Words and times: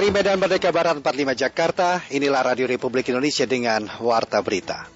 Dari 0.00 0.16
Medan 0.16 0.40
Merdeka 0.40 0.72
Barat 0.72 0.96
45 1.04 1.36
Jakarta, 1.36 2.00
inilah 2.08 2.40
Radio 2.40 2.64
Republik 2.64 3.12
Indonesia 3.12 3.44
dengan 3.44 3.84
Warta 4.00 4.40
Berita. 4.40 4.88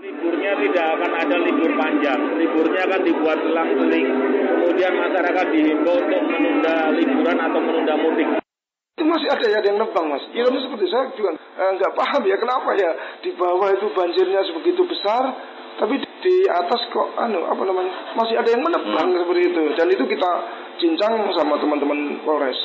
Liburnya 0.00 0.52
tidak 0.64 0.86
akan 0.96 1.12
ada 1.12 1.36
libur 1.44 1.70
panjang, 1.76 2.20
liburnya 2.40 2.80
akan 2.88 3.00
dibuat 3.04 3.38
selang-seling. 3.44 4.06
Kemudian 4.64 4.92
masyarakat 4.96 5.46
dihimbau 5.60 5.96
untuk 6.00 6.22
menunda 6.24 6.76
liburan 6.96 7.36
atau 7.36 7.60
menunda 7.60 7.94
mudik. 8.00 8.28
Itu 8.96 9.04
masih 9.04 9.28
ada 9.28 9.44
ya 9.44 9.60
yang 9.60 9.76
nebang 9.76 10.08
mas. 10.08 10.24
Ya 10.32 10.48
seperti 10.48 10.88
saya 10.88 11.12
juga 11.12 11.36
eh, 11.36 11.70
nggak 11.76 11.92
paham 11.92 12.24
ya 12.24 12.40
kenapa 12.40 12.80
ya 12.80 13.20
di 13.20 13.36
bawah 13.36 13.68
itu 13.68 13.92
banjirnya 13.92 14.40
sebegitu 14.40 14.88
besar, 14.88 15.36
tapi 15.80 16.00
di 16.00 16.36
atas 16.46 16.80
kok 16.92 17.08
anu 17.18 17.48
apa 17.48 17.62
namanya 17.64 18.14
masih 18.14 18.36
ada 18.38 18.48
yang 18.52 18.62
menebang 18.62 19.08
hmm. 19.12 19.20
seperti 19.24 19.42
itu. 19.52 19.62
Dan 19.78 19.86
itu 19.90 20.04
kita 20.06 20.30
cincang 20.78 21.14
sama 21.36 21.58
teman-teman 21.58 22.22
Polres. 22.24 22.58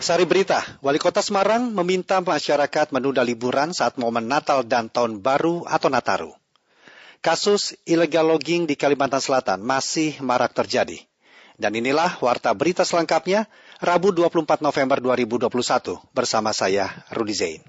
Sari 0.00 0.24
Berita, 0.24 0.64
Wali 0.80 0.96
Kota 0.96 1.20
Semarang 1.20 1.76
meminta 1.76 2.24
masyarakat 2.24 2.88
menunda 2.88 3.20
liburan 3.20 3.76
saat 3.76 4.00
momen 4.00 4.32
Natal 4.32 4.64
dan 4.64 4.88
Tahun 4.88 5.20
Baru 5.20 5.68
atau 5.68 5.92
Nataru. 5.92 6.32
Kasus 7.20 7.76
illegal 7.84 8.32
logging 8.32 8.64
di 8.64 8.80
Kalimantan 8.80 9.20
Selatan 9.20 9.60
masih 9.60 10.16
marak 10.24 10.56
terjadi. 10.56 11.04
Dan 11.60 11.76
inilah 11.76 12.16
warta 12.24 12.56
berita 12.56 12.80
selengkapnya 12.80 13.44
Rabu 13.80 14.12
24 14.12 14.60
November 14.60 15.00
2021 15.00 15.48
bersama 16.12 16.52
saya 16.52 17.00
Rudi 17.16 17.32
Zain. 17.32 17.64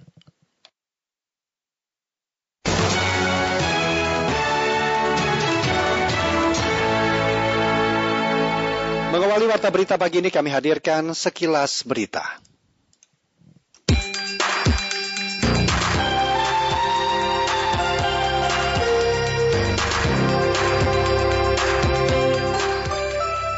Mengawali 9.15 9.47
warta 9.47 9.71
berita 9.71 9.95
pagi 9.95 10.19
ini 10.19 10.27
kami 10.27 10.51
hadirkan 10.51 11.15
sekilas 11.15 11.87
berita. 11.87 12.27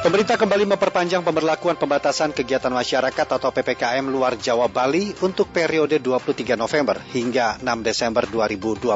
Pemerintah 0.03 0.35
kembali 0.35 0.67
memperpanjang 0.67 1.23
pemberlakuan 1.23 1.79
pembatasan 1.79 2.35
kegiatan 2.35 2.67
masyarakat 2.67 3.23
atau 3.23 3.55
PPKM 3.55 4.03
luar 4.03 4.35
Jawa 4.35 4.67
Bali 4.67 5.15
untuk 5.23 5.47
periode 5.47 5.95
23 6.03 6.59
November 6.59 6.99
hingga 7.15 7.55
6 7.63 7.63
Desember 7.79 8.27
2021. 8.27 8.91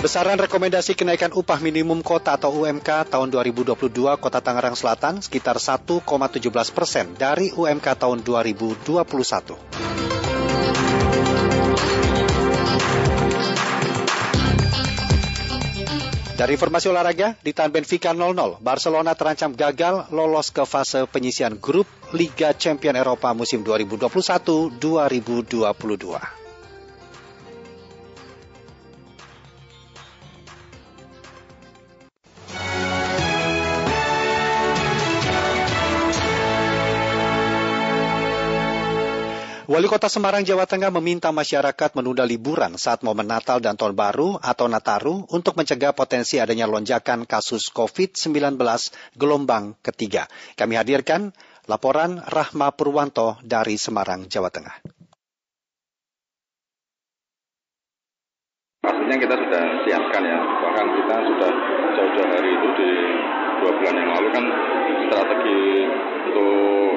Besaran 0.00 0.40
rekomendasi 0.40 0.96
kenaikan 0.96 1.36
upah 1.36 1.60
minimum 1.60 2.00
kota 2.00 2.40
atau 2.40 2.64
UMK 2.64 3.12
tahun 3.12 3.28
2022 3.28 4.16
Kota 4.16 4.40
Tangerang 4.40 4.80
Selatan 4.80 5.20
sekitar 5.20 5.60
1,17 5.60 6.08
persen 6.72 7.12
dari 7.20 7.52
UMK 7.52 8.00
tahun 8.00 8.24
2021. 8.24 10.21
Dari 16.42 16.58
informasi 16.58 16.90
olahraga, 16.90 17.38
di 17.38 17.54
tahun 17.54 17.70
Benfica 17.70 18.10
0-0, 18.10 18.58
Barcelona 18.58 19.14
terancam 19.14 19.54
gagal 19.54 20.10
lolos 20.10 20.50
ke 20.50 20.66
fase 20.66 21.06
penyisian 21.06 21.54
grup 21.54 21.86
Liga 22.10 22.50
Champion 22.50 22.98
Eropa 22.98 23.30
musim 23.30 23.62
2021-2022. 23.62 26.41
Wali 39.72 39.88
Kota 39.88 40.04
Semarang, 40.04 40.44
Jawa 40.44 40.68
Tengah 40.68 40.92
meminta 40.92 41.32
masyarakat 41.32 41.96
menunda 41.96 42.28
liburan 42.28 42.76
saat 42.76 43.00
momen 43.00 43.24
Natal 43.24 43.56
dan 43.56 43.72
Tahun 43.72 43.96
Baru 43.96 44.36
atau 44.36 44.68
Nataru 44.68 45.24
untuk 45.32 45.56
mencegah 45.56 45.96
potensi 45.96 46.36
adanya 46.36 46.68
lonjakan 46.68 47.24
kasus 47.24 47.72
COVID-19 47.72 48.60
gelombang 49.16 49.72
ketiga. 49.80 50.28
Kami 50.60 50.76
hadirkan 50.76 51.32
laporan 51.64 52.20
Rahma 52.20 52.76
Purwanto 52.76 53.40
dari 53.40 53.80
Semarang, 53.80 54.28
Jawa 54.28 54.52
Tengah. 54.52 54.76
Pastinya 58.84 59.16
kita 59.16 59.34
sudah 59.40 59.62
siapkan 59.88 60.20
ya, 60.20 60.36
bahkan 60.36 60.86
kita 61.00 61.14
sudah 61.16 61.52
jauh-jauh 61.96 62.28
hari 62.28 62.50
itu 62.60 62.68
di 62.76 62.90
dua 63.62 63.72
bulan 63.78 63.94
yang 63.94 64.10
lalu 64.10 64.28
kan 64.34 64.44
strategi 65.06 65.62
untuk 66.26 66.92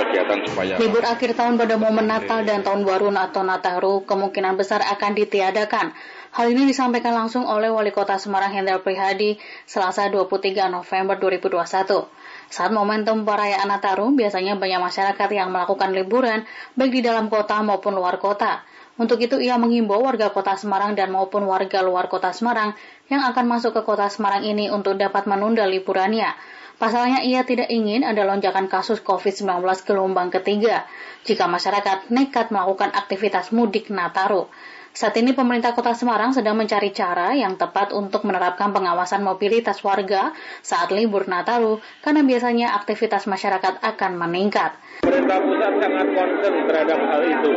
kegiatan 0.00 0.38
supaya 0.46 0.72
libur 0.78 1.04
akhir 1.04 1.30
tahun 1.34 1.54
pada 1.58 1.74
momen 1.76 2.06
Natal 2.06 2.46
dan 2.46 2.62
Tahun 2.62 2.82
Baru 2.86 3.10
atau 3.10 3.42
Nataru 3.42 4.06
kemungkinan 4.06 4.54
besar 4.54 4.80
akan 4.86 5.12
ditiadakan. 5.18 5.92
Hal 6.30 6.46
ini 6.54 6.70
disampaikan 6.70 7.10
langsung 7.10 7.42
oleh 7.42 7.74
Wali 7.74 7.90
Kota 7.90 8.14
Semarang 8.14 8.54
Hendra 8.54 8.78
Prihadi 8.78 9.34
Selasa 9.66 10.06
23 10.06 10.70
November 10.70 11.18
2021. 11.18 12.06
Saat 12.46 12.70
momentum 12.70 13.26
perayaan 13.26 13.66
Nataru, 13.66 14.14
biasanya 14.14 14.54
banyak 14.54 14.78
masyarakat 14.78 15.28
yang 15.34 15.50
melakukan 15.50 15.90
liburan 15.90 16.46
baik 16.78 16.94
di 16.94 17.02
dalam 17.02 17.26
kota 17.26 17.58
maupun 17.66 17.98
luar 17.98 18.22
kota. 18.22 18.62
Untuk 19.00 19.16
itu 19.24 19.40
ia 19.40 19.56
mengimbau 19.56 20.04
warga 20.04 20.28
kota 20.28 20.60
Semarang 20.60 20.92
dan 20.92 21.08
maupun 21.08 21.48
warga 21.48 21.80
luar 21.80 22.12
kota 22.12 22.36
Semarang 22.36 22.76
yang 23.08 23.24
akan 23.24 23.48
masuk 23.48 23.72
ke 23.72 23.80
kota 23.88 24.12
Semarang 24.12 24.44
ini 24.44 24.68
untuk 24.68 25.00
dapat 25.00 25.24
menunda 25.24 25.64
liburannya. 25.64 26.36
Pasalnya 26.76 27.24
ia 27.24 27.40
tidak 27.48 27.72
ingin 27.72 28.04
ada 28.04 28.28
lonjakan 28.28 28.68
kasus 28.68 29.00
COVID-19 29.00 29.64
gelombang 29.88 30.28
ketiga 30.28 30.84
jika 31.24 31.48
masyarakat 31.48 32.12
nekat 32.12 32.52
melakukan 32.52 32.92
aktivitas 32.92 33.56
mudik 33.56 33.88
Nataru. 33.88 34.52
Saat 34.92 35.16
ini 35.16 35.32
pemerintah 35.32 35.72
kota 35.72 35.96
Semarang 35.96 36.36
sedang 36.36 36.60
mencari 36.60 36.92
cara 36.92 37.32
yang 37.32 37.56
tepat 37.56 37.96
untuk 37.96 38.28
menerapkan 38.28 38.68
pengawasan 38.68 39.24
mobilitas 39.24 39.80
warga 39.80 40.36
saat 40.60 40.92
libur 40.92 41.24
Nataru 41.24 41.80
karena 42.04 42.20
biasanya 42.20 42.76
aktivitas 42.76 43.24
masyarakat 43.24 43.80
akan 43.80 44.12
meningkat. 44.20 44.76
Pemerintah 45.00 45.40
pusat 45.40 45.72
sangat 45.80 46.06
concern 46.12 46.56
terhadap 46.68 46.98
hal 47.00 47.22
itu. 47.24 47.52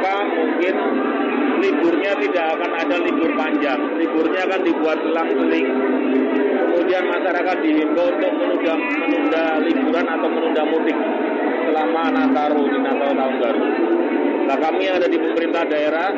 Maka 0.00 0.16
mungkin 0.32 0.74
liburnya 1.60 2.12
tidak 2.24 2.46
akan 2.56 2.72
ada 2.72 2.96
libur 3.04 3.30
panjang. 3.36 3.80
Liburnya 4.00 4.48
akan 4.48 4.60
dibuat 4.64 4.96
selang-seling 5.04 5.68
kemudian 6.80 7.04
masyarakat 7.04 7.56
dihimbau 7.60 8.08
untuk 8.08 8.32
menunda, 8.32 8.74
menunda 8.74 9.44
liburan 9.60 10.06
atau 10.08 10.28
menunda 10.32 10.62
mudik 10.64 10.98
selama 11.68 12.02
Nataru 12.08 12.62
di 12.66 12.78
Natal 12.80 13.10
tahun 13.12 13.36
baru. 13.36 13.64
Nah 14.48 14.56
kami 14.56 14.80
yang 14.88 14.96
ada 14.96 15.08
di 15.12 15.18
pemerintah 15.20 15.62
daerah 15.68 16.08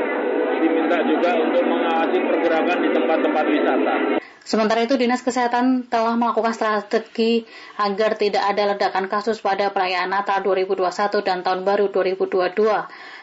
diminta 0.62 1.03
juga 1.03 1.31
untuk 1.34 1.66
mengawasi 1.66 2.19
pergerakan 2.22 2.78
di 2.78 2.88
tempat-tempat 2.94 3.44
wisata. 3.50 3.94
Sementara 4.42 4.82
itu, 4.82 4.98
Dinas 4.98 5.22
Kesehatan 5.22 5.87
telah 5.87 6.19
melakukan 6.19 6.50
strategi 6.50 7.47
agar 7.78 8.19
tidak 8.19 8.42
ada 8.42 8.75
ledakan 8.75 9.06
kasus 9.06 9.38
pada 9.38 9.71
perayaan 9.71 10.10
Natal 10.10 10.42
2021 10.42 11.22
dan 11.22 11.47
Tahun 11.47 11.62
Baru 11.62 11.91
2022. 11.94 12.59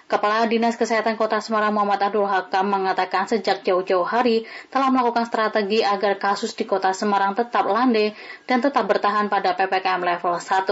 Kepala 0.10 0.50
Dinas 0.50 0.74
Kesehatan 0.74 1.22
Kota 1.22 1.38
Semarang 1.38 1.70
Muhammad 1.70 2.02
Abdul 2.02 2.26
Hakam 2.26 2.66
mengatakan 2.66 3.30
sejak 3.30 3.62
jauh-jauh 3.62 4.02
hari 4.02 4.42
telah 4.74 4.90
melakukan 4.90 5.30
strategi 5.30 5.86
agar 5.86 6.18
kasus 6.18 6.58
di 6.58 6.66
Kota 6.66 6.98
Semarang 6.98 7.38
tetap 7.38 7.70
landai 7.70 8.18
dan 8.50 8.58
tetap 8.58 8.90
bertahan 8.90 9.30
pada 9.30 9.54
PPKM 9.54 10.02
level 10.02 10.42
1. 10.42 10.66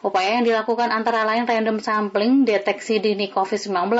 Upaya 0.00 0.40
yang 0.40 0.48
dilakukan 0.48 0.88
antara 0.96 1.28
lain 1.28 1.44
random 1.44 1.76
sampling 1.84 2.48
deteksi 2.48 3.04
dini 3.04 3.28
COVID-19 3.28 3.92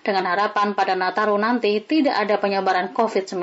dengan 0.00 0.24
harapan 0.24 0.72
pada 0.72 0.96
Nataru 0.96 1.36
nanti 1.36 1.76
tidak 1.84 2.16
ada 2.16 2.40
penyebaran 2.40 2.96
COVID-19. 2.96 3.36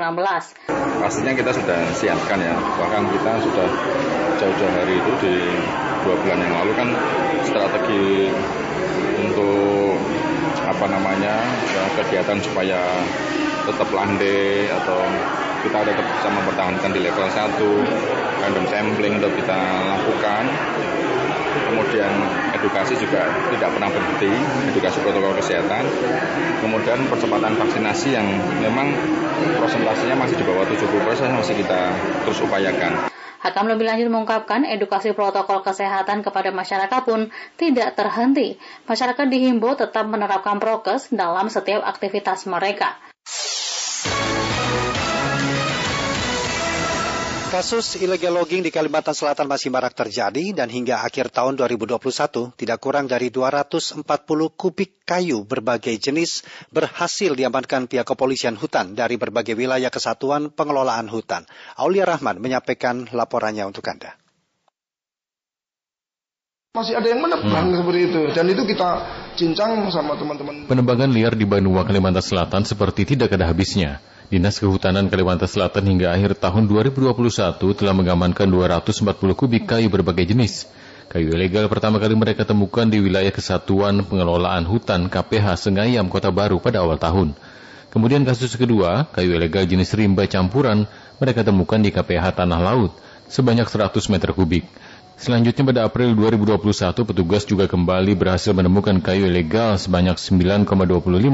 Pastinya 0.98 1.38
kita 1.38 1.54
sudah 1.54 1.86
siapkan 1.94 2.42
ya, 2.42 2.58
bahkan 2.82 3.06
kita 3.14 3.38
sudah 3.46 3.66
jauh-jauh 4.42 4.74
hari 4.74 4.98
itu 4.98 5.12
di 5.22 5.34
dua 6.02 6.18
bulan 6.18 6.38
yang 6.42 6.54
lalu 6.58 6.72
kan 6.74 6.88
strategi 7.46 8.26
apa 10.66 10.84
namanya 10.88 11.34
ya, 11.70 11.84
kegiatan 11.96 12.38
supaya 12.42 12.80
tetap 13.64 13.88
landai 13.92 14.68
atau 14.68 15.00
kita 15.60 15.78
tetap 15.84 16.06
bisa 16.16 16.28
mempertahankan 16.32 16.90
di 16.90 17.00
level 17.04 17.26
1 17.28 17.60
random 18.40 18.64
sampling 18.68 19.20
untuk 19.20 19.32
kita 19.36 19.60
lakukan. 19.84 20.44
Kemudian 21.50 22.12
edukasi 22.54 22.94
juga 22.98 23.26
tidak 23.50 23.70
pernah 23.74 23.90
berhenti 23.90 24.32
edukasi 24.70 24.98
protokol 25.02 25.34
kesehatan. 25.38 25.84
Kemudian 26.64 26.98
percepatan 27.06 27.54
vaksinasi 27.58 28.14
yang 28.14 28.26
memang 28.62 28.94
prosentasenya 29.58 30.16
masih 30.18 30.36
di 30.38 30.44
bawah 30.44 30.66
70% 30.66 31.38
masih 31.38 31.54
kita 31.56 31.94
terus 32.26 32.38
upayakan 32.44 33.10
Hakam 33.40 33.72
lebih 33.72 33.88
lanjut 33.88 34.12
mengungkapkan 34.12 34.68
edukasi 34.68 35.16
protokol 35.16 35.64
kesehatan 35.64 36.20
kepada 36.20 36.52
masyarakat 36.52 37.00
pun 37.08 37.32
tidak 37.56 37.96
terhenti. 37.96 38.60
Masyarakat 38.84 39.26
dihimbau 39.32 39.80
tetap 39.80 40.04
menerapkan 40.04 40.60
prokes 40.60 41.08
dalam 41.08 41.48
setiap 41.48 41.80
aktivitas 41.88 42.44
mereka. 42.44 43.00
Kasus 47.50 47.98
illegal 47.98 48.38
logging 48.38 48.62
di 48.62 48.70
Kalimantan 48.70 49.10
Selatan 49.10 49.50
masih 49.50 49.74
marak 49.74 49.90
terjadi 49.90 50.54
dan 50.54 50.70
hingga 50.70 51.02
akhir 51.02 51.34
tahun 51.34 51.58
2021 51.58 51.98
tidak 52.54 52.78
kurang 52.78 53.10
dari 53.10 53.26
240 53.34 54.06
kubik 54.54 55.02
kayu 55.02 55.42
berbagai 55.42 55.98
jenis 55.98 56.46
berhasil 56.70 57.34
diamankan 57.34 57.90
pihak 57.90 58.06
kepolisian 58.06 58.54
hutan 58.54 58.94
dari 58.94 59.18
berbagai 59.18 59.58
wilayah 59.58 59.90
kesatuan 59.90 60.54
pengelolaan 60.54 61.10
hutan. 61.10 61.42
Aulia 61.74 62.06
Rahman 62.06 62.38
menyampaikan 62.38 63.10
laporannya 63.10 63.66
untuk 63.66 63.82
Anda. 63.90 64.14
Masih 66.78 67.02
ada 67.02 67.10
yang 67.10 67.18
menebang 67.18 67.74
hmm. 67.74 67.82
seperti 67.82 68.00
itu 68.14 68.22
dan 68.30 68.46
itu 68.46 68.62
kita 68.62 68.88
cincang 69.34 69.90
sama 69.90 70.14
teman-teman. 70.14 70.70
Penebangan 70.70 71.10
liar 71.10 71.34
di 71.34 71.50
Banua 71.50 71.82
Kalimantan 71.82 72.22
Selatan 72.22 72.62
seperti 72.62 73.10
tidak 73.10 73.34
ada 73.34 73.50
habisnya. 73.50 73.98
Dinas 74.30 74.62
Kehutanan 74.62 75.10
Kalimantan 75.10 75.50
Selatan 75.50 75.90
hingga 75.90 76.14
akhir 76.14 76.38
tahun 76.38 76.70
2021 76.70 77.10
telah 77.74 77.90
mengamankan 77.90 78.46
240 78.46 79.02
kubik 79.34 79.66
kayu 79.66 79.90
berbagai 79.90 80.22
jenis. 80.22 80.70
Kayu 81.10 81.34
ilegal 81.34 81.66
pertama 81.66 81.98
kali 81.98 82.14
mereka 82.14 82.46
temukan 82.46 82.86
di 82.86 83.02
wilayah 83.02 83.34
Kesatuan 83.34 84.06
Pengelolaan 84.06 84.70
Hutan 84.70 85.10
KPH 85.10 85.66
Sengayam 85.66 86.06
Kota 86.06 86.30
Baru 86.30 86.62
pada 86.62 86.78
awal 86.78 87.02
tahun. 87.02 87.34
Kemudian 87.90 88.22
kasus 88.22 88.54
kedua, 88.54 89.10
kayu 89.10 89.34
ilegal 89.34 89.66
jenis 89.66 89.90
rimba 89.98 90.30
campuran 90.30 90.86
mereka 91.18 91.42
temukan 91.42 91.82
di 91.82 91.90
KPH 91.90 92.38
Tanah 92.38 92.62
Laut 92.62 92.94
sebanyak 93.26 93.66
100 93.66 93.98
meter 94.14 94.30
kubik. 94.30 94.62
Selanjutnya 95.18 95.74
pada 95.74 95.80
April 95.90 96.14
2021, 96.14 97.02
petugas 97.02 97.42
juga 97.50 97.66
kembali 97.66 98.14
berhasil 98.14 98.54
menemukan 98.54 98.94
kayu 99.02 99.26
ilegal 99.26 99.74
sebanyak 99.74 100.14
9,25 100.22 100.70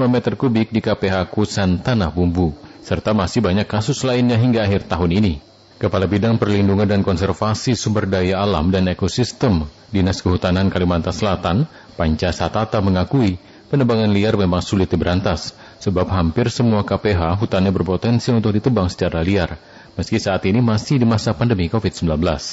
meter 0.08 0.32
kubik 0.32 0.72
di 0.72 0.80
KPH 0.80 1.28
Kusan 1.28 1.84
Tanah 1.84 2.08
Bumbu 2.08 2.56
serta 2.86 3.10
masih 3.10 3.42
banyak 3.42 3.66
kasus 3.66 4.06
lainnya 4.06 4.38
hingga 4.38 4.62
akhir 4.62 4.86
tahun 4.86 5.10
ini. 5.18 5.34
Kepala 5.76 6.06
Bidang 6.06 6.38
Perlindungan 6.38 6.88
dan 6.88 7.02
Konservasi 7.02 7.74
Sumber 7.74 8.06
Daya 8.06 8.40
Alam 8.40 8.70
dan 8.72 8.88
Ekosistem 8.88 9.66
Dinas 9.90 10.22
Kehutanan 10.22 10.70
Kalimantan 10.70 11.12
Selatan, 11.12 11.68
Panca 11.98 12.30
Satata 12.30 12.78
mengakui 12.80 13.36
penebangan 13.66 14.08
liar 14.14 14.38
memang 14.38 14.62
sulit 14.62 14.86
diberantas, 14.86 15.52
sebab 15.82 16.06
hampir 16.08 16.46
semua 16.48 16.86
KPH 16.86 17.42
hutannya 17.42 17.74
berpotensi 17.74 18.30
untuk 18.30 18.54
ditebang 18.54 18.86
secara 18.86 19.20
liar, 19.26 19.58
meski 19.98 20.22
saat 20.22 20.46
ini 20.46 20.62
masih 20.62 21.02
di 21.02 21.04
masa 21.04 21.34
pandemi 21.34 21.66
COVID-19. 21.66 22.06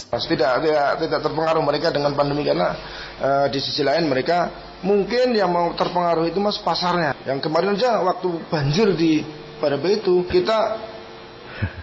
Tidak, 0.09 0.53
tidak, 0.65 0.89
tidak 0.99 1.19
terpengaruh 1.21 1.63
mereka 1.63 1.93
dengan 1.93 2.17
pandemi 2.17 2.41
karena 2.41 2.73
uh, 3.21 3.45
di 3.47 3.61
sisi 3.61 3.85
lain 3.85 4.09
mereka 4.09 4.49
mungkin 4.81 5.31
yang 5.37 5.53
mau 5.53 5.71
terpengaruh 5.77 6.27
itu 6.27 6.41
mas 6.41 6.57
pasarnya. 6.59 7.13
Yang 7.23 7.39
kemarin 7.45 7.77
aja 7.77 8.01
waktu 8.01 8.29
banjir 8.49 8.97
di 8.97 9.42
pada 9.61 9.77
itu 9.89 10.25
kita 10.29 10.59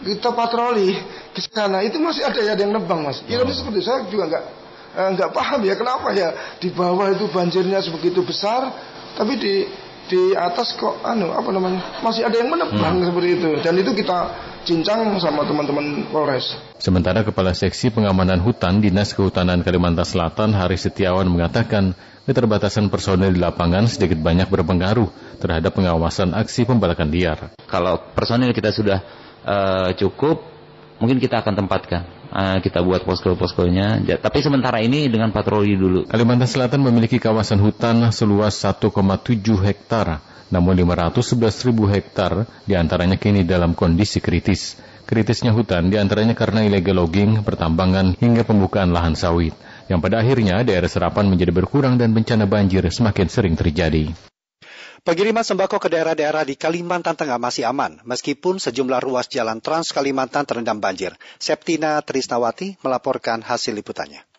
kita 0.03 0.31
patroli 0.33 0.97
ke 1.33 1.41
sana 1.45 1.85
itu 1.85 2.01
masih 2.01 2.27
ada 2.27 2.41
ya 2.43 2.55
yang 2.57 2.75
nebang 2.75 3.05
mas. 3.07 3.23
Ya, 3.31 3.41
oh. 3.41 3.49
seperti 3.49 3.81
saya 3.85 4.05
juga 4.09 4.29
nggak 4.29 4.45
eh, 4.97 5.09
nggak 5.17 5.31
paham 5.31 5.61
ya 5.65 5.75
kenapa 5.79 6.09
ya 6.13 6.29
di 6.59 6.69
bawah 6.73 7.13
itu 7.13 7.31
banjirnya 7.31 7.81
sebegitu 7.81 8.25
besar 8.27 8.73
tapi 9.15 9.37
di 9.39 9.55
di 10.11 10.35
atas 10.35 10.75
kok 10.75 11.07
anu 11.07 11.31
apa 11.31 11.49
namanya 11.55 12.03
masih 12.03 12.27
ada 12.27 12.35
yang 12.35 12.51
menebang 12.51 12.99
hmm. 12.99 13.07
seperti 13.07 13.29
itu 13.39 13.51
dan 13.63 13.75
itu 13.79 13.91
kita 13.95 14.19
cincang 14.65 15.17
sama 15.21 15.47
teman-teman 15.49 16.07
Polres. 16.13 16.45
Sementara 16.81 17.25
Kepala 17.25 17.57
Seksi 17.57 17.93
Pengamanan 17.93 18.41
Hutan 18.41 18.81
Dinas 18.81 19.13
Kehutanan 19.13 19.65
Kalimantan 19.65 20.05
Selatan 20.05 20.53
Hari 20.53 20.77
Setiawan 20.77 21.29
mengatakan 21.29 21.97
keterbatasan 22.29 22.93
personel 22.93 23.33
di 23.33 23.41
lapangan 23.41 23.89
sedikit 23.89 24.21
banyak 24.21 24.47
berpengaruh 24.47 25.09
terhadap 25.41 25.73
pengawasan 25.73 26.37
aksi 26.37 26.69
pembalakan 26.69 27.09
liar. 27.09 27.53
Kalau 27.67 27.99
personil 28.13 28.53
kita 28.53 28.71
sudah 28.71 28.99
uh, 29.45 29.91
cukup, 29.97 30.45
mungkin 31.01 31.19
kita 31.19 31.41
akan 31.41 31.55
tempatkan. 31.65 32.03
Uh, 32.31 32.63
kita 32.63 32.79
buat 32.87 33.03
posko-poskonya. 33.03 34.07
Tapi 34.07 34.39
sementara 34.39 34.79
ini 34.79 35.11
dengan 35.11 35.35
patroli 35.35 35.75
dulu. 35.75 36.07
Kalimantan 36.07 36.47
Selatan 36.47 36.87
memiliki 36.87 37.19
kawasan 37.19 37.59
hutan 37.59 38.07
seluas 38.15 38.55
1,7 38.63 38.95
hektar, 39.67 40.23
namun 40.51 40.77
511 40.77 41.67
ribu 41.71 41.87
hektar 41.87 42.45
di 42.67 42.75
antaranya 42.75 43.17
kini 43.17 43.47
dalam 43.47 43.73
kondisi 43.75 44.19
kritis. 44.19 44.77
Kritisnya 45.11 45.51
hutan 45.51 45.91
di 45.91 45.99
antaranya 45.99 46.39
karena 46.39 46.63
illegal 46.63 47.03
logging, 47.03 47.43
pertambangan, 47.43 48.15
hingga 48.23 48.47
pembukaan 48.47 48.95
lahan 48.95 49.19
sawit, 49.19 49.51
yang 49.91 49.99
pada 49.99 50.23
akhirnya 50.23 50.63
daerah 50.63 50.87
serapan 50.87 51.27
menjadi 51.27 51.51
berkurang 51.51 51.99
dan 51.99 52.15
bencana 52.15 52.47
banjir 52.47 52.87
semakin 52.87 53.27
sering 53.27 53.59
terjadi. 53.59 54.15
Pengiriman 55.03 55.43
sembako 55.43 55.83
ke 55.83 55.89
daerah-daerah 55.91 56.47
di 56.47 56.55
Kalimantan 56.55 57.19
Tengah 57.19 57.43
masih 57.43 57.67
aman, 57.67 57.99
meskipun 58.07 58.63
sejumlah 58.63 59.03
ruas 59.03 59.27
jalan 59.27 59.59
Trans 59.59 59.91
Kalimantan 59.91 60.47
terendam 60.47 60.79
banjir. 60.79 61.19
Septina 61.43 61.99
Trisnawati 62.05 62.79
melaporkan 62.85 63.43
hasil 63.43 63.75
liputannya. 63.75 64.30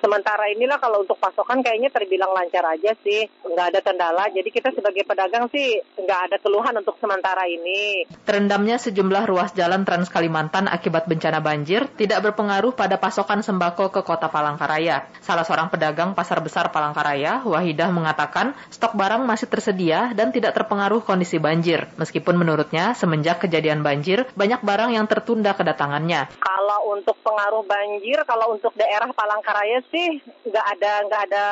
Sementara 0.00 0.50
inilah 0.52 0.78
kalau 0.78 1.02
untuk 1.04 1.16
pasokan 1.16 1.64
kayaknya 1.64 1.88
terbilang 1.92 2.32
lancar 2.32 2.64
aja 2.66 2.92
sih, 3.00 3.28
nggak 3.44 3.66
ada 3.72 3.80
kendala. 3.80 4.24
Jadi 4.30 4.48
kita 4.52 4.72
sebagai 4.74 5.06
pedagang 5.08 5.48
sih 5.48 5.80
nggak 5.96 6.20
ada 6.30 6.36
keluhan 6.42 6.74
untuk 6.76 6.98
sementara 7.00 7.48
ini. 7.48 8.04
Terendamnya 8.26 8.76
sejumlah 8.76 9.24
ruas 9.30 9.50
jalan 9.56 9.86
Trans 9.86 10.12
Kalimantan 10.12 10.68
akibat 10.68 11.08
bencana 11.08 11.40
banjir 11.40 11.88
tidak 11.96 12.26
berpengaruh 12.26 12.74
pada 12.74 13.00
pasokan 13.00 13.40
sembako 13.40 13.94
ke 13.94 14.00
kota 14.04 14.28
Palangkaraya. 14.28 15.08
Salah 15.24 15.46
seorang 15.46 15.70
pedagang 15.72 16.12
pasar 16.12 16.42
besar 16.44 16.68
Palangkaraya, 16.74 17.46
Wahidah 17.46 17.88
mengatakan 17.94 18.52
stok 18.68 18.98
barang 18.98 19.24
masih 19.24 19.48
tersedia 19.48 20.12
dan 20.12 20.34
tidak 20.34 20.52
terpengaruh 20.58 21.00
kondisi 21.06 21.38
banjir. 21.38 21.88
Meskipun 21.96 22.34
menurutnya 22.36 22.92
semenjak 22.98 23.46
kejadian 23.46 23.86
banjir 23.86 24.26
banyak 24.34 24.60
barang 24.60 24.90
yang 24.92 25.06
tertunda 25.06 25.54
kedatangannya. 25.54 26.28
Kalau 26.42 26.92
untuk 26.92 27.16
pengaruh 27.22 27.62
banjir, 27.62 28.20
kalau 28.26 28.58
untuk 28.58 28.74
daerah 28.74 29.08
Palangkaraya 29.14 29.85
sih 29.90 30.20
nggak 30.46 30.66
ada 30.78 30.92
nggak 31.08 31.22
ada 31.30 31.46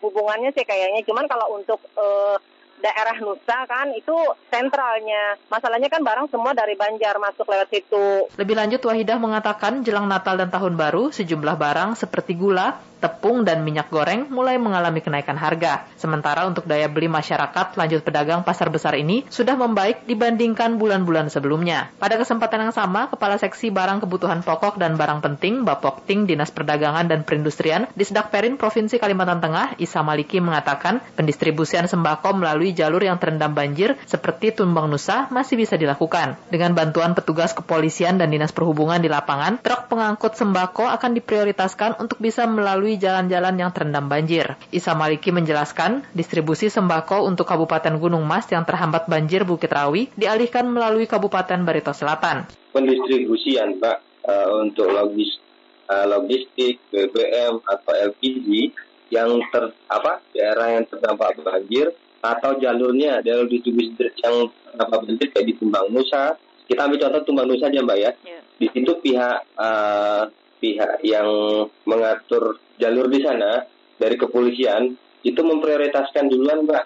hubungannya 0.00 0.50
sih 0.54 0.64
kayaknya. 0.64 1.04
Cuman 1.06 1.26
kalau 1.26 1.56
untuk 1.56 1.80
uh, 1.96 2.36
daerah 2.82 3.16
Nusa 3.22 3.58
kan 3.70 3.94
itu 3.94 4.14
sentralnya. 4.50 5.38
Masalahnya 5.46 5.86
kan 5.86 6.02
barang 6.02 6.28
semua 6.34 6.52
dari 6.52 6.74
Banjar 6.74 7.16
masuk 7.22 7.46
lewat 7.46 7.70
situ. 7.70 8.26
Lebih 8.34 8.58
lanjut 8.58 8.82
Wahidah 8.82 9.18
mengatakan 9.22 9.86
jelang 9.86 10.10
Natal 10.10 10.34
dan 10.34 10.50
Tahun 10.50 10.74
Baru 10.74 11.14
sejumlah 11.14 11.54
barang 11.54 11.90
seperti 11.94 12.34
gula, 12.34 12.82
tepung, 13.02 13.42
dan 13.42 13.66
minyak 13.66 13.90
goreng 13.90 14.30
mulai 14.30 14.56
mengalami 14.62 15.02
kenaikan 15.02 15.34
harga. 15.34 15.90
Sementara 15.98 16.46
untuk 16.46 16.70
daya 16.70 16.86
beli 16.86 17.10
masyarakat, 17.10 17.74
lanjut 17.74 18.06
pedagang 18.06 18.46
pasar 18.46 18.70
besar 18.70 18.94
ini 18.94 19.26
sudah 19.26 19.58
membaik 19.58 20.06
dibandingkan 20.06 20.78
bulan-bulan 20.78 21.26
sebelumnya. 21.28 21.90
Pada 21.98 22.14
kesempatan 22.14 22.70
yang 22.70 22.74
sama, 22.74 23.10
Kepala 23.10 23.36
Seksi 23.42 23.74
Barang 23.74 23.98
Kebutuhan 23.98 24.46
Pokok 24.46 24.78
dan 24.78 24.94
Barang 24.94 25.18
Penting 25.18 25.66
Bapokting 25.66 26.30
Dinas 26.30 26.54
Perdagangan 26.54 27.10
dan 27.10 27.26
Perindustrian 27.26 27.90
di 27.98 28.06
Perin 28.22 28.54
Provinsi 28.54 29.02
Kalimantan 29.02 29.42
Tengah, 29.42 29.74
Isa 29.82 30.04
Maliki 30.06 30.38
mengatakan 30.38 31.02
pendistribusian 31.18 31.90
sembako 31.90 32.38
melalui 32.38 32.70
jalur 32.76 33.02
yang 33.02 33.18
terendam 33.18 33.50
banjir 33.50 33.98
seperti 34.06 34.54
Tumbang 34.54 34.86
Nusa 34.86 35.26
masih 35.32 35.58
bisa 35.58 35.74
dilakukan. 35.74 36.38
Dengan 36.52 36.76
bantuan 36.76 37.16
petugas 37.16 37.56
kepolisian 37.56 38.20
dan 38.20 38.30
Dinas 38.30 38.54
Perhubungan 38.54 39.00
di 39.00 39.08
lapangan, 39.10 39.58
truk 39.58 39.88
pengangkut 39.90 40.36
sembako 40.38 40.86
akan 40.92 41.10
diprioritaskan 41.18 41.98
untuk 41.98 42.20
bisa 42.20 42.44
melalui 42.44 42.91
melalui 42.92 43.08
jalan-jalan 43.08 43.56
yang 43.56 43.72
terendam 43.72 44.04
banjir. 44.04 44.60
Isa 44.68 44.92
Maliki 44.92 45.32
menjelaskan, 45.32 46.04
distribusi 46.12 46.68
sembako 46.68 47.24
untuk 47.24 47.48
Kabupaten 47.48 47.96
Gunung 47.96 48.20
Mas 48.28 48.44
yang 48.52 48.68
terhambat 48.68 49.08
banjir 49.08 49.48
Bukit 49.48 49.72
Rawi 49.72 50.12
dialihkan 50.12 50.68
melalui 50.68 51.08
Kabupaten 51.08 51.64
Barito 51.64 51.96
Selatan. 51.96 52.52
Pendistribusian, 52.76 53.80
Pak, 53.80 54.28
uh, 54.28 54.60
untuk 54.60 54.92
logis, 54.92 55.40
uh, 55.88 56.04
logistik, 56.04 56.84
BBM 56.92 57.64
atau 57.64 57.92
LPG 58.12 58.76
yang 59.08 59.40
ter 59.48 59.72
apa 59.88 60.20
daerah 60.36 60.76
yang 60.76 60.84
terdampak 60.88 61.36
banjir 61.40 61.96
atau 62.20 62.60
jalurnya 62.60 63.24
jalur 63.24 63.48
distribusi 63.48 63.96
yang 64.20 64.52
terdampak 64.68 65.00
banjir 65.08 65.28
kayak 65.32 65.46
di 65.48 65.54
Tumbang 65.56 65.88
Nusa. 65.88 66.36
Kita 66.68 66.84
ambil 66.84 67.08
contoh 67.08 67.20
Tumbang 67.24 67.48
Nusa 67.48 67.72
aja, 67.72 67.80
Mbak 67.80 67.98
ya. 68.04 68.12
Yeah. 68.20 68.42
Di 68.60 68.66
situ 68.68 68.92
pihak 69.00 69.48
uh, 69.56 70.28
pihak 70.62 71.02
yang 71.02 71.26
mengatur 71.82 72.62
jalur 72.82 73.06
di 73.06 73.22
sana 73.22 73.62
dari 73.94 74.18
kepolisian 74.18 74.90
itu 75.22 75.38
memprioritaskan 75.38 76.26
duluan 76.26 76.66
mbak. 76.66 76.84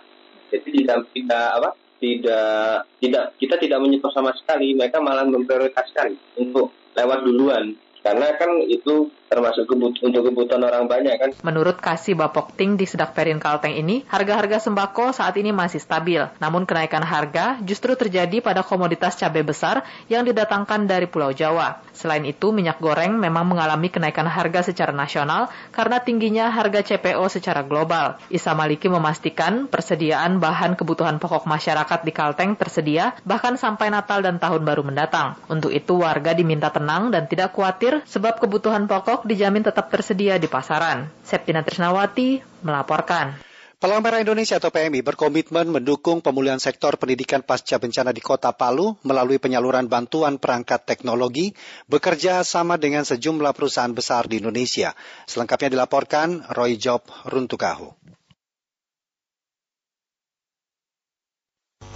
Jadi 0.53 0.69
tidak 0.85 0.99
tidak 1.17 1.47
apa 1.57 1.71
tidak 1.97 2.85
tidak 3.01 3.25
kita 3.41 3.55
tidak 3.57 3.79
menyetor 3.81 4.13
sama 4.13 4.37
sekali. 4.37 4.77
Mereka 4.77 5.01
malah 5.01 5.25
memprioritaskan 5.25 6.13
untuk 6.37 6.77
lewat 6.93 7.25
duluan. 7.25 7.73
Karena 8.05 8.37
kan 8.37 8.63
itu 8.69 9.11
termasuk 9.27 9.67
kebut 9.67 9.99
untuk 10.03 10.23
kebutuhan 10.31 10.63
orang 10.63 10.87
banyak 10.87 11.15
kan. 11.19 11.31
Menurut 11.43 11.79
Kasih 11.83 12.15
Bapokting 12.15 12.79
di 12.79 12.87
Sedak 12.87 13.13
Perin 13.13 13.43
Kalteng 13.43 13.75
ini, 13.75 14.07
harga-harga 14.07 14.63
sembako 14.63 15.11
saat 15.11 15.35
ini 15.39 15.51
masih 15.51 15.83
stabil. 15.83 16.23
Namun 16.39 16.65
kenaikan 16.65 17.03
harga 17.03 17.59
justru 17.63 17.99
terjadi 17.99 18.39
pada 18.41 18.63
komoditas 18.63 19.19
cabai 19.19 19.43
besar 19.43 19.83
yang 20.07 20.23
didatangkan 20.23 20.87
dari 20.87 21.11
Pulau 21.11 21.35
Jawa. 21.35 21.83
Selain 21.97 22.23
itu, 22.29 22.53
minyak 22.53 22.79
goreng 22.79 23.17
memang 23.17 23.49
mengalami 23.49 23.89
kenaikan 23.91 24.29
harga 24.29 24.69
secara 24.71 24.93
nasional 24.93 25.49
karena 25.73 25.99
tingginya 25.99 26.53
harga 26.53 26.95
CPO 26.95 27.25
secara 27.33 27.65
global. 27.67 28.21
Isa 28.31 28.53
Maliki 28.53 28.87
memastikan 28.87 29.67
persediaan 29.67 30.39
bahan 30.39 30.77
kebutuhan 30.77 31.19
pokok 31.19 31.49
masyarakat 31.49 32.05
di 32.05 32.13
Kalteng 32.13 32.55
tersedia 32.55 33.17
bahkan 33.25 33.57
sampai 33.57 33.89
Natal 33.89 34.21
dan 34.21 34.37
Tahun 34.37 34.61
Baru 34.61 34.85
mendatang. 34.85 35.41
Untuk 35.49 35.73
itu 35.73 36.05
warga 36.05 36.37
diminta 36.37 36.69
tenang 36.69 37.09
dan 37.09 37.25
tidak 37.27 37.57
khawatir 37.57 38.05
sebab 38.05 38.39
kebutuhan 38.39 38.85
pokok 38.85 39.16
dijamin 39.25 39.65
tetap 39.65 39.89
tersedia 39.89 40.37
di 40.37 40.51
pasaran. 40.51 41.09
Septina 41.25 41.65
Trisnawati 41.65 42.43
melaporkan. 42.61 43.47
Palang 43.77 44.01
Merah 44.01 44.25
Indonesia 44.25 44.57
atau 44.57 44.73
PMI 44.73 45.05
berkomitmen 45.05 45.69
mendukung 45.69 46.25
pemulihan 46.25 46.57
sektor 46.57 46.97
pendidikan 46.97 47.45
pasca 47.45 47.77
bencana 47.77 48.09
di 48.09 48.25
Kota 48.25 48.49
Palu 48.57 48.97
melalui 49.05 49.37
penyaluran 49.37 49.85
bantuan 49.85 50.41
perangkat 50.41 50.89
teknologi 50.89 51.53
bekerja 51.85 52.41
sama 52.41 52.81
dengan 52.81 53.05
sejumlah 53.05 53.53
perusahaan 53.53 53.93
besar 53.93 54.33
di 54.33 54.41
Indonesia. 54.41 54.97
Selengkapnya 55.29 55.77
dilaporkan 55.77 56.49
Roy 56.57 56.81
Job 56.81 57.05
Runtukahu. 57.29 58.06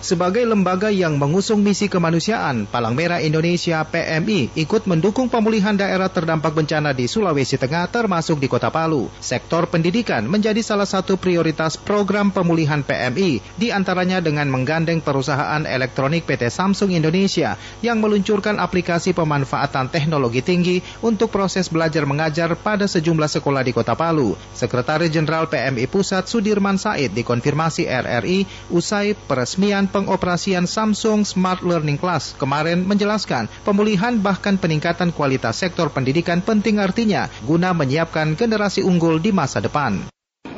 Sebagai 0.01 0.49
lembaga 0.49 0.89
yang 0.89 1.21
mengusung 1.21 1.61
misi 1.61 1.85
kemanusiaan, 1.85 2.65
Palang 2.65 2.97
Merah 2.97 3.21
Indonesia 3.21 3.85
PMI 3.85 4.49
ikut 4.57 4.89
mendukung 4.89 5.29
pemulihan 5.29 5.77
daerah 5.77 6.09
terdampak 6.09 6.57
bencana 6.57 6.97
di 6.97 7.05
Sulawesi 7.05 7.61
Tengah 7.61 7.85
termasuk 7.93 8.41
di 8.41 8.49
Kota 8.49 8.73
Palu. 8.73 9.13
Sektor 9.21 9.69
pendidikan 9.69 10.25
menjadi 10.25 10.65
salah 10.65 10.89
satu 10.89 11.21
prioritas 11.21 11.77
program 11.77 12.33
pemulihan 12.33 12.81
PMI, 12.81 13.45
di 13.61 13.69
antaranya 13.69 14.25
dengan 14.25 14.49
menggandeng 14.49 15.05
perusahaan 15.05 15.69
elektronik 15.69 16.25
PT 16.25 16.49
Samsung 16.49 16.97
Indonesia 16.97 17.61
yang 17.85 18.01
meluncurkan 18.01 18.57
aplikasi 18.57 19.13
pemanfaatan 19.13 19.93
teknologi 19.93 20.41
tinggi 20.41 20.81
untuk 21.05 21.29
proses 21.29 21.69
belajar 21.69 22.09
mengajar 22.09 22.57
pada 22.57 22.89
sejumlah 22.89 23.29
sekolah 23.29 23.61
di 23.61 23.77
Kota 23.77 23.93
Palu. 23.93 24.33
Sekretaris 24.57 25.13
Jenderal 25.13 25.45
PMI 25.45 25.85
Pusat 25.93 26.25
Sudirman 26.25 26.81
Said 26.81 27.13
dikonfirmasi 27.13 27.85
RRI 27.85 28.49
usai 28.73 29.13
peresmian 29.13 29.80
pengoperasian 29.87 30.67
Samsung 30.67 31.23
Smart 31.23 31.63
Learning 31.63 31.97
Class 31.97 32.35
kemarin 32.37 32.85
menjelaskan 32.85 33.47
pemulihan 33.63 34.19
bahkan 34.19 34.59
peningkatan 34.59 35.15
kualitas 35.15 35.57
sektor 35.63 35.89
pendidikan 35.95 36.43
penting 36.43 36.83
artinya 36.83 37.31
guna 37.47 37.71
menyiapkan 37.71 38.35
generasi 38.35 38.83
unggul 38.83 39.23
di 39.23 39.31
masa 39.31 39.63
depan. 39.63 40.11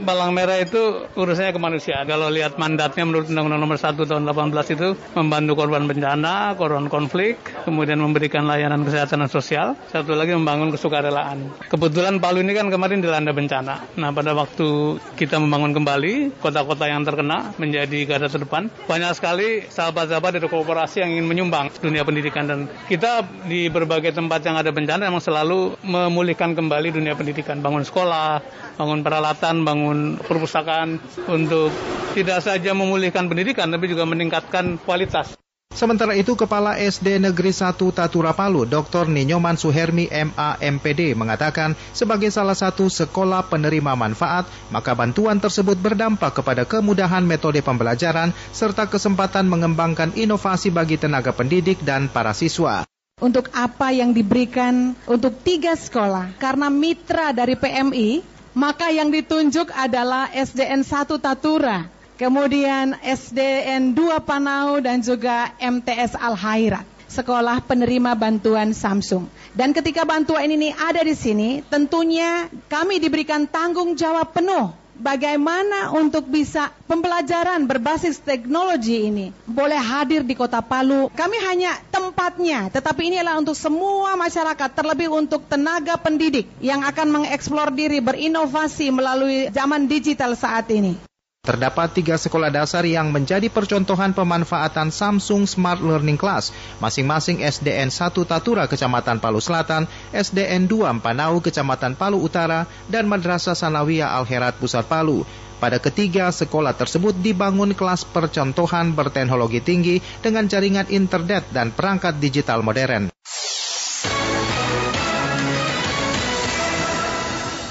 Palang 0.03 0.35
Merah 0.35 0.59
itu 0.59 1.07
urusannya 1.15 1.55
kemanusiaan. 1.55 2.05
Kalau 2.11 2.27
lihat 2.27 2.59
mandatnya 2.59 3.07
menurut 3.07 3.31
Undang-Undang 3.31 3.63
Nomor 3.63 3.79
1 3.79 3.95
Tahun 4.03 4.25
18 4.27 4.75
itu 4.75 4.89
membantu 5.15 5.53
korban 5.55 5.87
bencana, 5.87 6.59
korban 6.59 6.91
konflik, 6.91 7.39
kemudian 7.63 8.03
memberikan 8.03 8.43
layanan 8.51 8.83
kesehatan 8.83 9.23
dan 9.23 9.31
sosial, 9.31 9.79
satu 9.95 10.19
lagi 10.19 10.35
membangun 10.35 10.75
kesukarelaan. 10.75 11.55
Kebetulan 11.71 12.19
Palu 12.19 12.43
ini 12.43 12.53
kan 12.53 12.67
kemarin 12.67 12.99
dilanda 12.99 13.31
bencana. 13.31 13.95
Nah, 13.95 14.11
pada 14.11 14.35
waktu 14.35 14.99
kita 15.15 15.39
membangun 15.39 15.71
kembali 15.71 16.43
kota-kota 16.43 16.91
yang 16.91 17.07
terkena 17.07 17.55
menjadi 17.63 17.99
garda 18.03 18.27
terdepan, 18.27 18.67
banyak 18.91 19.13
sekali 19.15 19.63
sahabat-sahabat 19.71 20.43
dari 20.43 20.49
korporasi 20.51 21.07
yang 21.07 21.15
ingin 21.15 21.27
menyumbang 21.31 21.71
dunia 21.79 22.03
pendidikan 22.03 22.51
dan 22.51 22.67
kita 22.91 23.23
di 23.47 23.71
berbagai 23.71 24.11
tempat 24.11 24.43
yang 24.43 24.59
ada 24.59 24.75
bencana 24.75 25.07
memang 25.07 25.23
selalu 25.23 25.79
memulihkan 25.87 26.59
kembali 26.59 26.91
dunia 26.91 27.15
pendidikan, 27.15 27.63
bangun 27.63 27.87
sekolah, 27.87 28.43
bangun 28.77 29.01
peralatan, 29.05 29.63
bangun 29.63 29.92
membangun 29.93 30.25
perpustakaan 30.25 30.97
untuk 31.29 31.69
tidak 32.17 32.41
saja 32.41 32.73
memulihkan 32.73 33.29
pendidikan 33.29 33.69
tapi 33.69 33.93
juga 33.93 34.09
meningkatkan 34.09 34.81
kualitas. 34.83 35.37
Sementara 35.73 36.13
itu, 36.13 36.37
Kepala 36.37 36.77
SD 36.77 37.17
Negeri 37.17 37.49
1 37.49 37.81
Tatura 37.97 38.37
Palu, 38.37 38.69
Dr. 38.69 39.09
Ninyoman 39.09 39.57
Suhermi 39.57 40.05
MAMPD, 40.05 41.17
mengatakan 41.17 41.73
sebagai 41.97 42.29
salah 42.29 42.53
satu 42.53 42.93
sekolah 42.93 43.49
penerima 43.49 43.97
manfaat, 43.97 44.45
maka 44.69 44.93
bantuan 44.93 45.41
tersebut 45.41 45.81
berdampak 45.81 46.37
kepada 46.37 46.69
kemudahan 46.69 47.25
metode 47.25 47.65
pembelajaran 47.65 48.37
serta 48.53 48.85
kesempatan 48.85 49.49
mengembangkan 49.49 50.13
inovasi 50.13 50.69
bagi 50.69 51.01
tenaga 51.01 51.33
pendidik 51.33 51.81
dan 51.81 52.13
para 52.13 52.37
siswa 52.37 52.85
untuk 53.23 53.55
apa 53.55 53.95
yang 53.95 54.11
diberikan 54.11 54.99
untuk 55.07 55.39
tiga 55.47 55.79
sekolah 55.79 56.35
karena 56.43 56.67
mitra 56.67 57.31
dari 57.31 57.55
PMI 57.55 58.32
maka 58.53 58.93
yang 58.93 59.09
ditunjuk 59.09 59.73
adalah 59.73 60.29
SDN 60.33 60.85
1 60.85 61.09
Tatura, 61.21 61.89
kemudian 62.21 62.97
SDN 63.01 63.97
2 63.97 64.21
Panau 64.25 64.81
dan 64.81 65.01
juga 65.01 65.53
MTS 65.57 66.17
Al 66.17 66.37
Hairat 66.37 66.87
sekolah 67.13 67.61
penerima 67.69 68.17
bantuan 68.17 68.73
Samsung. 68.73 69.29
Dan 69.53 69.77
ketika 69.77 70.09
bantuan 70.09 70.49
ini 70.49 70.73
ada 70.73 71.05
di 71.05 71.13
sini, 71.13 71.61
tentunya 71.69 72.49
kami 72.73 72.97
diberikan 72.97 73.45
tanggung 73.45 73.93
jawab 73.93 74.33
penuh 74.33 74.82
bagaimana 75.03 75.91
untuk 75.93 76.31
bisa 76.31 76.71
pembelajaran 76.87 77.67
berbasis 77.67 78.23
teknologi 78.23 79.11
ini 79.11 79.27
boleh 79.45 79.77
hadir 79.77 80.23
di 80.23 80.39
Kota 80.39 80.63
Palu. 80.63 81.11
Kami 81.13 81.39
hanya 81.51 81.77
tempatnya, 81.91 82.71
tetapi 82.71 83.11
ini 83.11 83.21
adalah 83.21 83.43
untuk 83.43 83.59
semua 83.59 84.15
masyarakat, 84.15 84.71
terlebih 84.73 85.11
untuk 85.11 85.45
tenaga 85.51 85.99
pendidik 85.99 86.47
yang 86.63 86.87
akan 86.87 87.21
mengeksplor 87.21 87.75
diri 87.75 87.99
berinovasi 87.99 88.95
melalui 88.95 89.51
zaman 89.51 89.91
digital 89.91 90.39
saat 90.39 90.71
ini. 90.71 91.12
Terdapat 91.43 91.91
tiga 91.91 92.15
sekolah 92.15 92.55
dasar 92.55 92.87
yang 92.87 93.11
menjadi 93.11 93.51
percontohan 93.51 94.15
pemanfaatan 94.15 94.95
Samsung 94.95 95.43
Smart 95.51 95.83
Learning 95.83 96.15
Class, 96.15 96.55
masing-masing 96.79 97.43
SDN 97.43 97.91
1 97.91 98.15
Tatura, 98.15 98.71
Kecamatan 98.71 99.19
Palu 99.19 99.43
Selatan, 99.43 99.91
SDN 100.15 100.71
2 100.71 101.03
Panau, 101.03 101.43
Kecamatan 101.43 101.99
Palu 101.99 102.23
Utara, 102.23 102.71
dan 102.87 103.11
Madrasah 103.11 103.59
Sanawiyah 103.59 104.15
Al-Herat 104.23 104.55
Pusat 104.63 104.87
Palu. 104.87 105.27
Pada 105.59 105.83
ketiga 105.83 106.31
sekolah 106.31 106.79
tersebut 106.79 107.19
dibangun 107.19 107.75
kelas 107.75 108.07
percontohan 108.07 108.95
berteknologi 108.95 109.59
tinggi 109.59 109.99
dengan 110.23 110.47
jaringan 110.47 110.87
internet 110.95 111.51
dan 111.51 111.75
perangkat 111.75 112.23
digital 112.23 112.63
modern. 112.63 113.11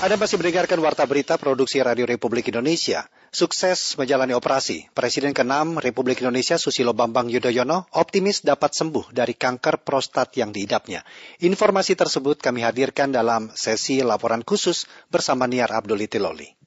Anda 0.03 0.19
masih 0.19 0.35
mendengarkan 0.43 0.75
Warta 0.83 1.07
Berita 1.07 1.39
Produksi 1.39 1.79
Radio 1.79 2.03
Republik 2.03 2.51
Indonesia. 2.51 3.07
Sukses 3.31 3.95
menjalani 3.95 4.35
operasi. 4.35 4.91
Presiden 4.91 5.31
ke-6 5.31 5.79
Republik 5.79 6.19
Indonesia 6.19 6.59
Susilo 6.59 6.91
Bambang 6.91 7.31
Yudhoyono 7.31 7.87
optimis 7.95 8.43
dapat 8.43 8.75
sembuh 8.75 9.15
dari 9.15 9.39
kanker 9.39 9.87
prostat 9.87 10.35
yang 10.35 10.51
diidapnya. 10.51 10.99
Informasi 11.39 11.95
tersebut 11.95 12.43
kami 12.43 12.59
hadirkan 12.59 13.15
dalam 13.15 13.47
sesi 13.55 14.03
laporan 14.03 14.43
khusus 14.43 14.83
bersama 15.07 15.47
Niar 15.47 15.71
Abdul 15.71 16.03
Itiloli. 16.03 16.59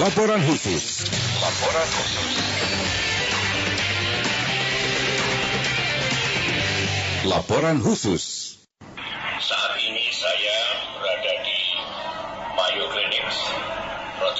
Laporan 0.00 0.40
khusus. 0.48 0.84
Laporan 1.44 1.88
khusus. 1.92 2.24
Laporan 7.28 7.76
khusus. 7.84 8.24
Saat 9.38 9.77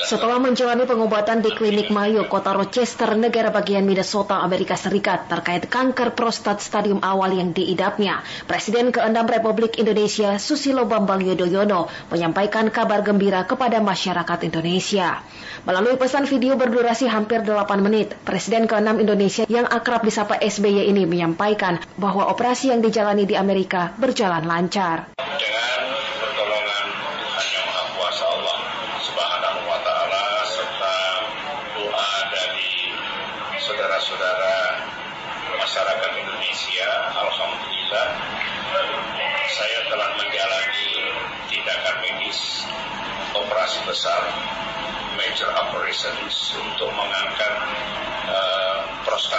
setelah 0.08 0.40
menjalani 0.40 0.88
pengobatan 0.88 1.44
di 1.44 1.52
klinik 1.52 1.92
Mayo, 1.92 2.24
kota 2.32 2.56
Rochester, 2.56 3.12
negara 3.12 3.52
bagian 3.52 3.84
Minnesota, 3.84 4.40
Amerika 4.40 4.72
Serikat, 4.72 5.28
terkait 5.28 5.68
kanker 5.68 6.16
prostat 6.16 6.64
stadium 6.64 7.04
awal 7.04 7.36
yang 7.36 7.52
diidapnya, 7.52 8.24
Presiden 8.48 8.88
ke-6 8.88 9.28
Republik 9.28 9.76
Indonesia 9.76 10.40
Susilo 10.40 10.88
Bambang 10.88 11.20
Yudhoyono 11.20 11.92
menyampaikan 12.08 12.72
kabar 12.72 13.04
gembira 13.04 13.44
kepada 13.44 13.84
masyarakat 13.84 14.48
Indonesia. 14.48 15.20
Melalui 15.68 16.00
pesan 16.00 16.24
video 16.24 16.56
berdurasi 16.56 17.04
hampir 17.04 17.44
8 17.44 17.68
menit, 17.84 18.16
Presiden 18.24 18.64
ke-6 18.64 19.04
Indonesia 19.04 19.44
yang 19.44 19.68
akrab 19.68 20.08
disapa 20.08 20.40
SBY 20.40 20.88
ini 20.88 21.04
menyampaikan 21.04 21.84
bahwa 22.00 22.32
operasi 22.32 22.72
yang 22.72 22.80
dijalani 22.80 23.28
di 23.28 23.36
Amerika 23.36 23.92
berjalan 24.00 24.48
lancar. 24.48 25.12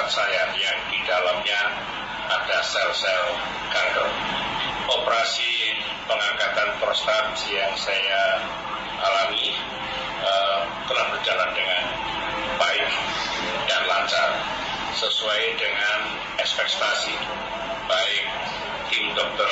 Saya 0.10 0.50
yang 0.58 0.80
di 0.90 1.00
dalamnya 1.06 1.62
ada 2.26 2.58
sel-sel 2.66 3.26
kanker. 3.70 4.10
Operasi 4.90 5.78
pengangkatan 6.10 6.82
prostat 6.82 7.38
yang 7.54 7.70
saya 7.78 8.42
alami 8.98 9.54
uh, 10.26 10.66
telah 10.90 11.06
berjalan 11.14 11.50
dengan 11.54 11.84
baik 12.58 12.90
dan 13.70 13.82
lancar 13.86 14.30
sesuai 14.98 15.42
dengan 15.62 16.00
ekspektasi 16.42 17.14
baik 17.86 18.26
tim 18.90 19.14
dokter 19.14 19.52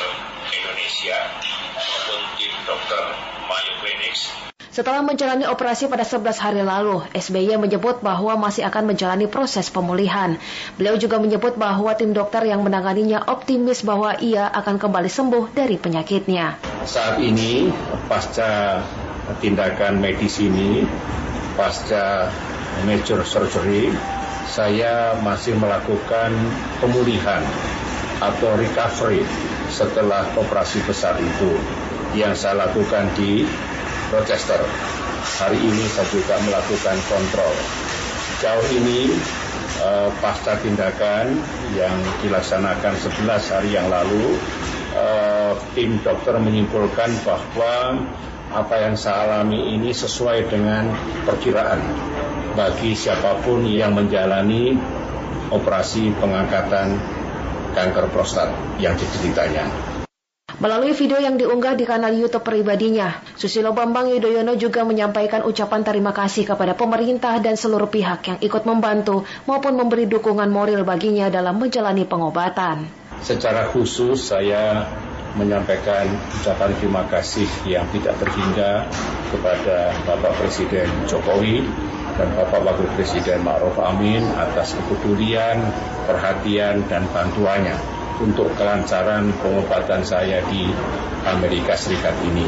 Indonesia 0.49 1.17
maupun 1.77 2.21
tim 2.41 2.53
dokter 2.65 3.03
Mayo 3.45 3.73
Clinics 3.85 4.33
setelah 4.77 5.01
menjalani 5.01 5.49
operasi 5.49 5.89
pada 5.89 6.05
11 6.05 6.37
hari 6.37 6.61
lalu, 6.61 7.01
SBY 7.09 7.57
menyebut 7.57 7.97
bahwa 8.05 8.37
masih 8.37 8.61
akan 8.61 8.93
menjalani 8.93 9.25
proses 9.25 9.73
pemulihan. 9.73 10.37
Beliau 10.77 10.93
juga 11.01 11.17
menyebut 11.17 11.57
bahwa 11.57 11.97
tim 11.97 12.13
dokter 12.13 12.45
yang 12.45 12.61
menanganinya 12.61 13.25
optimis 13.25 13.81
bahwa 13.81 14.13
ia 14.21 14.45
akan 14.45 14.77
kembali 14.77 15.09
sembuh 15.09 15.49
dari 15.49 15.81
penyakitnya. 15.81 16.61
Saat 16.85 17.17
ini, 17.17 17.73
pasca 18.05 18.85
tindakan 19.41 19.97
medis 19.97 20.37
ini, 20.37 20.85
pasca 21.57 22.29
major 22.85 23.25
surgery, 23.25 23.89
saya 24.45 25.17
masih 25.25 25.57
melakukan 25.57 26.29
pemulihan 26.77 27.41
atau 28.21 28.53
recovery 28.53 29.25
setelah 29.73 30.21
operasi 30.37 30.85
besar 30.85 31.17
itu 31.17 31.57
yang 32.13 32.37
saya 32.37 32.69
lakukan 32.69 33.09
di 33.17 33.41
Rochester. 34.11 34.59
Hari 35.37 35.59
ini 35.59 35.83
saya 35.91 36.07
juga 36.09 36.39
melakukan 36.41 36.97
kontrol. 37.11 37.53
Jauh 38.39 38.67
ini 38.71 39.11
uh, 39.83 40.09
pasca 40.23 40.55
tindakan 40.61 41.41
yang 41.75 41.97
dilaksanakan 42.23 42.93
11 42.95 43.53
hari 43.53 43.69
yang 43.75 43.91
lalu, 43.91 44.39
uh, 44.95 45.53
tim 45.75 45.99
dokter 46.01 46.39
menyimpulkan 46.39 47.11
bahwa 47.27 47.99
apa 48.47 48.75
yang 48.79 48.95
saya 48.95 49.27
alami 49.27 49.75
ini 49.75 49.91
sesuai 49.91 50.47
dengan 50.47 50.87
perkiraan 51.27 51.83
bagi 52.55 52.95
siapa 52.95 53.43
pun 53.43 53.67
yang 53.67 53.91
menjalani 53.91 54.79
operasi 55.51 56.15
pengangkatan 56.15 56.95
kanker 57.75 58.07
prostat 58.09 58.49
yang 58.79 58.95
dideritanya. 58.95 59.96
Melalui 60.57 60.97
video 60.97 61.21
yang 61.21 61.37
diunggah 61.37 61.77
di 61.77 61.85
kanal 61.85 62.09
YouTube 62.17 62.41
pribadinya, 62.41 63.21
Susilo 63.37 63.77
Bambang 63.77 64.09
Yudhoyono 64.09 64.57
juga 64.57 64.81
menyampaikan 64.81 65.45
ucapan 65.45 65.85
terima 65.85 66.09
kasih 66.17 66.49
kepada 66.49 66.73
pemerintah 66.73 67.37
dan 67.37 67.53
seluruh 67.53 67.85
pihak 67.85 68.25
yang 68.25 68.39
ikut 68.41 68.65
membantu 68.65 69.21
maupun 69.45 69.77
memberi 69.77 70.09
dukungan 70.09 70.49
moral 70.49 70.81
baginya 70.81 71.29
dalam 71.29 71.61
menjalani 71.61 72.09
pengobatan. 72.09 72.89
Secara 73.21 73.69
khusus 73.69 74.17
saya 74.17 74.81
menyampaikan 75.37 76.09
ucapan 76.41 76.73
terima 76.81 77.05
kasih 77.05 77.45
yang 77.69 77.85
tidak 77.93 78.17
terhingga 78.17 78.89
kepada 79.29 79.93
Bapak 80.09 80.41
Presiden 80.41 80.89
Jokowi 81.05 81.61
dan 82.17 82.33
Bapak 82.33 82.65
Wakil 82.65 82.89
Presiden 82.97 83.45
Ma'ruf 83.45 83.77
Amin 83.77 84.25
atas 84.33 84.73
kepedulian, 84.73 85.61
perhatian, 86.09 86.81
dan 86.89 87.05
bantuannya 87.13 87.77
untuk 88.21 88.49
kelancaran 88.57 89.29
pengobatan 89.41 90.01
saya 90.01 90.41
di 90.49 90.69
Amerika 91.27 91.77
Serikat 91.77 92.17
ini. 92.25 92.47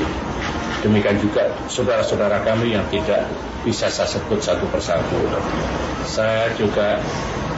Demikian 0.79 1.19
juga 1.19 1.51
saudara-saudara 1.67 2.39
kami 2.47 2.73
yang 2.73 2.87
tidak 2.87 3.27
bisa 3.67 3.91
saya 3.91 4.07
sebut 4.07 4.39
satu 4.39 4.63
persatu. 4.71 5.19
Saya 6.07 6.47
juga 6.55 7.03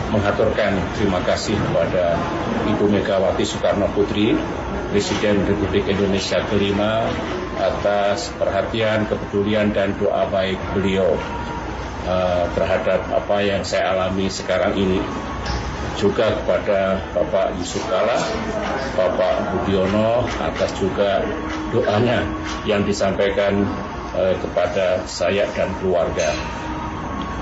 mengaturkan 0.09 0.75
terima 0.97 1.21
kasih 1.23 1.55
kepada 1.55 2.19
Ibu 2.67 2.89
Megawati 2.89 3.45
Soekarno 3.45 3.87
Putri, 3.93 4.35
Presiden 4.91 5.47
Republik 5.47 5.87
Indonesia 5.87 6.43
kelima, 6.51 7.07
atas 7.61 8.33
perhatian, 8.35 9.07
kepedulian, 9.07 9.71
dan 9.71 9.95
doa 9.95 10.27
baik 10.27 10.59
beliau 10.75 11.15
uh, 12.09 12.43
terhadap 12.57 13.07
apa 13.07 13.37
yang 13.39 13.63
saya 13.63 13.95
alami 13.95 14.27
sekarang 14.27 14.75
ini 14.75 14.99
juga 16.01 16.33
kepada 16.41 16.97
Bapak 17.13 17.53
Yusuf 17.61 17.85
Kala, 17.85 18.17
Bapak 18.97 19.53
Budiono 19.53 20.25
atas 20.41 20.73
juga 20.81 21.21
doanya 21.69 22.25
yang 22.65 22.81
disampaikan 22.81 23.61
eh, 24.17 24.35
kepada 24.41 25.05
saya 25.05 25.45
dan 25.53 25.69
keluarga. 25.77 26.33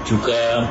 Juga 0.04 0.68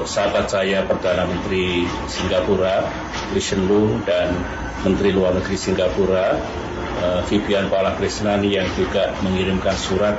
sahabat 0.00 0.48
saya 0.48 0.86
Perdana 0.88 1.28
Menteri 1.28 1.84
Singapura, 2.08 2.88
Hsien 3.36 3.68
Loong 3.68 4.00
dan 4.08 4.32
Menteri 4.80 5.12
Luar 5.12 5.36
Negeri 5.36 5.60
Singapura, 5.60 6.40
eh, 7.04 7.20
Vivian 7.28 7.68
Palakrisnani 7.68 8.48
yang 8.48 8.68
juga 8.78 9.12
mengirimkan 9.20 9.76
surat 9.76 10.16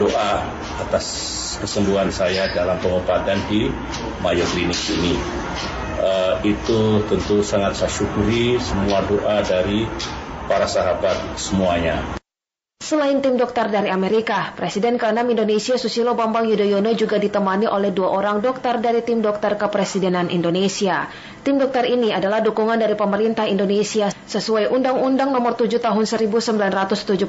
doa 0.00 0.48
atas 0.80 1.04
kesembuhan 1.60 2.08
saya 2.08 2.48
dalam 2.54 2.78
pengobatan 2.78 3.36
di 3.50 3.68
Mayo 4.22 4.46
Clinic 4.54 4.78
ini 4.94 5.16
uh, 5.98 6.38
itu 6.46 7.02
tentu 7.06 7.42
sangat 7.42 7.74
saya 7.74 7.90
syukuri 7.90 8.56
semua 8.62 9.02
doa 9.04 9.42
dari 9.42 9.84
para 10.48 10.64
sahabat 10.64 11.36
semuanya. 11.36 12.18
Selain 12.88 13.20
tim 13.20 13.36
dokter 13.36 13.68
dari 13.68 13.92
Amerika, 13.92 14.56
Presiden 14.56 14.96
ke-6 14.96 15.20
Indonesia 15.28 15.76
Susilo 15.76 16.16
Bambang 16.16 16.48
Yudhoyono 16.48 16.88
juga 16.96 17.20
ditemani 17.20 17.68
oleh 17.68 17.92
dua 17.92 18.16
orang 18.16 18.40
dokter 18.40 18.80
dari 18.80 19.04
tim 19.04 19.20
dokter 19.20 19.60
kepresidenan 19.60 20.32
Indonesia. 20.32 21.04
Tim 21.44 21.60
dokter 21.60 21.84
ini 21.84 22.16
adalah 22.16 22.40
dukungan 22.40 22.80
dari 22.80 22.96
pemerintah 22.96 23.44
Indonesia 23.44 24.08
sesuai 24.08 24.72
Undang-Undang 24.72 25.36
Nomor 25.36 25.60
7 25.60 25.84
Tahun 25.84 26.04
1978 26.08 27.28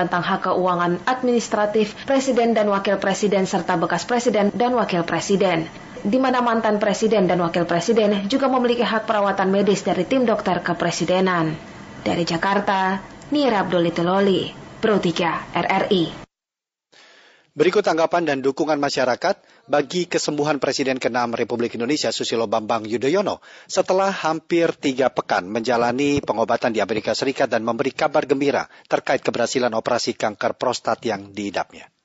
tentang 0.00 0.22
hak 0.24 0.48
keuangan 0.48 1.04
administratif 1.04 1.92
Presiden 2.08 2.56
dan 2.56 2.72
Wakil 2.72 2.96
Presiden 2.96 3.44
serta 3.44 3.76
bekas 3.76 4.08
Presiden 4.08 4.48
dan 4.56 4.72
Wakil 4.80 5.04
Presiden 5.04 5.85
di 6.06 6.22
mana 6.22 6.38
mantan 6.38 6.78
presiden 6.78 7.26
dan 7.26 7.42
wakil 7.42 7.66
presiden 7.66 8.30
juga 8.30 8.46
memiliki 8.46 8.86
hak 8.86 9.10
perawatan 9.10 9.50
medis 9.50 9.82
dari 9.82 10.06
tim 10.06 10.22
dokter 10.22 10.62
kepresidenan. 10.62 11.58
Dari 12.06 12.22
Jakarta, 12.22 13.02
Nira 13.34 13.66
Abdul 13.66 13.90
Loli, 14.06 14.46
Pro 14.78 15.02
3 15.02 15.50
RRI. 15.50 16.26
Berikut 17.56 17.82
tanggapan 17.82 18.22
dan 18.28 18.38
dukungan 18.44 18.76
masyarakat 18.76 19.40
bagi 19.66 20.04
kesembuhan 20.06 20.60
Presiden 20.60 21.00
ke-6 21.00 21.34
Republik 21.34 21.74
Indonesia 21.74 22.12
Susilo 22.12 22.44
Bambang 22.44 22.84
Yudhoyono 22.84 23.40
setelah 23.64 24.12
hampir 24.12 24.76
tiga 24.76 25.08
pekan 25.08 25.48
menjalani 25.48 26.20
pengobatan 26.20 26.76
di 26.76 26.84
Amerika 26.84 27.16
Serikat 27.16 27.48
dan 27.48 27.64
memberi 27.64 27.96
kabar 27.96 28.28
gembira 28.28 28.68
terkait 28.86 29.24
keberhasilan 29.24 29.72
operasi 29.72 30.14
kanker 30.14 30.54
prostat 30.60 31.00
yang 31.08 31.32
diidapnya. 31.32 31.95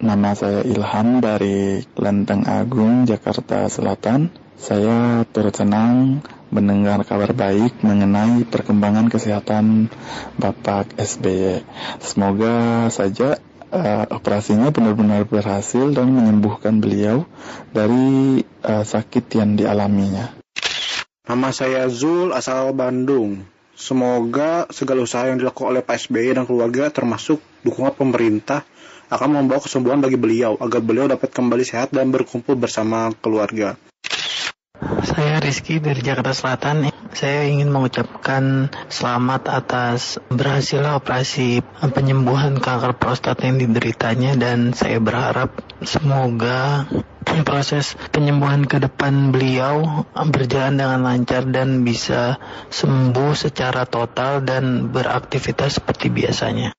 Nama 0.00 0.32
saya 0.32 0.64
Ilham 0.64 1.20
dari 1.20 1.84
Lenteng 1.92 2.48
Agung, 2.48 3.04
Jakarta 3.04 3.68
Selatan. 3.68 4.32
Saya 4.56 5.28
turut 5.28 5.52
senang 5.52 6.24
mendengar 6.48 7.04
kabar 7.04 7.36
baik 7.36 7.84
mengenai 7.84 8.48
perkembangan 8.48 9.12
kesehatan 9.12 9.92
Bapak 10.40 10.96
SBY. 10.96 11.68
Semoga 12.00 12.88
saja 12.88 13.44
uh, 13.68 14.08
operasinya 14.08 14.72
benar-benar 14.72 15.28
berhasil 15.28 15.92
dan 15.92 16.16
menyembuhkan 16.16 16.80
beliau 16.80 17.28
dari 17.76 18.40
uh, 18.64 18.80
sakit 18.80 19.28
yang 19.36 19.60
dialaminya. 19.60 20.32
Nama 21.28 21.48
saya 21.52 21.84
Zul, 21.92 22.32
asal 22.32 22.72
Bandung. 22.72 23.44
Semoga 23.76 24.64
segala 24.72 25.04
usaha 25.04 25.28
yang 25.28 25.36
dilakukan 25.36 25.76
oleh 25.76 25.84
Pak 25.84 26.08
SBY 26.08 26.40
dan 26.40 26.48
keluarga 26.48 26.88
termasuk 26.88 27.44
dukungan 27.68 27.92
pemerintah 27.92 28.64
akan 29.10 29.42
membawa 29.42 29.60
kesembuhan 29.60 29.98
bagi 29.98 30.16
beliau 30.16 30.54
agar 30.62 30.80
beliau 30.80 31.10
dapat 31.10 31.34
kembali 31.34 31.66
sehat 31.66 31.90
dan 31.90 32.14
berkumpul 32.14 32.54
bersama 32.54 33.10
keluarga. 33.18 33.74
Saya 35.04 35.42
Rizky 35.44 35.76
dari 35.76 36.00
Jakarta 36.00 36.32
Selatan. 36.32 36.88
Saya 37.10 37.44
ingin 37.50 37.68
mengucapkan 37.68 38.70
selamat 38.88 39.50
atas 39.50 40.16
berhasil 40.30 40.80
operasi 40.80 41.60
penyembuhan 41.92 42.56
kanker 42.62 42.96
prostat 42.96 43.42
yang 43.44 43.58
dideritanya 43.58 44.38
dan 44.38 44.72
saya 44.72 45.02
berharap 45.02 45.52
semoga 45.84 46.86
proses 47.44 47.98
penyembuhan 48.14 48.64
ke 48.64 48.80
depan 48.80 49.34
beliau 49.34 50.06
berjalan 50.32 50.80
dengan 50.80 51.00
lancar 51.04 51.44
dan 51.50 51.82
bisa 51.84 52.40
sembuh 52.72 53.36
secara 53.36 53.84
total 53.84 54.40
dan 54.46 54.88
beraktivitas 54.88 55.82
seperti 55.82 56.08
biasanya. 56.08 56.72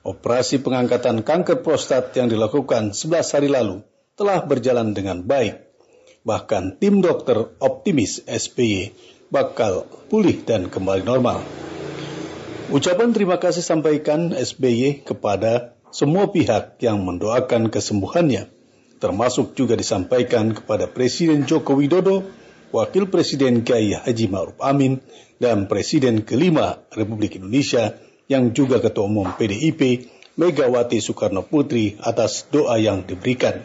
Operasi 0.00 0.64
pengangkatan 0.64 1.28
kanker 1.28 1.60
prostat 1.60 2.16
yang 2.16 2.32
dilakukan 2.32 2.96
11 2.96 3.36
hari 3.36 3.52
lalu 3.52 3.84
telah 4.16 4.40
berjalan 4.48 4.96
dengan 4.96 5.20
baik. 5.28 5.60
Bahkan 6.24 6.80
tim 6.80 7.04
dokter 7.04 7.52
optimis 7.60 8.24
SBY 8.24 8.96
bakal 9.30 9.88
pulih 10.06 10.42
dan 10.46 10.70
kembali 10.70 11.02
normal. 11.02 11.42
Ucapan 12.66 13.14
terima 13.14 13.38
kasih 13.38 13.62
sampaikan 13.62 14.34
SBY 14.34 15.06
kepada 15.06 15.78
semua 15.94 16.28
pihak 16.34 16.82
yang 16.82 17.02
mendoakan 17.06 17.70
kesembuhannya, 17.70 18.50
termasuk 18.98 19.54
juga 19.54 19.78
disampaikan 19.78 20.50
kepada 20.50 20.90
Presiden 20.90 21.46
Joko 21.46 21.78
Widodo, 21.78 22.26
Wakil 22.74 23.06
Presiden 23.06 23.62
Kiai 23.62 23.94
Haji 23.94 24.26
Ma'ruf 24.26 24.58
Amin, 24.58 24.98
dan 25.38 25.70
Presiden 25.70 26.26
kelima 26.26 26.82
Republik 26.90 27.38
Indonesia 27.38 27.94
yang 28.26 28.50
juga 28.50 28.82
Ketua 28.82 29.06
Umum 29.06 29.30
PDIP 29.38 30.10
Megawati 30.36 31.00
Soekarno 31.00 31.46
Putri 31.46 31.96
atas 32.02 32.50
doa 32.52 32.76
yang 32.76 33.06
diberikan. 33.06 33.64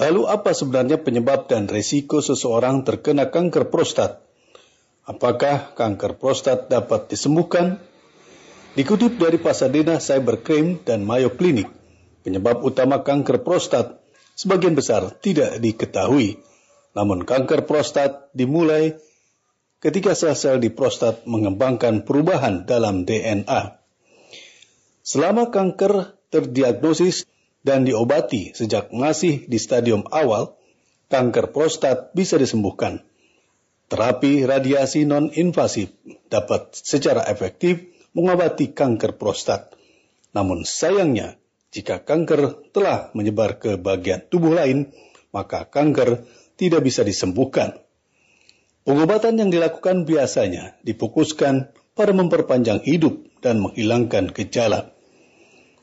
Lalu 0.00 0.28
apa 0.28 0.52
sebenarnya 0.52 1.00
penyebab 1.00 1.48
dan 1.48 1.68
resiko 1.68 2.24
seseorang 2.24 2.84
terkena 2.84 3.28
kanker 3.28 3.68
prostat? 3.68 4.25
Apakah 5.06 5.70
kanker 5.78 6.18
prostat 6.18 6.66
dapat 6.66 7.06
disembuhkan? 7.06 7.78
Dikutip 8.74 9.22
dari 9.22 9.38
Pasadena 9.38 10.02
Cybercrime 10.02 10.82
dan 10.82 11.06
Mayo 11.06 11.30
Clinic, 11.30 11.70
penyebab 12.26 12.66
utama 12.66 13.06
kanker 13.06 13.46
prostat 13.46 14.02
sebagian 14.34 14.74
besar 14.74 15.14
tidak 15.22 15.62
diketahui. 15.62 16.42
Namun 16.98 17.22
kanker 17.22 17.70
prostat 17.70 18.34
dimulai 18.34 18.98
ketika 19.78 20.18
sel-sel 20.18 20.58
di 20.58 20.74
prostat 20.74 21.22
mengembangkan 21.22 22.02
perubahan 22.02 22.66
dalam 22.66 23.06
DNA. 23.06 23.78
Selama 25.06 25.54
kanker 25.54 26.18
terdiagnosis 26.34 27.30
dan 27.62 27.86
diobati 27.86 28.58
sejak 28.58 28.90
masih 28.90 29.46
di 29.46 29.62
stadium 29.62 30.02
awal, 30.10 30.58
kanker 31.14 31.54
prostat 31.54 32.10
bisa 32.10 32.42
disembuhkan. 32.42 33.06
Terapi 33.86 34.42
radiasi 34.42 35.06
non-invasif 35.06 35.94
dapat 36.26 36.74
secara 36.74 37.22
efektif 37.30 37.86
mengobati 38.18 38.74
kanker 38.74 39.14
prostat. 39.14 39.78
Namun 40.34 40.66
sayangnya, 40.66 41.38
jika 41.70 42.02
kanker 42.02 42.72
telah 42.74 43.14
menyebar 43.14 43.62
ke 43.62 43.78
bagian 43.78 44.26
tubuh 44.26 44.58
lain, 44.58 44.90
maka 45.30 45.68
kanker 45.70 46.26
tidak 46.58 46.82
bisa 46.82 47.06
disembuhkan. 47.06 47.78
Pengobatan 48.86 49.38
yang 49.38 49.50
dilakukan 49.50 50.06
biasanya 50.06 50.78
difokuskan 50.82 51.74
pada 51.94 52.12
memperpanjang 52.14 52.82
hidup 52.86 53.18
dan 53.42 53.62
menghilangkan 53.62 54.30
gejala. 54.30 54.94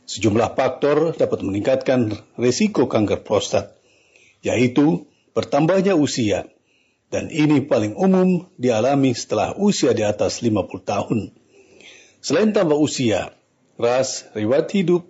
Sejumlah 0.03 0.55
faktor 0.59 1.15
dapat 1.15 1.39
meningkatkan 1.43 2.11
risiko 2.35 2.91
kanker 2.91 3.23
prostat, 3.23 3.75
yaitu 4.43 5.07
bertambahnya 5.31 5.95
usia, 5.95 6.52
dan 7.13 7.30
ini 7.30 7.62
paling 7.62 7.93
umum 7.93 8.49
dialami 8.58 9.13
setelah 9.13 9.54
usia 9.54 9.93
di 9.93 10.02
atas 10.02 10.41
50 10.41 10.65
tahun. 10.82 11.30
Selain 12.26 12.49
tambah 12.49 12.73
usia, 12.73 13.38
ras, 13.78 14.26
riwayat 14.34 14.73
hidup, 14.73 15.06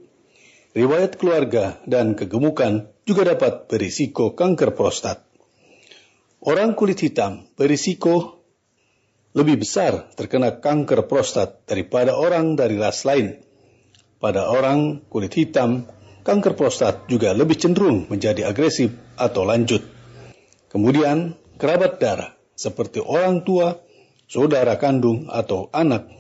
riwayat 0.76 1.16
keluarga, 1.16 1.80
dan 1.88 2.20
kegemukan 2.20 2.92
juga 3.08 3.32
dapat 3.32 3.72
berisiko 3.72 4.36
kanker 4.36 4.76
prostat. 4.76 5.24
Orang 6.44 6.76
kulit 6.76 7.00
hitam 7.00 7.48
berisiko 7.56 8.44
lebih 9.32 9.63
besar 9.63 10.12
terkena 10.20 10.60
kanker 10.60 11.08
prostat 11.08 11.63
daripada 11.63 12.20
orang 12.20 12.60
dari 12.60 12.76
ras 12.76 13.08
lain. 13.08 13.39
Pada 14.20 14.52
orang 14.52 15.08
kulit 15.08 15.32
hitam, 15.39 15.88
kanker 16.28 16.60
prostat 16.60 17.08
juga 17.08 17.32
lebih 17.32 17.56
cenderung 17.56 18.12
menjadi 18.12 18.52
agresif 18.52 18.92
atau 19.16 19.48
lanjut. 19.48 19.88
Kemudian, 20.68 21.39
kerabat 21.63 21.95
darah 22.04 22.36
seperti 22.60 22.99
orang 22.99 23.47
tua, 23.47 23.80
saudara 24.28 24.76
kandung, 24.76 25.32
atau 25.32 25.71
anak 25.71 26.12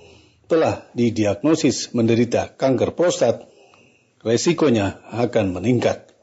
telah 0.47 0.87
didiagnosis 0.95 1.91
menderita 1.91 2.55
kanker 2.55 2.95
prostat, 2.95 3.43
resikonya 4.23 5.03
akan 5.11 5.59
meningkat. 5.59 6.15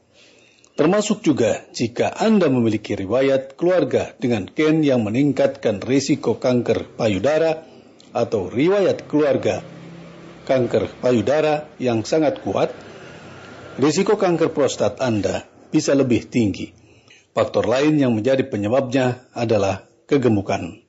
Termasuk 0.73 1.21
juga 1.21 1.61
jika 1.69 2.09
Anda 2.17 2.49
memiliki 2.49 2.97
riwayat 2.97 3.53
keluarga 3.61 4.17
dengan 4.17 4.49
gen 4.49 4.81
yang 4.81 5.05
meningkatkan 5.05 5.85
risiko 5.85 6.41
kanker 6.41 6.97
payudara 6.97 7.61
atau 8.17 8.49
riwayat 8.49 9.05
keluarga 9.05 9.61
kanker 10.49 10.97
payudara 10.97 11.69
yang 11.77 12.01
sangat 12.01 12.41
kuat, 12.41 12.73
risiko 13.77 14.17
kanker 14.17 14.49
prostat 14.49 14.97
Anda 14.97 15.45
bisa 15.69 15.93
lebih 15.93 16.25
tinggi. 16.25 16.80
Faktor 17.31 17.63
lain 17.63 17.95
yang 17.95 18.11
menjadi 18.11 18.43
penyebabnya 18.43 19.23
adalah 19.31 19.87
kegemukan. 20.07 20.83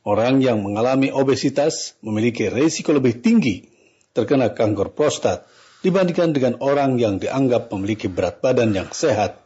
Orang 0.00 0.40
yang 0.40 0.64
mengalami 0.64 1.12
obesitas 1.12 2.00
memiliki 2.00 2.48
risiko 2.48 2.96
lebih 2.96 3.20
tinggi 3.20 3.68
terkena 4.16 4.50
kanker 4.50 4.96
prostat 4.96 5.44
dibandingkan 5.84 6.34
dengan 6.34 6.58
orang 6.58 6.98
yang 6.98 7.22
dianggap 7.22 7.70
memiliki 7.70 8.10
berat 8.10 8.42
badan 8.42 8.74
yang 8.74 8.88
sehat. 8.90 9.38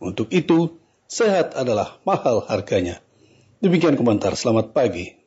Untuk 0.00 0.32
itu, 0.32 0.80
sehat 1.04 1.52
adalah 1.52 2.00
mahal 2.08 2.48
harganya. 2.48 3.02
Demikian 3.60 4.00
komentar. 4.00 4.32
Selamat 4.40 4.72
pagi. 4.72 5.19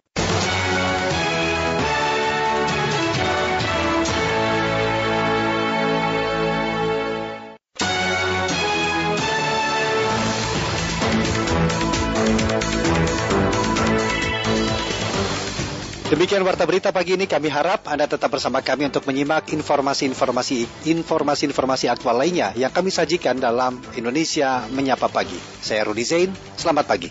Demikian 16.14 16.46
warta 16.46 16.70
berita 16.70 16.94
pagi 16.94 17.18
ini 17.18 17.26
kami 17.26 17.50
harap 17.50 17.90
Anda 17.90 18.06
tetap 18.06 18.30
bersama 18.30 18.62
kami 18.62 18.86
untuk 18.86 19.02
menyimak 19.10 19.50
informasi-informasi 19.50 20.86
informasi-informasi 20.86 21.90
aktual 21.90 22.22
lainnya 22.22 22.54
yang 22.54 22.70
kami 22.70 22.94
sajikan 22.94 23.42
dalam 23.42 23.82
Indonesia 23.98 24.62
Menyapa 24.70 25.10
Pagi. 25.10 25.42
Saya 25.42 25.82
Rudi 25.90 26.06
Zain, 26.06 26.30
selamat 26.54 26.86
pagi. 26.86 27.10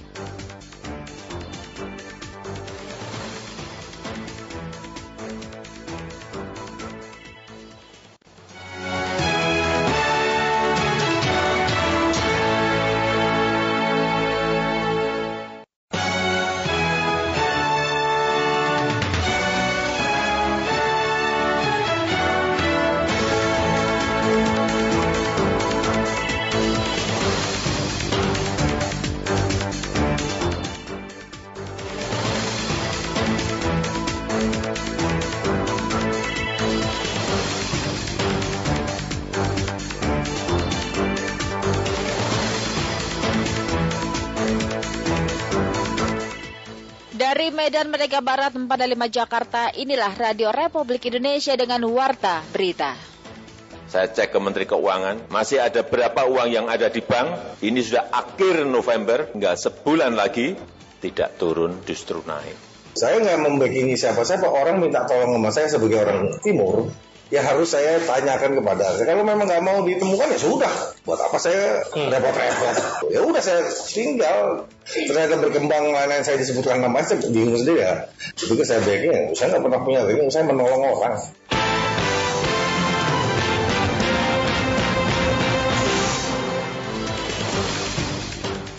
Merdeka 48.12 48.28
Barat 48.28 48.52
45 48.52 49.08
Jakarta, 49.08 49.62
inilah 49.72 50.12
Radio 50.12 50.52
Republik 50.52 51.08
Indonesia 51.08 51.56
dengan 51.56 51.80
Warta 51.88 52.44
Berita. 52.52 52.92
Saya 53.88 54.12
cek 54.12 54.36
ke 54.36 54.36
Menteri 54.36 54.68
Keuangan, 54.68 55.32
masih 55.32 55.64
ada 55.64 55.80
berapa 55.80 56.28
uang 56.28 56.52
yang 56.52 56.68
ada 56.68 56.92
di 56.92 57.00
bank? 57.00 57.56
Ini 57.64 57.80
sudah 57.80 58.12
akhir 58.12 58.68
November, 58.68 59.32
nggak 59.32 59.56
sebulan 59.56 60.12
lagi, 60.12 60.52
tidak 61.00 61.40
turun, 61.40 61.80
justru 61.88 62.20
naik. 62.28 62.52
Saya 63.00 63.16
nggak 63.16 63.48
membackingi 63.48 63.96
siapa-siapa, 63.96 64.44
orang 64.44 64.84
minta 64.84 65.08
tolong 65.08 65.32
sama 65.32 65.48
saya 65.48 65.72
sebagai 65.72 66.04
orang 66.04 66.36
timur, 66.44 66.92
ya 67.32 67.40
harus 67.40 67.72
saya 67.72 67.96
tanyakan 68.04 68.60
kepada 68.60 68.92
saya. 68.92 69.08
Kalau 69.08 69.24
memang 69.24 69.48
nggak 69.48 69.64
mau 69.64 69.80
ditemukan 69.88 70.36
ya 70.36 70.38
sudah. 70.38 70.72
Buat 71.08 71.32
apa 71.32 71.40
saya 71.40 71.80
repot-repot? 71.88 73.08
Ya 73.08 73.24
udah 73.24 73.40
saya 73.40 73.64
tinggal. 73.88 74.68
Ternyata 74.84 75.40
berkembang 75.40 75.96
lain 75.96 76.20
saya 76.20 76.36
disebutkan 76.36 76.84
nama 76.84 77.00
saya 77.00 77.24
bingung 77.32 77.56
sendiri 77.56 77.80
ya. 77.80 78.12
Itu 78.36 78.52
saya 78.60 78.84
backing. 78.84 79.32
Saya 79.32 79.56
nggak 79.56 79.64
pernah 79.64 79.80
punya 79.80 80.04
backing. 80.04 80.28
Saya 80.28 80.44
menolong 80.44 80.84
orang. 80.92 81.16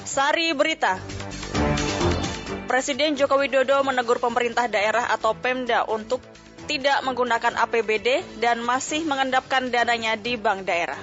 Sari 0.06 0.54
Berita 0.54 1.02
Presiden 2.70 3.18
Joko 3.18 3.42
Widodo 3.42 3.82
menegur 3.82 4.22
pemerintah 4.22 4.70
daerah 4.70 5.10
atau 5.10 5.34
Pemda 5.34 5.90
untuk 5.90 6.22
tidak 6.66 7.04
menggunakan 7.04 7.60
APBD 7.68 8.24
dan 8.40 8.64
masih 8.64 9.04
mengendapkan 9.04 9.68
dananya 9.70 10.16
di 10.16 10.40
bank 10.40 10.68
daerah. 10.68 11.00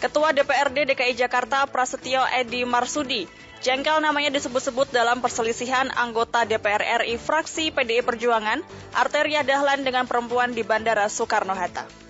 Ketua 0.00 0.32
DPRD 0.32 0.96
DKI 0.96 1.12
Jakarta 1.12 1.68
Prasetyo 1.68 2.24
Edi 2.32 2.64
Marsudi 2.64 3.28
jengkel 3.60 4.00
namanya 4.00 4.32
disebut-sebut 4.32 4.88
dalam 4.88 5.20
perselisihan 5.20 5.92
anggota 5.92 6.48
DPR 6.48 7.04
RI 7.04 7.20
fraksi 7.20 7.68
PDI 7.68 8.00
Perjuangan 8.00 8.64
Arteria 8.96 9.44
Dahlan 9.44 9.84
dengan 9.84 10.08
perempuan 10.08 10.56
di 10.56 10.64
Bandara 10.64 11.04
Soekarno-Hatta. 11.12 12.09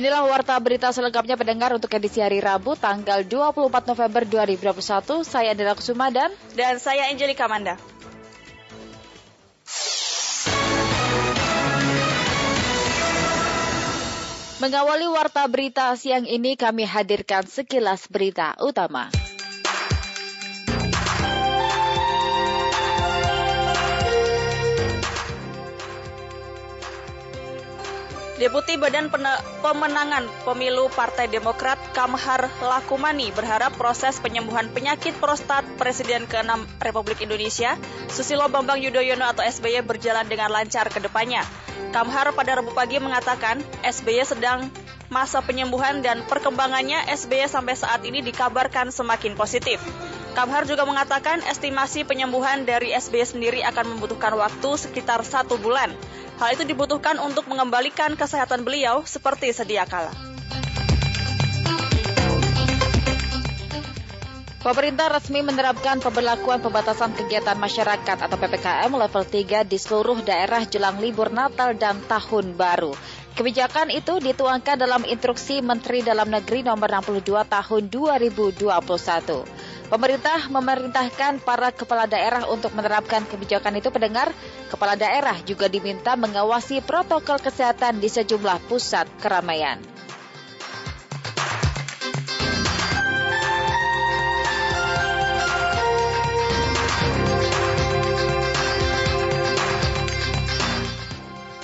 Inilah 0.00 0.24
warta 0.24 0.56
berita 0.56 0.88
selengkapnya 0.96 1.36
pendengar 1.36 1.76
untuk 1.76 1.92
edisi 1.92 2.24
hari 2.24 2.40
Rabu 2.40 2.72
tanggal 2.72 3.20
24 3.20 3.68
November 3.84 4.24
2021. 4.48 5.28
Saya 5.28 5.52
Andela 5.52 5.76
Kusumadan 5.76 6.32
dan 6.56 6.80
saya 6.80 7.12
Angelika 7.12 7.44
Manda. 7.44 7.76
Mengawali 14.64 15.04
warta 15.04 15.44
berita 15.44 15.92
siang 16.00 16.24
ini 16.24 16.56
kami 16.56 16.88
hadirkan 16.88 17.44
sekilas 17.44 18.08
berita 18.08 18.56
utama. 18.56 19.12
Deputi 28.40 28.80
Badan 28.80 29.12
Pemenangan 29.60 30.24
Pemilu 30.48 30.88
Partai 30.88 31.28
Demokrat 31.28 31.76
Kamhar 31.92 32.48
Lakumani 32.64 33.28
berharap 33.36 33.76
proses 33.76 34.16
penyembuhan 34.16 34.72
penyakit 34.72 35.12
prostat 35.20 35.60
Presiden 35.76 36.24
ke-6 36.24 36.80
Republik 36.80 37.20
Indonesia 37.20 37.76
Susilo 38.08 38.48
Bambang 38.48 38.80
Yudhoyono 38.80 39.28
atau 39.28 39.44
SBY 39.44 39.84
berjalan 39.84 40.24
dengan 40.24 40.48
lancar 40.48 40.88
ke 40.88 41.04
depannya. 41.04 41.44
Kamhar 41.92 42.32
pada 42.32 42.56
Rabu 42.56 42.72
pagi 42.72 42.96
mengatakan 42.96 43.60
SBY 43.84 44.24
sedang 44.24 44.72
masa 45.10 45.42
penyembuhan 45.42 46.00
dan 46.00 46.22
perkembangannya 46.24 47.10
SBY 47.10 47.50
sampai 47.50 47.74
saat 47.74 48.00
ini 48.06 48.22
dikabarkan 48.22 48.94
semakin 48.94 49.34
positif. 49.34 49.82
Kamhar 50.38 50.62
juga 50.64 50.86
mengatakan 50.86 51.42
estimasi 51.50 52.06
penyembuhan 52.06 52.62
dari 52.62 52.94
SBY 52.94 53.26
sendiri 53.26 53.60
akan 53.66 53.98
membutuhkan 53.98 54.38
waktu 54.38 54.70
sekitar 54.78 55.26
satu 55.26 55.58
bulan. 55.58 55.90
Hal 56.38 56.54
itu 56.54 56.64
dibutuhkan 56.64 57.18
untuk 57.18 57.50
mengembalikan 57.50 58.14
kesehatan 58.14 58.62
beliau 58.62 59.02
seperti 59.02 59.50
sedia 59.50 59.84
kala. 59.84 60.14
Pemerintah 64.60 65.08
resmi 65.08 65.40
menerapkan 65.40 66.04
pemberlakuan 66.04 66.60
pembatasan 66.60 67.16
kegiatan 67.16 67.56
masyarakat 67.56 68.28
atau 68.28 68.36
PPKM 68.36 68.92
level 68.92 69.24
3 69.24 69.64
di 69.64 69.78
seluruh 69.80 70.20
daerah 70.20 70.68
jelang 70.68 71.00
libur 71.00 71.32
Natal 71.32 71.72
dan 71.72 71.96
Tahun 72.04 72.52
Baru. 72.60 72.92
Kebijakan 73.40 73.88
itu 73.88 74.20
dituangkan 74.20 74.76
dalam 74.76 75.00
instruksi 75.08 75.64
Menteri 75.64 76.04
Dalam 76.04 76.28
Negeri 76.28 76.60
nomor 76.60 76.92
62 76.92 77.40
tahun 77.48 77.82
2021. 77.88 78.68
Pemerintah 79.88 80.52
memerintahkan 80.52 81.40
para 81.40 81.72
kepala 81.72 82.04
daerah 82.04 82.44
untuk 82.52 82.76
menerapkan 82.76 83.24
kebijakan 83.24 83.80
itu 83.80 83.88
pendengar. 83.88 84.28
Kepala 84.68 84.92
daerah 84.92 85.40
juga 85.48 85.72
diminta 85.72 86.20
mengawasi 86.20 86.84
protokol 86.84 87.40
kesehatan 87.40 87.96
di 87.96 88.12
sejumlah 88.12 88.60
pusat 88.68 89.08
keramaian. 89.24 89.80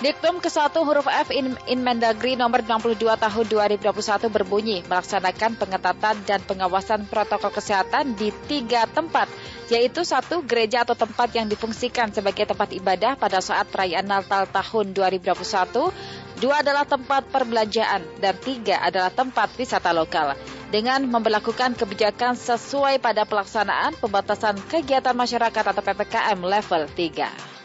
Diktum 0.06 0.38
ke-1 0.38 0.70
huruf 0.86 1.10
F 1.10 1.34
in, 1.34 1.58
in 1.66 1.82
Mendagri 1.82 2.38
nomor 2.38 2.62
62 2.62 3.10
tahun 3.10 3.44
2021 3.82 4.30
berbunyi 4.30 4.86
melaksanakan 4.86 5.58
pengetatan 5.58 6.22
dan 6.22 6.38
pengawasan 6.46 7.10
protokol 7.10 7.50
kesehatan 7.50 8.14
di 8.14 8.30
tiga 8.46 8.86
tempat, 8.86 9.26
yaitu 9.66 10.06
satu 10.06 10.46
gereja 10.46 10.86
atau 10.86 10.94
tempat 10.94 11.34
yang 11.34 11.50
difungsikan 11.50 12.14
sebagai 12.14 12.46
tempat 12.46 12.70
ibadah 12.78 13.18
pada 13.18 13.42
saat 13.42 13.66
perayaan 13.66 14.06
Natal 14.06 14.46
tahun 14.46 14.94
2021, 14.94 15.90
dua 16.38 16.62
adalah 16.62 16.86
tempat 16.86 17.26
perbelanjaan, 17.26 18.06
dan 18.22 18.38
tiga 18.38 18.78
adalah 18.86 19.10
tempat 19.10 19.58
wisata 19.58 19.90
lokal. 19.90 20.38
Dengan 20.70 21.02
memperlakukan 21.02 21.74
kebijakan 21.74 22.38
sesuai 22.38 23.02
pada 23.02 23.26
pelaksanaan 23.26 23.98
pembatasan 23.98 24.54
kegiatan 24.70 25.18
masyarakat 25.18 25.64
atau 25.66 25.82
PPKM 25.82 26.38
level 26.38 26.86
3. 26.94 27.55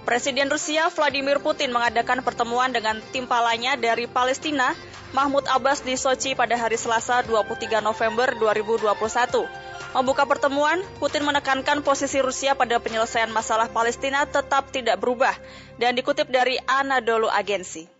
Presiden 0.00 0.48
Rusia 0.48 0.88
Vladimir 0.88 1.38
Putin 1.44 1.70
mengadakan 1.70 2.24
pertemuan 2.24 2.72
dengan 2.72 2.98
timpalanya 3.12 3.76
dari 3.76 4.08
Palestina, 4.08 4.72
Mahmud 5.12 5.44
Abbas 5.44 5.84
di 5.84 5.92
Sochi 5.94 6.32
pada 6.32 6.56
hari 6.56 6.80
Selasa 6.80 7.20
23 7.26 7.84
November 7.84 8.32
2021. 8.40 9.44
Membuka 9.90 10.22
pertemuan, 10.24 10.80
Putin 11.02 11.26
menekankan 11.26 11.82
posisi 11.82 12.22
Rusia 12.22 12.54
pada 12.54 12.78
penyelesaian 12.78 13.28
masalah 13.28 13.66
Palestina 13.68 14.22
tetap 14.22 14.70
tidak 14.70 15.02
berubah 15.02 15.34
dan 15.82 15.98
dikutip 15.98 16.30
dari 16.30 16.56
Anadolu 16.64 17.26
Agency. 17.26 17.99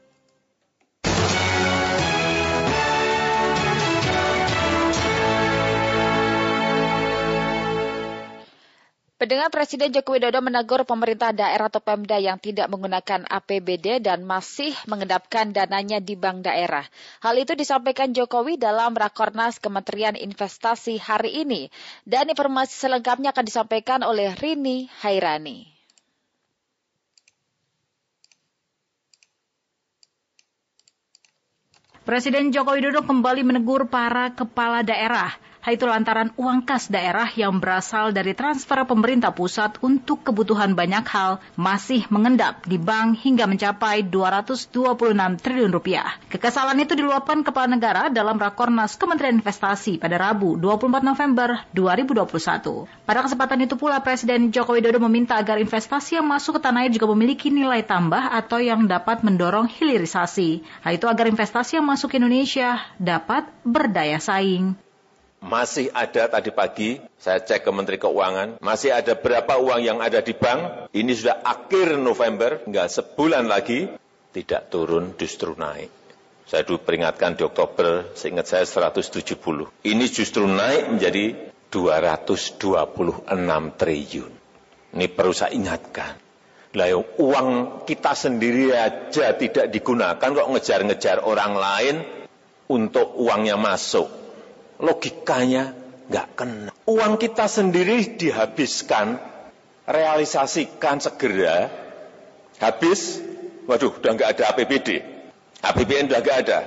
Pendengar 9.21 9.53
Presiden 9.53 9.93
Joko 9.93 10.17
Widodo 10.17 10.41
menegur 10.41 10.81
pemerintah 10.89 11.29
daerah 11.29 11.69
atau 11.69 11.85
Pemda 11.85 12.17
yang 12.17 12.41
tidak 12.41 12.73
menggunakan 12.73 13.29
APBD 13.29 14.01
dan 14.01 14.25
masih 14.25 14.73
mengendapkan 14.89 15.53
dananya 15.53 16.01
di 16.01 16.17
bank 16.17 16.49
daerah. 16.49 16.89
Hal 17.21 17.37
itu 17.37 17.53
disampaikan 17.53 18.17
Jokowi 18.17 18.57
dalam 18.57 18.97
Rakornas 18.97 19.61
Kementerian 19.61 20.17
Investasi 20.17 20.97
hari 20.97 21.37
ini. 21.45 21.69
Dan 22.09 22.33
informasi 22.33 22.89
selengkapnya 22.89 23.37
akan 23.37 23.45
disampaikan 23.45 24.01
oleh 24.09 24.33
Rini 24.41 24.89
Hairani. 25.05 25.69
Presiden 32.09 32.57
Joko 32.57 32.73
Widodo 32.73 33.05
kembali 33.05 33.45
menegur 33.45 33.85
para 33.93 34.33
kepala 34.33 34.81
daerah 34.81 35.50
Hal 35.71 35.79
itu 35.79 35.87
lantaran 35.87 36.35
uang 36.35 36.67
kas 36.67 36.91
daerah 36.91 37.31
yang 37.31 37.63
berasal 37.63 38.11
dari 38.11 38.35
transfer 38.35 38.83
pemerintah 38.83 39.31
pusat 39.31 39.79
untuk 39.79 40.27
kebutuhan 40.27 40.75
banyak 40.75 41.07
hal 41.07 41.39
masih 41.55 42.11
mengendap 42.11 42.67
di 42.67 42.75
bank 42.75 43.23
hingga 43.23 43.47
mencapai 43.47 44.03
226 44.03 44.75
triliun 45.39 45.71
rupiah. 45.71 46.19
Kekesalan 46.27 46.75
itu 46.83 46.99
diluapkan 46.99 47.47
kepala 47.47 47.71
negara 47.71 48.11
dalam 48.11 48.35
Rakornas 48.35 48.99
Kementerian 48.99 49.39
Investasi 49.39 50.03
pada 50.03 50.19
Rabu 50.19 50.59
24 50.59 51.07
November 51.07 51.63
2021. 51.71 52.91
Pada 53.07 53.23
kesempatan 53.31 53.63
itu 53.63 53.79
pula 53.79 54.03
Presiden 54.03 54.51
Joko 54.51 54.75
Widodo 54.75 54.99
meminta 55.07 55.39
agar 55.39 55.63
investasi 55.63 56.19
yang 56.19 56.27
masuk 56.27 56.59
ke 56.59 56.67
tanah 56.67 56.83
air 56.83 56.91
juga 56.91 57.07
memiliki 57.15 57.47
nilai 57.47 57.87
tambah 57.87 58.35
atau 58.35 58.59
yang 58.59 58.91
dapat 58.91 59.23
mendorong 59.23 59.71
hilirisasi. 59.71 60.67
Hal 60.83 60.99
itu 60.99 61.07
agar 61.07 61.31
investasi 61.31 61.79
yang 61.79 61.87
masuk 61.87 62.11
ke 62.11 62.19
Indonesia 62.19 62.83
dapat 62.99 63.47
berdaya 63.63 64.19
saing 64.19 64.75
masih 65.41 65.89
ada 65.97 66.29
tadi 66.29 66.53
pagi, 66.53 67.01
saya 67.17 67.41
cek 67.41 67.65
ke 67.65 67.71
Menteri 67.73 67.97
Keuangan, 67.97 68.61
masih 68.61 68.93
ada 68.93 69.17
berapa 69.17 69.57
uang 69.57 69.81
yang 69.81 69.99
ada 70.05 70.21
di 70.21 70.37
bank, 70.37 70.93
ini 70.93 71.13
sudah 71.17 71.41
akhir 71.41 71.97
November, 71.97 72.61
nggak 72.69 72.89
sebulan 72.93 73.49
lagi, 73.49 73.89
tidak 74.31 74.69
turun, 74.69 75.17
justru 75.17 75.57
naik. 75.57 75.91
Saya 76.45 76.67
dulu 76.67 76.83
peringatkan 76.83 77.39
di 77.39 77.47
Oktober, 77.47 78.11
seingat 78.19 78.51
saya 78.51 78.67
170. 78.67 79.71
Ini 79.87 80.05
justru 80.11 80.51
naik 80.51 80.99
menjadi 80.99 81.51
226 81.71 83.31
triliun. 83.79 84.33
Ini 84.91 85.07
perlu 85.15 85.31
saya 85.31 85.55
ingatkan. 85.55 86.19
Lah 86.75 86.87
uang 86.95 87.83
kita 87.87 88.15
sendiri 88.15 88.75
aja 88.75 89.35
tidak 89.35 89.71
digunakan 89.75 90.23
kok 90.23 90.51
ngejar-ngejar 90.55 91.23
orang 91.23 91.55
lain 91.55 91.97
untuk 92.71 93.15
uangnya 93.19 93.59
masuk. 93.59 94.20
Logikanya 94.81 95.77
nggak 96.11 96.29
kena. 96.35 96.71
Uang 96.89 97.21
kita 97.21 97.47
sendiri 97.47 98.19
dihabiskan, 98.19 99.21
realisasikan 99.87 100.99
segera, 100.99 101.71
habis, 102.59 103.23
waduh 103.69 103.95
udah 103.95 104.11
nggak 104.17 104.31
ada 104.37 104.45
APBD, 104.57 104.89
APBN 105.63 106.11
udah 106.11 106.21
nggak 106.21 106.39
ada. 106.49 106.59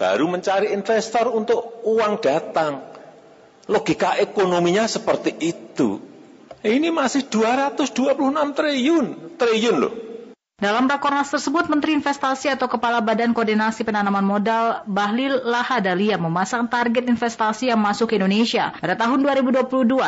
Baru 0.00 0.26
mencari 0.26 0.74
investor 0.74 1.30
untuk 1.30 1.84
uang 1.86 2.18
datang. 2.18 2.82
Logika 3.70 4.18
ekonominya 4.18 4.90
seperti 4.90 5.38
itu. 5.38 6.02
Ini 6.62 6.90
masih 6.90 7.30
226 7.30 8.58
triliun, 8.58 9.06
triliun 9.38 9.76
loh. 9.78 10.11
Dalam 10.62 10.86
rakornas 10.86 11.26
tersebut, 11.26 11.66
Menteri 11.66 11.98
Investasi 11.98 12.46
atau 12.46 12.70
Kepala 12.70 13.02
Badan 13.02 13.34
Koordinasi 13.34 13.82
Penanaman 13.82 14.22
Modal 14.22 14.86
Bahlil 14.86 15.42
Lahadalia 15.42 16.14
memasang 16.14 16.70
target 16.70 17.02
investasi 17.10 17.66
yang 17.66 17.82
masuk 17.82 18.14
ke 18.14 18.22
Indonesia 18.22 18.70
pada 18.78 18.94
tahun 18.94 19.26
2022 19.26 19.58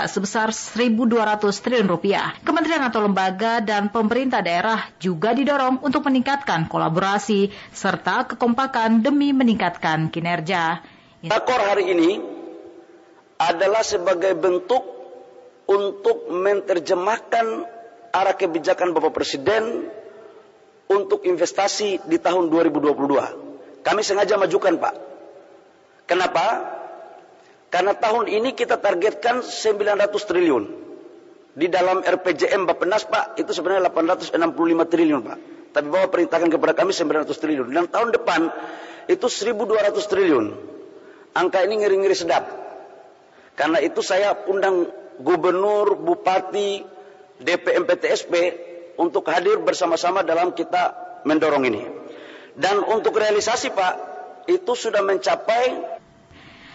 sebesar 0.06 0.54
1.200 0.54 1.42
triliun 1.58 1.90
rupiah. 1.90 2.38
Kementerian 2.46 2.86
atau 2.86 3.02
lembaga 3.02 3.58
dan 3.66 3.90
pemerintah 3.90 4.46
daerah 4.46 4.94
juga 5.02 5.34
didorong 5.34 5.82
untuk 5.82 6.06
meningkatkan 6.06 6.70
kolaborasi 6.70 7.50
serta 7.74 8.30
kekompakan 8.30 9.02
demi 9.02 9.34
meningkatkan 9.34 10.06
kinerja. 10.06 10.86
Rakor 11.34 11.60
hari 11.66 11.98
ini 11.98 12.22
adalah 13.42 13.82
sebagai 13.82 14.38
bentuk 14.38 14.86
untuk 15.66 16.30
menerjemahkan 16.30 17.66
arah 18.14 18.38
kebijakan 18.38 18.94
Bapak 18.94 19.18
Presiden 19.18 19.90
untuk 20.94 21.26
investasi 21.26 22.06
di 22.06 22.18
tahun 22.22 22.48
2022. 22.48 23.82
Kami 23.84 24.00
sengaja 24.00 24.38
majukan 24.38 24.78
Pak. 24.80 24.94
Kenapa? 26.08 26.46
Karena 27.68 27.92
tahun 27.98 28.30
ini 28.30 28.54
kita 28.54 28.78
targetkan 28.78 29.42
900 29.42 30.14
triliun. 30.30 30.64
Di 31.54 31.70
dalam 31.70 32.02
RPJM 32.02 32.66
Bapenas 32.66 33.06
Pak, 33.06 33.38
itu 33.38 33.50
sebenarnya 33.50 33.90
865 33.90 34.90
triliun 34.90 35.20
Pak. 35.22 35.38
Tapi 35.74 35.86
Bapak 35.90 36.10
perintahkan 36.14 36.48
kepada 36.54 36.72
kami 36.74 36.94
900 36.94 37.34
triliun. 37.34 37.68
Dan 37.74 37.90
tahun 37.90 38.14
depan 38.14 38.50
itu 39.10 39.26
1200 39.26 40.06
triliun. 40.06 40.46
Angka 41.34 41.66
ini 41.66 41.82
ngeri-ngeri 41.82 42.14
sedap. 42.14 42.46
Karena 43.58 43.82
itu 43.82 44.02
saya 44.02 44.34
undang 44.46 44.86
gubernur, 45.18 45.98
bupati, 45.98 46.82
DPM 47.42 47.86
PTSP 47.86 48.34
untuk 49.00 49.26
hadir 49.30 49.60
bersama-sama 49.62 50.22
dalam 50.22 50.54
kita 50.54 50.94
mendorong 51.26 51.64
ini. 51.66 51.82
Dan 52.54 52.86
untuk 52.86 53.18
realisasi 53.18 53.74
Pak, 53.74 53.94
itu 54.46 54.72
sudah 54.76 55.02
mencapai 55.02 55.82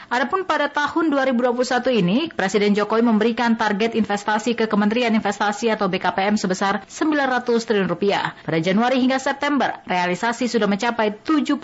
Adapun 0.10 0.42
pada 0.42 0.66
tahun 0.74 1.14
2021 1.14 1.54
ini, 2.02 2.34
Presiden 2.34 2.74
Jokowi 2.74 3.06
memberikan 3.06 3.54
target 3.54 3.94
investasi 3.94 4.58
ke 4.58 4.66
Kementerian 4.66 5.14
Investasi 5.14 5.70
atau 5.70 5.86
BKPM 5.86 6.34
sebesar 6.34 6.82
900 6.90 7.46
triliun 7.46 7.86
rupiah. 7.86 8.34
Pada 8.42 8.58
Januari 8.58 8.98
hingga 8.98 9.22
September, 9.22 9.86
realisasi 9.86 10.50
sudah 10.50 10.66
mencapai 10.66 11.14
73,3 11.14 11.62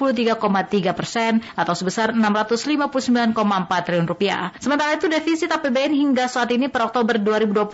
persen 0.94 1.42
atau 1.58 1.74
sebesar 1.74 2.14
659,4 2.14 3.34
triliun 3.82 4.06
rupiah. 4.06 4.54
Sementara 4.62 4.94
itu 4.94 5.10
defisit 5.10 5.50
APBN 5.50 5.98
hingga 5.98 6.30
saat 6.30 6.54
ini 6.54 6.70
per 6.70 6.86
Oktober 6.86 7.18
2021 7.18 7.66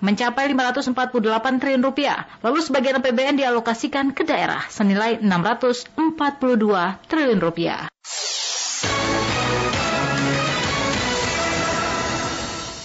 mencapai 0.00 0.48
548 0.48 1.60
triliun 1.60 1.84
rupiah. 1.84 2.24
Lalu 2.40 2.64
sebagian 2.64 3.04
APBN 3.04 3.36
dialokasikan 3.36 4.16
ke 4.16 4.24
daerah 4.24 4.64
senilai 4.72 5.20
642 5.20 6.00
triliun 7.04 7.40
rupiah. 7.44 7.92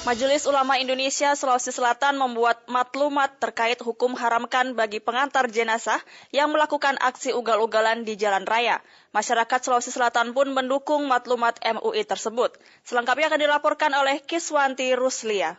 Majelis 0.06 0.46
Ulama 0.46 0.78
Indonesia 0.78 1.34
Sulawesi 1.34 1.74
Selatan 1.74 2.22
membuat 2.22 2.62
matlumat 2.70 3.42
terkait 3.42 3.82
hukum 3.82 4.14
haramkan 4.14 4.78
bagi 4.78 5.02
pengantar 5.02 5.50
jenazah 5.50 5.98
yang 6.30 6.54
melakukan 6.54 6.94
aksi 7.02 7.34
ugal-ugalan 7.34 8.06
di 8.06 8.14
jalan 8.14 8.46
raya. 8.46 8.86
Masyarakat 9.18 9.66
Sulawesi 9.66 9.90
Selatan 9.90 10.38
pun 10.38 10.54
mendukung 10.54 11.10
matlumat 11.10 11.58
MUI 11.58 12.06
tersebut. 12.06 12.54
Selengkapnya 12.86 13.34
akan 13.34 13.50
dilaporkan 13.50 13.98
oleh 13.98 14.22
Kiswanti 14.22 14.94
Ruslia. 14.94 15.58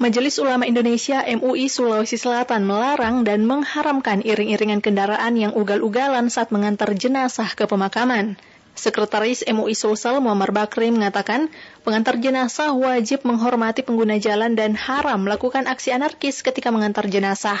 Majelis 0.00 0.40
Ulama 0.40 0.64
Indonesia 0.64 1.20
MUI 1.36 1.68
Sulawesi 1.68 2.16
Selatan 2.16 2.64
melarang 2.64 3.28
dan 3.28 3.44
mengharamkan 3.44 4.24
iring-iringan 4.24 4.80
kendaraan 4.80 5.36
yang 5.36 5.52
ugal-ugalan 5.52 6.32
saat 6.32 6.48
mengantar 6.48 6.96
jenazah 6.96 7.52
ke 7.52 7.68
pemakaman. 7.68 8.40
Sekretaris 8.76 9.40
MUI 9.48 9.72
Sulsel 9.72 10.20
Muhammad 10.20 10.52
Bakri 10.52 10.92
mengatakan, 10.92 11.48
pengantar 11.80 12.20
jenazah 12.20 12.76
wajib 12.76 13.24
menghormati 13.24 13.80
pengguna 13.80 14.20
jalan 14.20 14.52
dan 14.52 14.76
haram 14.76 15.24
melakukan 15.24 15.64
aksi 15.64 15.96
anarkis 15.96 16.44
ketika 16.44 16.68
mengantar 16.68 17.08
jenazah. 17.08 17.56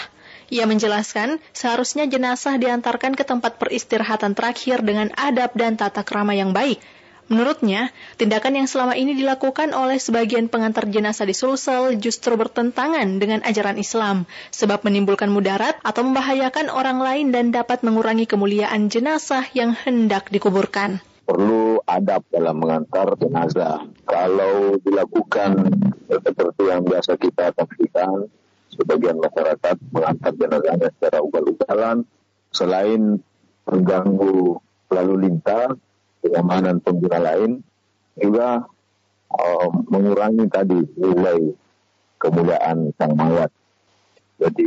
Ia 0.52 0.68
menjelaskan, 0.68 1.42
seharusnya 1.56 2.04
jenazah 2.06 2.60
diantarkan 2.60 3.16
ke 3.16 3.24
tempat 3.24 3.56
peristirahatan 3.56 4.36
terakhir 4.36 4.84
dengan 4.84 5.08
adab 5.16 5.56
dan 5.56 5.74
tata 5.80 6.04
krama 6.04 6.36
yang 6.36 6.52
baik. 6.52 6.78
Menurutnya, 7.26 7.90
tindakan 8.22 8.62
yang 8.62 8.68
selama 8.70 8.94
ini 8.94 9.18
dilakukan 9.18 9.74
oleh 9.74 9.98
sebagian 9.98 10.46
pengantar 10.46 10.86
jenazah 10.86 11.26
di 11.26 11.34
Sulsel 11.34 11.98
justru 11.98 12.38
bertentangan 12.38 13.18
dengan 13.18 13.42
ajaran 13.42 13.82
Islam, 13.82 14.30
sebab 14.54 14.86
menimbulkan 14.86 15.26
mudarat 15.26 15.74
atau 15.82 16.06
membahayakan 16.06 16.70
orang 16.70 17.02
lain 17.02 17.34
dan 17.34 17.50
dapat 17.50 17.82
mengurangi 17.82 18.30
kemuliaan 18.30 18.86
jenazah 18.86 19.42
yang 19.58 19.74
hendak 19.74 20.30
dikuburkan. 20.30 21.02
Perlu 21.26 21.82
adab 21.82 22.22
dalam 22.30 22.62
mengantar 22.62 23.18
jenazah. 23.18 23.82
Kalau 24.06 24.78
dilakukan 24.78 25.66
seperti 26.06 26.62
yang 26.70 26.86
biasa 26.86 27.18
kita 27.18 27.50
saksikan, 27.58 28.30
sebagian 28.70 29.18
masyarakat 29.18 29.74
mengantar 29.90 30.30
jenazahnya 30.38 30.88
secara 30.94 31.18
ugal-ugalan, 31.26 32.06
selain 32.54 33.18
mengganggu 33.66 34.62
lalu 34.94 35.14
lintas, 35.26 35.74
kenyamanan 36.26 36.82
pengguna 36.82 37.22
lain 37.22 37.62
juga 38.18 38.66
uh, 39.30 39.68
mengurangi 39.86 40.50
tadi 40.50 40.82
nilai 40.98 41.54
kemuliaan 42.18 42.90
sang 42.98 43.14
mayat. 43.14 43.50
Jadi 44.36 44.66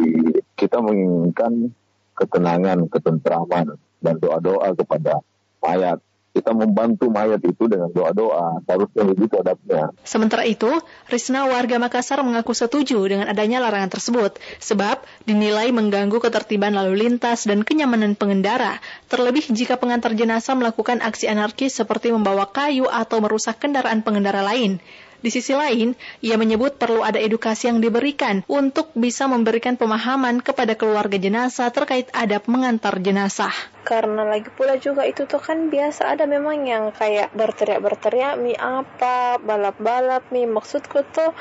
kita 0.57 0.81
menginginkan 0.81 1.69
ketenangan, 2.17 2.89
ketentraman, 2.89 3.77
dan 4.01 4.15
doa-doa 4.17 4.73
kepada 4.73 5.21
mayat 5.61 5.99
kita 6.39 6.55
membantu 6.55 7.11
mayat 7.11 7.43
itu 7.43 7.67
dengan 7.67 7.91
doa-doa. 7.91 8.63
Harusnya 8.63 9.03
begitu 9.03 9.35
adabnya. 9.35 9.91
Sementara 10.07 10.47
itu, 10.47 10.71
Risna 11.11 11.45
warga 11.51 11.75
Makassar 11.75 12.23
mengaku 12.23 12.55
setuju 12.55 13.03
dengan 13.03 13.27
adanya 13.27 13.59
larangan 13.59 13.91
tersebut, 13.91 14.39
sebab 14.63 15.03
dinilai 15.27 15.75
mengganggu 15.75 16.15
ketertiban 16.23 16.71
lalu 16.71 17.05
lintas 17.05 17.43
dan 17.43 17.67
kenyamanan 17.67 18.15
pengendara, 18.15 18.79
terlebih 19.11 19.51
jika 19.51 19.75
pengantar 19.75 20.15
jenazah 20.15 20.55
melakukan 20.55 21.03
aksi 21.03 21.27
anarkis 21.27 21.75
seperti 21.75 22.15
membawa 22.15 22.47
kayu 22.47 22.87
atau 22.87 23.19
merusak 23.19 23.59
kendaraan 23.59 23.99
pengendara 23.99 24.39
lain. 24.39 24.79
Di 25.19 25.27
sisi 25.27 25.51
lain, 25.51 25.99
ia 26.23 26.39
menyebut 26.39 26.79
perlu 26.79 27.03
ada 27.03 27.19
edukasi 27.19 27.67
yang 27.67 27.83
diberikan 27.83 28.47
untuk 28.47 28.95
bisa 28.95 29.27
memberikan 29.27 29.75
pemahaman 29.75 30.39
kepada 30.39 30.79
keluarga 30.79 31.19
jenazah 31.19 31.67
terkait 31.75 32.07
adab 32.15 32.47
mengantar 32.47 32.95
jenazah. 33.03 33.51
Karena 33.83 34.23
lagi 34.23 34.47
pula 34.47 34.79
juga 34.79 35.03
itu 35.03 35.27
tuh 35.27 35.43
kan 35.43 35.67
biasa 35.67 36.15
ada 36.15 36.23
memang 36.23 36.63
yang 36.63 36.95
kayak 36.95 37.35
berteriak-berteriak 37.35 38.39
mi 38.39 38.55
apa, 38.55 39.43
balap-balap 39.43 40.31
mi. 40.31 40.47
Maksudku 40.47 41.03
tuh 41.11 41.35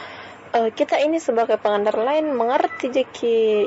uh, 0.55 0.71
kita 0.73 1.01
ini 1.01 1.21
sebagai 1.21 1.61
pengantar 1.61 1.97
lain 1.99 2.33
mengerti 2.33 2.89
jadi 2.89 3.07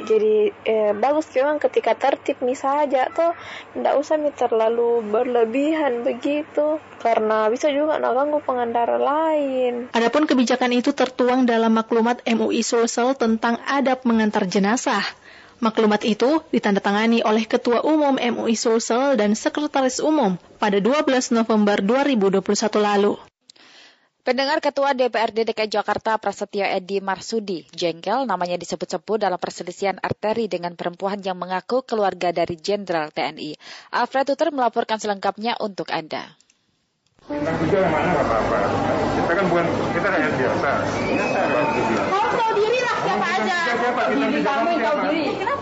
jadi 0.06 0.36
eh, 0.66 0.92
bagus 0.98 1.30
memang 1.34 1.62
ketika 1.62 1.94
tertib 1.94 2.42
mi 2.42 2.58
saja 2.58 3.10
tuh 3.14 3.34
tidak 3.74 3.94
usah 3.98 4.18
mi 4.18 4.34
terlalu 4.34 5.06
berlebihan 5.06 6.02
begitu 6.02 6.82
karena 7.02 7.50
bisa 7.50 7.74
juga 7.74 7.98
mengganggu 7.98 8.40
pengendara 8.46 8.98
lain. 9.02 9.90
Adapun 9.92 10.30
kebijakan 10.30 10.72
itu 10.78 10.94
tertuang 10.94 11.50
dalam 11.50 11.74
maklumat 11.74 12.22
MUI 12.30 12.62
Sulsel 12.62 13.18
tentang 13.18 13.58
adab 13.66 14.06
mengantar 14.06 14.46
jenazah. 14.46 15.02
Maklumat 15.62 16.02
itu 16.10 16.42
ditandatangani 16.50 17.22
oleh 17.22 17.46
Ketua 17.46 17.86
Umum 17.86 18.18
MUI 18.18 18.58
Sulsel 18.58 19.14
dan 19.14 19.38
Sekretaris 19.38 20.02
Umum 20.02 20.42
pada 20.58 20.82
12 20.82 21.38
November 21.38 21.78
2021 21.82 22.42
lalu. 22.82 23.31
Pendengar 24.22 24.62
Ketua 24.62 24.94
DPRD 24.94 25.50
DKI 25.50 25.82
Jakarta 25.82 26.14
Prasetyo 26.22 26.62
Edi 26.62 27.02
Marsudi 27.02 27.66
jengkel 27.74 28.30
namanya 28.30 28.54
disebut-sebut 28.54 29.18
dalam 29.18 29.42
perselisihan 29.42 29.98
arteri 29.98 30.46
dengan 30.46 30.78
perempuan 30.78 31.26
yang 31.26 31.42
mengaku 31.42 31.82
keluarga 31.82 32.30
dari 32.30 32.54
Jenderal 32.54 33.10
TNI. 33.10 33.58
Alfred 33.90 34.30
Tuter 34.30 34.54
melaporkan 34.54 35.02
selengkapnya 35.02 35.58
untuk 35.58 35.90
Anda. 35.90 36.38
Bintang 37.26 37.66
yang 37.66 37.90
mana 37.90 38.14
nggak 38.14 38.26
apa-apa. 38.30 38.60
Kita 39.18 39.32
kan 39.42 39.46
bukan 39.50 39.66
kita 39.90 40.08
rakyat 40.14 40.34
biasa. 40.38 40.70
Kau 42.06 42.26
tahu 42.30 42.52
diri 42.62 42.80
lah 42.86 42.96
siapa 43.02 43.26
aja. 43.26 43.58
Diri 44.06 44.40
kamu 44.46 44.68
yang 44.70 44.82
tahu 44.86 44.98
diri. 45.10 45.24
Kenapa? 45.34 45.61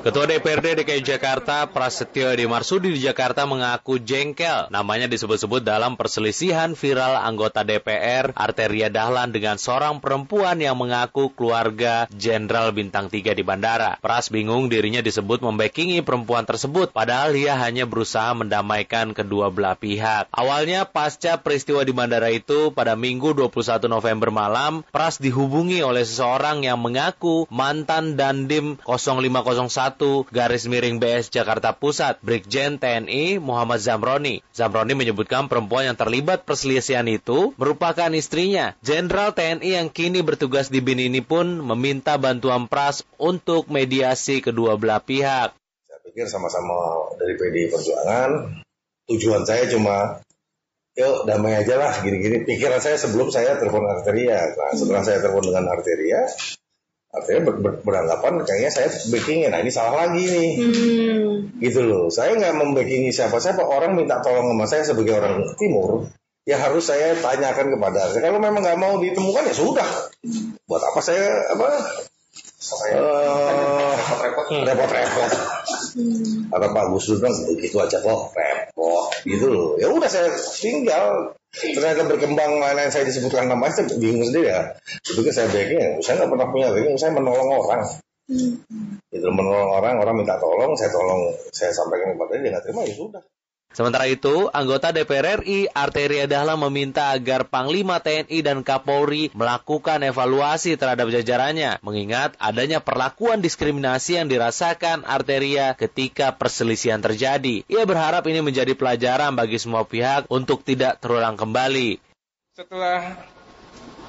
Ketua 0.00 0.30
DPRD 0.30 0.80
DKI 0.80 1.02
Jakarta 1.02 1.66
Prasetyo 1.66 2.30
Edi 2.30 2.46
Marsudi 2.46 2.94
di 2.94 3.02
Jakarta 3.02 3.42
mengaku 3.50 3.98
jengkel. 3.98 4.70
Namanya 4.70 5.10
disebut-sebut 5.10 5.66
dalam 5.66 5.98
perselisihan 5.98 6.78
viral 6.78 7.18
anggota 7.18 7.66
DPR 7.66 8.30
Arteria 8.38 8.86
Dahlan 8.86 9.34
dengan 9.34 9.58
seorang 9.58 9.98
perempuan 9.98 10.62
yang 10.62 10.78
mengaku 10.78 11.34
keluarga 11.34 12.06
Jenderal 12.14 12.70
Bintang 12.70 13.10
3 13.10 13.34
di 13.34 13.42
bandara. 13.42 13.98
Pras 13.98 14.30
bingung 14.30 14.70
dirinya 14.70 15.02
disebut 15.02 15.42
membekingi 15.42 16.06
perempuan 16.06 16.46
tersebut, 16.46 16.94
padahal 16.94 17.34
dia 17.34 17.58
hanya 17.58 17.90
berusaha 17.90 18.30
mendamaikan 18.38 19.12
kedua 19.12 19.50
belah 19.50 19.74
pihak. 19.74 20.30
Awalnya 20.30 20.86
pasca 20.86 21.42
peristiwa 21.42 21.82
di 21.82 21.90
bandara 21.90 22.30
itu 22.30 22.70
pada 22.70 22.94
Minggu 22.94 23.34
21 23.34 23.90
November 23.90 24.30
malam, 24.30 24.86
Pras 24.94 25.18
dihubungi 25.18 25.82
oleh 25.82 26.06
seseorang 26.06 26.62
yang 26.62 26.78
mengaku 26.78 27.50
mantan 27.50 28.14
Dandim 28.14 28.78
0501 29.42 30.28
garis 30.28 30.64
miring 30.68 31.00
BS 31.00 31.32
Jakarta 31.32 31.72
Pusat, 31.72 32.20
Brigjen 32.20 32.76
TNI 32.76 33.40
Muhammad 33.40 33.80
Zamroni. 33.80 34.44
Zamroni 34.52 34.92
menyebutkan 34.92 35.48
perempuan 35.48 35.88
yang 35.90 35.98
terlibat 35.98 36.44
perselisihan 36.44 37.08
itu 37.08 37.56
merupakan 37.56 38.12
istrinya. 38.12 38.76
Jenderal 38.84 39.32
TNI 39.32 39.80
yang 39.80 39.88
kini 39.88 40.20
bertugas 40.20 40.68
di 40.68 40.84
BIN 40.84 41.10
ini 41.10 41.24
pun 41.24 41.60
meminta 41.60 42.20
bantuan 42.20 42.68
Pras 42.70 43.02
untuk 43.16 43.72
mediasi 43.72 44.44
kedua 44.44 44.76
belah 44.76 45.00
pihak. 45.00 45.56
Saya 45.84 45.98
pikir 46.06 46.28
sama-sama 46.28 47.10
dari 47.16 47.34
PDI 47.34 47.66
Perjuangan, 47.72 48.30
tujuan 49.10 49.42
saya 49.42 49.66
cuma 49.66 50.22
yuk 50.94 51.24
damai 51.24 51.54
aja 51.54 51.78
lah 51.78 52.02
gini-gini 52.02 52.42
pikiran 52.42 52.82
saya 52.82 52.98
sebelum 52.98 53.30
saya 53.30 53.56
telepon 53.62 53.86
arteria 53.86 54.52
nah 54.58 54.74
setelah 54.74 55.02
saya 55.06 55.22
telepon 55.22 55.46
dengan 55.46 55.70
arteria 55.70 56.26
artinya 57.10 57.50
ber, 57.50 57.54
ber, 57.58 57.72
beranggapan 57.82 58.46
kayaknya 58.46 58.70
saya 58.70 58.88
backingnya 59.10 59.48
nah 59.50 59.58
ini 59.58 59.70
salah 59.74 60.06
lagi 60.06 60.22
nih. 60.22 60.50
Hmm. 60.62 61.30
gitu 61.58 61.80
loh. 61.82 62.06
Saya 62.08 62.38
nggak 62.38 62.54
membackingi 62.54 63.10
siapa-siapa 63.10 63.60
orang 63.66 63.98
minta 63.98 64.22
tolong 64.22 64.54
sama 64.54 64.66
saya 64.70 64.82
sebagai 64.86 65.18
orang 65.18 65.42
timur 65.58 66.06
ya 66.46 66.56
harus 66.56 66.86
saya 66.86 67.18
tanyakan 67.18 67.74
kepada 67.74 68.14
saya. 68.14 68.22
Kalau 68.30 68.38
memang 68.38 68.62
nggak 68.62 68.78
mau 68.78 69.02
ditemukan 69.02 69.50
ya 69.50 69.54
sudah. 69.54 69.88
Buat 70.70 70.82
apa 70.86 71.00
saya 71.02 71.50
apa? 71.50 71.68
Uh, 72.70 73.94
repot-repot. 74.62 75.30
hmm. 75.98 76.54
kata 76.54 76.66
Pak 76.70 76.84
Gus 76.94 77.10
Dur 77.10 77.18
begitu 77.58 77.76
aja 77.82 77.98
kok 77.98 78.30
repot 78.30 78.69
gitu 79.24 79.46
loh. 79.50 79.68
Ya 79.76 79.90
udah 79.90 80.08
saya 80.10 80.32
tinggal. 80.36 81.34
Ternyata 81.50 82.06
berkembang 82.06 82.62
lain-lain 82.62 82.94
saya 82.94 83.02
disebutkan 83.02 83.50
nama 83.50 83.66
saya 83.74 83.90
bingung 83.98 84.22
sendiri 84.22 84.54
ya. 84.54 84.78
Itu 85.02 85.26
kan 85.26 85.34
saya 85.34 85.48
backing 85.50 85.98
saya 85.98 86.22
nggak 86.22 86.30
pernah 86.30 86.46
punya 86.54 86.68
backing 86.70 86.96
saya 86.96 87.12
menolong 87.14 87.50
orang. 87.58 87.82
Hmm. 88.30 88.62
itu 89.10 89.26
menolong 89.26 89.74
orang 89.74 89.98
orang 89.98 90.22
minta 90.22 90.38
tolong 90.38 90.78
saya 90.78 90.94
tolong 90.94 91.34
saya 91.50 91.74
sampaikan 91.74 92.14
kepada 92.14 92.38
dia 92.38 92.54
nggak 92.54 92.62
terima 92.62 92.86
ya 92.86 92.94
sudah 92.94 93.22
Sementara 93.70 94.10
itu, 94.10 94.50
anggota 94.50 94.90
DPR 94.90 95.46
RI 95.46 95.70
Arteria 95.70 96.26
Dahlan 96.26 96.58
meminta 96.58 97.14
agar 97.14 97.46
Panglima 97.46 98.02
TNI 98.02 98.42
dan 98.42 98.66
Kapolri 98.66 99.30
melakukan 99.30 100.02
evaluasi 100.02 100.74
terhadap 100.74 101.06
jajarannya, 101.06 101.78
mengingat 101.78 102.34
adanya 102.42 102.82
perlakuan 102.82 103.38
diskriminasi 103.38 104.18
yang 104.18 104.26
dirasakan 104.26 105.06
Arteria 105.06 105.78
ketika 105.78 106.34
perselisihan 106.34 106.98
terjadi. 106.98 107.62
Ia 107.70 107.86
berharap 107.86 108.26
ini 108.26 108.42
menjadi 108.42 108.74
pelajaran 108.74 109.38
bagi 109.38 109.62
semua 109.62 109.86
pihak 109.86 110.26
untuk 110.26 110.66
tidak 110.66 110.98
terulang 110.98 111.38
kembali. 111.38 112.02
Setelah 112.50 113.22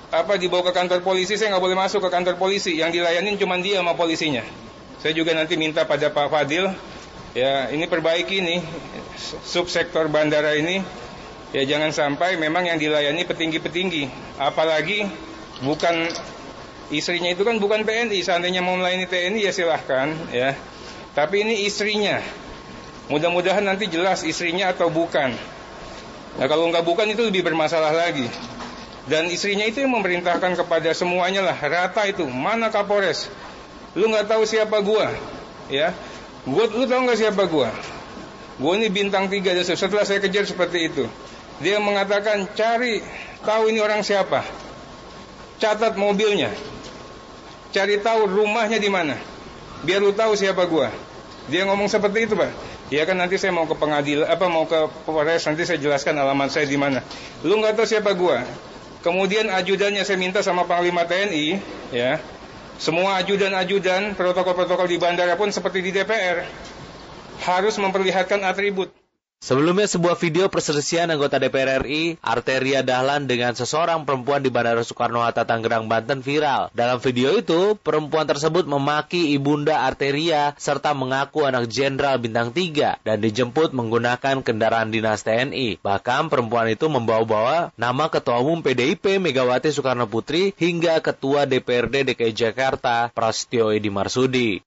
apa 0.09 0.41
dibawa 0.41 0.65
ke 0.65 0.73
kantor 0.73 1.05
polisi, 1.05 1.37
saya 1.37 1.53
nggak 1.53 1.61
boleh 1.61 1.77
masuk 1.77 2.01
ke 2.01 2.09
kantor 2.09 2.41
polisi. 2.41 2.81
Yang 2.81 2.97
dilayanin 2.97 3.37
cuma 3.37 3.61
dia 3.61 3.77
sama 3.77 3.93
polisinya. 3.93 4.41
Saya 5.05 5.13
juga 5.13 5.37
nanti 5.37 5.53
minta 5.53 5.85
pada 5.85 6.09
Pak 6.09 6.33
Fadil 6.33 6.73
ya 7.35 7.71
ini 7.71 7.85
perbaiki 7.87 8.43
nih. 8.43 8.61
Subsektor 9.45 10.09
bandara 10.09 10.57
ini 10.57 10.81
ya 11.51 11.63
jangan 11.67 11.91
sampai 11.91 12.39
memang 12.39 12.67
yang 12.67 12.79
dilayani 12.79 13.23
petinggi-petinggi. 13.27 14.07
Apalagi 14.39 15.07
bukan 15.63 16.09
istrinya 16.91 17.31
itu 17.31 17.43
kan 17.47 17.59
bukan 17.59 17.87
PNI 17.87 18.19
seandainya 18.23 18.59
mau 18.63 18.75
melayani 18.75 19.07
TNI 19.07 19.41
ya 19.47 19.51
silahkan 19.53 20.11
ya. 20.31 20.55
Tapi 21.11 21.43
ini 21.43 21.67
istrinya. 21.67 22.23
Mudah-mudahan 23.11 23.67
nanti 23.67 23.91
jelas 23.91 24.23
istrinya 24.23 24.71
atau 24.71 24.87
bukan. 24.87 25.35
Nah 26.39 26.47
kalau 26.47 26.71
nggak 26.71 26.87
bukan 26.87 27.11
itu 27.11 27.27
lebih 27.27 27.43
bermasalah 27.43 27.91
lagi. 27.91 28.27
Dan 29.09 29.27
istrinya 29.27 29.67
itu 29.67 29.83
yang 29.83 29.91
memerintahkan 29.91 30.55
kepada 30.55 30.95
semuanya 30.95 31.43
lah. 31.43 31.57
Rata 31.59 32.07
itu. 32.07 32.23
Mana 32.31 32.71
Kapolres? 32.71 33.27
Lu 33.91 34.07
nggak 34.07 34.31
tahu 34.31 34.47
siapa 34.47 34.79
gua 34.79 35.11
ya 35.67 35.95
Gue, 36.41 36.65
lu 36.73 36.89
tau 36.89 37.05
gak 37.05 37.19
siapa 37.19 37.45
gue? 37.45 37.69
Gue 38.61 38.73
ini 38.77 38.89
bintang 38.89 39.29
tiga 39.29 39.53
dan 39.53 39.65
setelah 39.65 40.05
saya 40.05 40.21
kejar 40.21 40.45
seperti 40.45 40.89
itu. 40.89 41.05
Dia 41.61 41.77
mengatakan 41.77 42.49
cari 42.57 43.01
tahu 43.45 43.69
ini 43.69 43.81
orang 43.81 44.01
siapa. 44.01 44.41
Catat 45.61 45.93
mobilnya. 45.97 46.49
Cari 47.69 48.01
tahu 48.01 48.25
rumahnya 48.25 48.81
di 48.81 48.89
mana. 48.89 49.17
Biar 49.85 50.01
lu 50.01 50.13
tahu 50.13 50.33
siapa 50.33 50.65
gue. 50.65 50.87
Dia 51.49 51.65
ngomong 51.65 51.89
seperti 51.89 52.29
itu, 52.29 52.33
Pak. 52.37 52.71
Ya 52.91 53.07
kan 53.07 53.15
nanti 53.15 53.39
saya 53.39 53.55
mau 53.55 53.63
ke 53.63 53.71
pengadilan 53.79 54.27
apa 54.27 54.51
mau 54.51 54.67
ke 54.67 54.75
Polres 55.07 55.47
nanti 55.47 55.63
saya 55.63 55.79
jelaskan 55.79 56.11
alamat 56.19 56.51
saya 56.51 56.67
di 56.67 56.75
mana. 56.75 56.99
Lu 57.39 57.55
nggak 57.55 57.79
tahu 57.79 57.87
siapa 57.87 58.11
gua. 58.19 58.43
Kemudian 58.99 59.47
ajudannya 59.47 60.03
saya 60.03 60.19
minta 60.19 60.43
sama 60.43 60.67
Panglima 60.67 61.07
TNI, 61.07 61.57
ya 61.95 62.19
semua 62.81 63.21
ajudan-ajudan 63.21 64.17
protokol-protokol 64.17 64.89
di 64.89 64.97
bandara 64.97 65.37
pun 65.37 65.53
seperti 65.53 65.85
di 65.85 65.93
DPR 65.93 66.41
harus 67.45 67.77
memperlihatkan 67.77 68.41
atribut. 68.41 68.89
Sebelumnya 69.41 69.89
sebuah 69.89 70.21
video 70.21 70.53
perselisihan 70.53 71.09
anggota 71.09 71.41
DPR 71.41 71.81
RI, 71.81 72.21
Arteria 72.21 72.85
Dahlan 72.85 73.25
dengan 73.25 73.57
seseorang 73.57 74.05
perempuan 74.05 74.45
di 74.45 74.53
Bandara 74.53 74.85
Soekarno-Hatta 74.85 75.49
Tangerang, 75.49 75.89
Banten 75.89 76.21
viral. 76.21 76.69
Dalam 76.77 77.01
video 77.01 77.33
itu, 77.33 77.73
perempuan 77.73 78.29
tersebut 78.29 78.69
memaki 78.69 79.33
ibunda 79.33 79.81
Arteria 79.81 80.53
serta 80.61 80.93
mengaku 80.93 81.49
anak 81.49 81.73
jenderal 81.73 82.21
bintang 82.21 82.53
3 82.53 83.01
dan 83.01 83.17
dijemput 83.17 83.73
menggunakan 83.73 84.45
kendaraan 84.45 84.93
dinas 84.93 85.25
TNI. 85.25 85.81
Bahkan 85.81 86.29
perempuan 86.29 86.69
itu 86.69 86.85
membawa-bawa 86.85 87.73
nama 87.73 88.13
Ketua 88.13 88.45
Umum 88.45 88.61
PDIP 88.61 89.17
Megawati 89.17 89.73
Soekarno 89.73 90.05
Putri 90.05 90.53
hingga 90.53 91.01
Ketua 91.01 91.49
DPRD 91.49 92.13
DKI 92.13 92.37
Jakarta 92.37 93.09
Prasetyo 93.09 93.73
Edi 93.73 93.89
Marsudi. 93.89 94.61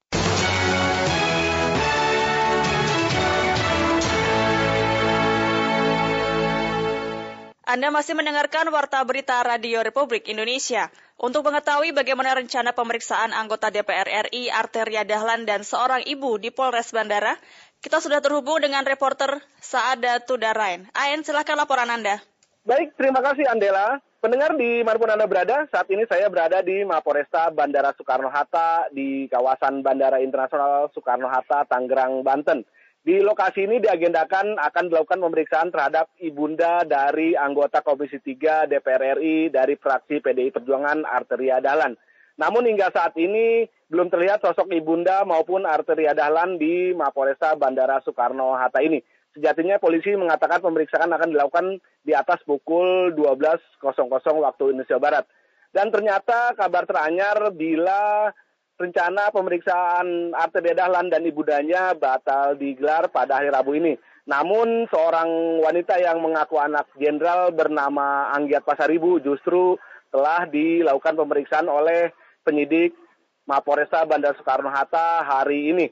Anda 7.74 7.90
masih 7.90 8.14
mendengarkan 8.14 8.70
Warta 8.70 9.02
Berita 9.02 9.42
Radio 9.42 9.82
Republik 9.82 10.30
Indonesia. 10.30 10.94
Untuk 11.18 11.42
mengetahui 11.42 11.90
bagaimana 11.90 12.38
rencana 12.38 12.70
pemeriksaan 12.70 13.34
anggota 13.34 13.66
DPR 13.74 14.30
RI 14.30 14.46
Arteria 14.46 15.02
Dahlan 15.02 15.42
dan 15.42 15.66
seorang 15.66 16.06
ibu 16.06 16.38
di 16.38 16.54
Polres 16.54 16.94
Bandara, 16.94 17.34
kita 17.82 17.98
sudah 17.98 18.22
terhubung 18.22 18.62
dengan 18.62 18.86
reporter 18.86 19.42
Saada 19.58 20.22
Tudarain. 20.22 20.86
Ain, 20.94 21.26
silahkan 21.26 21.58
laporan 21.58 21.90
Anda. 21.90 22.22
Baik, 22.62 22.94
terima 22.94 23.18
kasih 23.18 23.42
Andela. 23.50 23.98
Pendengar 24.22 24.54
di 24.54 24.86
mana 24.86 24.94
pun 24.94 25.10
Anda 25.10 25.26
berada, 25.26 25.66
saat 25.66 25.90
ini 25.90 26.06
saya 26.06 26.30
berada 26.30 26.62
di 26.62 26.86
Mapolresta 26.86 27.50
Bandara 27.50 27.90
Soekarno-Hatta 27.98 28.94
di 28.94 29.26
kawasan 29.26 29.82
Bandara 29.82 30.22
Internasional 30.22 30.94
Soekarno-Hatta, 30.94 31.66
Tangerang, 31.66 32.22
Banten. 32.22 32.62
Di 33.04 33.20
lokasi 33.20 33.68
ini 33.68 33.84
diagendakan 33.84 34.56
akan 34.56 34.84
dilakukan 34.88 35.20
pemeriksaan 35.20 35.68
terhadap 35.68 36.08
ibunda 36.24 36.88
dari 36.88 37.36
anggota 37.36 37.84
Komisi 37.84 38.16
3 38.16 38.64
DPR 38.64 39.20
RI 39.20 39.52
dari 39.52 39.76
fraksi 39.76 40.24
PDI 40.24 40.48
Perjuangan 40.48 41.04
Arteria 41.04 41.60
Dahlan. 41.60 42.00
Namun 42.40 42.64
hingga 42.64 42.88
saat 42.88 43.12
ini 43.20 43.68
belum 43.92 44.08
terlihat 44.08 44.40
sosok 44.40 44.72
ibunda 44.72 45.20
maupun 45.28 45.68
Arteria 45.68 46.16
Dahlan 46.16 46.56
di 46.56 46.96
Mapolresta 46.96 47.52
Bandara 47.60 48.00
Soekarno-Hatta 48.00 48.80
ini. 48.80 49.04
Sejatinya 49.36 49.76
polisi 49.76 50.16
mengatakan 50.16 50.64
pemeriksaan 50.64 51.12
akan 51.12 51.28
dilakukan 51.28 51.84
di 52.08 52.16
atas 52.16 52.40
pukul 52.48 53.12
12.00 53.12 53.84
waktu 54.16 54.64
Indonesia 54.72 54.96
Barat. 54.96 55.28
Dan 55.76 55.92
ternyata 55.92 56.56
kabar 56.56 56.88
teranyar 56.88 57.52
bila 57.52 58.32
rencana 58.74 59.30
pemeriksaan 59.30 60.34
Arteria 60.34 60.74
Dahlan 60.74 61.06
dan 61.10 61.22
ibundanya 61.22 61.94
batal 61.94 62.58
digelar 62.58 63.06
pada 63.10 63.38
hari 63.38 63.50
Rabu 63.50 63.78
ini. 63.78 63.94
Namun 64.24 64.88
seorang 64.88 65.60
wanita 65.60 66.00
yang 66.00 66.18
mengaku 66.24 66.56
anak 66.58 66.88
jenderal 66.96 67.52
bernama 67.52 68.32
Anggiat 68.32 68.64
Pasaribu 68.64 69.20
justru 69.20 69.76
telah 70.08 70.48
dilakukan 70.48 71.14
pemeriksaan 71.14 71.68
oleh 71.68 72.10
penyidik 72.42 72.96
Mapolresta 73.44 74.08
Bandar 74.08 74.32
Soekarno-Hatta 74.40 75.22
hari 75.22 75.68
ini. 75.70 75.86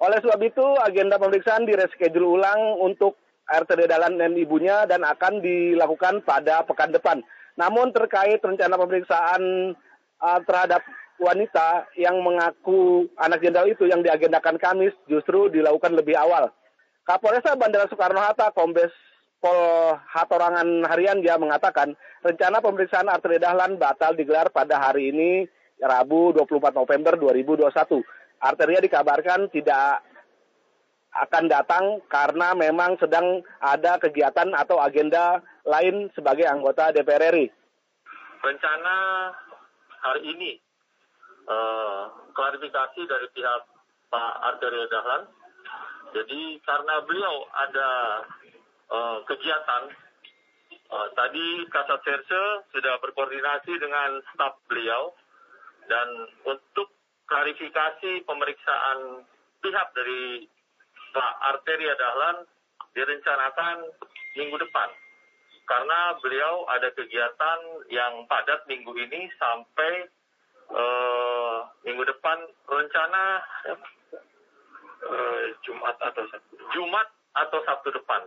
Oleh 0.00 0.20
sebab 0.20 0.40
itu, 0.44 0.64
agenda 0.80 1.16
pemeriksaan 1.16 1.64
direschedule 1.64 2.40
ulang 2.40 2.80
untuk 2.80 3.16
RTD 3.48 3.88
Dalan 3.88 4.20
dan 4.20 4.36
ibunya 4.36 4.84
dan 4.84 5.04
akan 5.04 5.40
dilakukan 5.40 6.24
pada 6.24 6.64
pekan 6.64 6.92
depan. 6.92 7.18
Namun 7.56 7.92
terkait 7.92 8.40
rencana 8.40 8.76
pemeriksaan 8.76 9.72
uh, 10.20 10.40
terhadap 10.44 10.80
wanita 11.20 11.92
yang 12.00 12.18
mengaku 12.24 13.04
anak 13.20 13.44
jenderal 13.44 13.68
itu 13.68 13.84
yang 13.84 14.00
diagendakan 14.00 14.56
Kamis 14.56 14.96
justru 15.04 15.52
dilakukan 15.52 15.92
lebih 15.92 16.16
awal. 16.16 16.48
Kapolresta 17.04 17.54
Bandara 17.54 17.86
Soekarno-Hatta, 17.92 18.56
Kombes 18.56 18.90
Pol 19.40 19.56
Hatorangan 19.96 20.84
Harian 20.88 21.24
dia 21.24 21.36
mengatakan 21.40 21.96
rencana 22.20 22.60
pemeriksaan 22.60 23.08
Arteri 23.08 23.40
Dahlan 23.40 23.80
batal 23.80 24.16
digelar 24.16 24.52
pada 24.52 24.80
hari 24.80 25.12
ini 25.12 25.48
Rabu 25.80 26.36
24 26.36 26.76
November 26.76 27.16
2021. 27.16 28.04
Arteria 28.40 28.80
dikabarkan 28.80 29.48
tidak 29.52 30.04
akan 31.10 31.44
datang 31.50 31.84
karena 32.06 32.54
memang 32.54 33.00
sedang 33.00 33.42
ada 33.58 33.98
kegiatan 33.98 34.52
atau 34.54 34.78
agenda 34.78 35.42
lain 35.66 36.08
sebagai 36.14 36.46
anggota 36.46 36.92
DPR 36.92 37.32
RI. 37.34 37.48
Rencana 38.40 38.96
hari 40.00 40.22
ini 40.32 40.69
uh, 41.46 42.10
klarifikasi 42.34 43.00
dari 43.06 43.26
pihak 43.32 43.62
Pak 44.10 44.32
Arteria 44.42 44.86
Dahlan. 44.90 45.22
Jadi 46.10 46.58
karena 46.66 46.98
beliau 47.06 47.46
ada 47.54 47.90
uh, 48.90 49.18
kegiatan, 49.24 49.82
uh, 50.90 51.08
tadi 51.14 51.64
Kasat 51.70 52.00
Serse 52.02 52.66
sudah 52.74 52.98
berkoordinasi 52.98 53.72
dengan 53.78 54.18
staf 54.34 54.58
beliau. 54.66 55.14
Dan 55.86 56.06
untuk 56.46 56.90
klarifikasi 57.26 58.22
pemeriksaan 58.26 59.26
pihak 59.62 59.88
dari 59.94 60.46
Pak 61.10 61.34
Arteria 61.54 61.94
Dahlan 61.98 62.46
direncanakan 62.94 63.86
minggu 64.38 64.56
depan. 64.58 64.90
Karena 65.66 66.18
beliau 66.18 66.66
ada 66.66 66.90
kegiatan 66.94 67.58
yang 67.94 68.26
padat 68.26 68.66
minggu 68.66 68.90
ini 68.98 69.30
sampai 69.38 70.10
uh, 70.74 71.58
minggu 71.86 72.02
depan 72.06 72.38
rencana 72.66 73.42
uh, 73.70 75.42
Jumat 75.66 75.96
atau 75.98 76.22
Sabtu. 76.30 76.54
Jumat 76.74 77.06
atau 77.34 77.58
Sabtu 77.66 77.88
depan. 77.94 78.22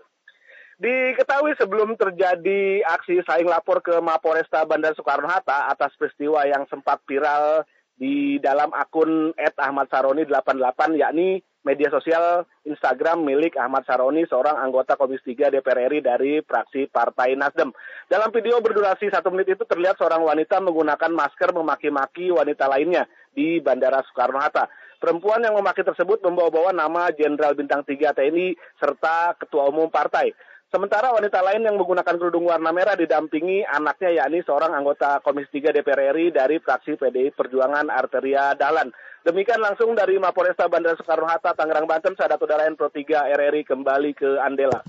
Diketahui 0.82 1.54
sebelum 1.56 1.96
terjadi 1.96 2.82
aksi 2.84 3.22
saling 3.24 3.48
lapor 3.48 3.80
ke 3.80 3.94
Mapolresta 4.02 4.66
Bandar 4.66 4.98
Soekarno-Hatta 4.98 5.70
atas 5.70 5.94
peristiwa 5.96 6.44
yang 6.50 6.66
sempat 6.68 7.00
viral 7.06 7.64
di 7.94 8.42
dalam 8.42 8.74
akun 8.74 9.32
@ahmadsaroni88 9.38 10.98
yakni 10.98 11.40
media 11.64 11.88
sosial 11.88 12.44
Instagram 12.68 13.24
milik 13.24 13.56
Ahmad 13.56 13.88
Saroni, 13.88 14.28
seorang 14.28 14.60
anggota 14.60 15.00
Komisi 15.00 15.36
3 15.36 15.50
DPR 15.50 15.90
RI 15.90 16.00
dari 16.04 16.32
fraksi 16.44 16.92
Partai 16.92 17.40
Nasdem. 17.40 17.72
Dalam 18.08 18.30
video 18.36 18.60
berdurasi 18.60 19.08
satu 19.10 19.32
menit 19.32 19.56
itu 19.56 19.64
terlihat 19.64 19.96
seorang 19.98 20.22
wanita 20.22 20.60
menggunakan 20.60 21.12
masker 21.12 21.56
memaki-maki 21.56 22.30
wanita 22.30 22.68
lainnya 22.68 23.08
di 23.32 23.64
Bandara 23.64 24.04
Soekarno-Hatta. 24.06 24.70
Perempuan 25.04 25.44
yang 25.44 25.60
memaki 25.60 25.84
tersebut 25.84 26.24
membawa-bawa 26.24 26.72
nama 26.72 27.12
Jenderal 27.12 27.60
Bintang 27.60 27.84
3 27.84 28.16
TNI 28.16 28.56
serta 28.80 29.36
Ketua 29.36 29.68
Umum 29.68 29.92
Partai. 29.92 30.32
Sementara 30.74 31.14
wanita 31.14 31.38
lain 31.46 31.70
yang 31.70 31.78
menggunakan 31.78 32.18
kerudung 32.18 32.50
warna 32.50 32.74
merah 32.74 32.98
didampingi 32.98 33.62
anaknya 33.62 34.26
yakni 34.26 34.42
seorang 34.42 34.74
anggota 34.74 35.22
Komisi 35.22 35.62
3 35.62 35.70
DPR 35.70 36.10
RI 36.18 36.34
dari 36.34 36.58
fraksi 36.58 36.98
PDI 36.98 37.30
Perjuangan 37.30 37.94
Arteria 37.94 38.58
Dahlan. 38.58 38.90
Demikian 39.22 39.62
langsung 39.62 39.94
dari 39.94 40.18
Mapolresta 40.18 40.66
Bandara 40.66 40.98
Soekarno-Hatta, 40.98 41.54
Tangerang, 41.54 41.86
Banten, 41.86 42.18
Dato 42.18 42.50
Dalayan 42.50 42.74
Pro 42.74 42.90
3 42.90 43.06
RRI 43.06 43.62
kembali 43.70 44.18
ke 44.18 44.42
Andela. 44.42 44.82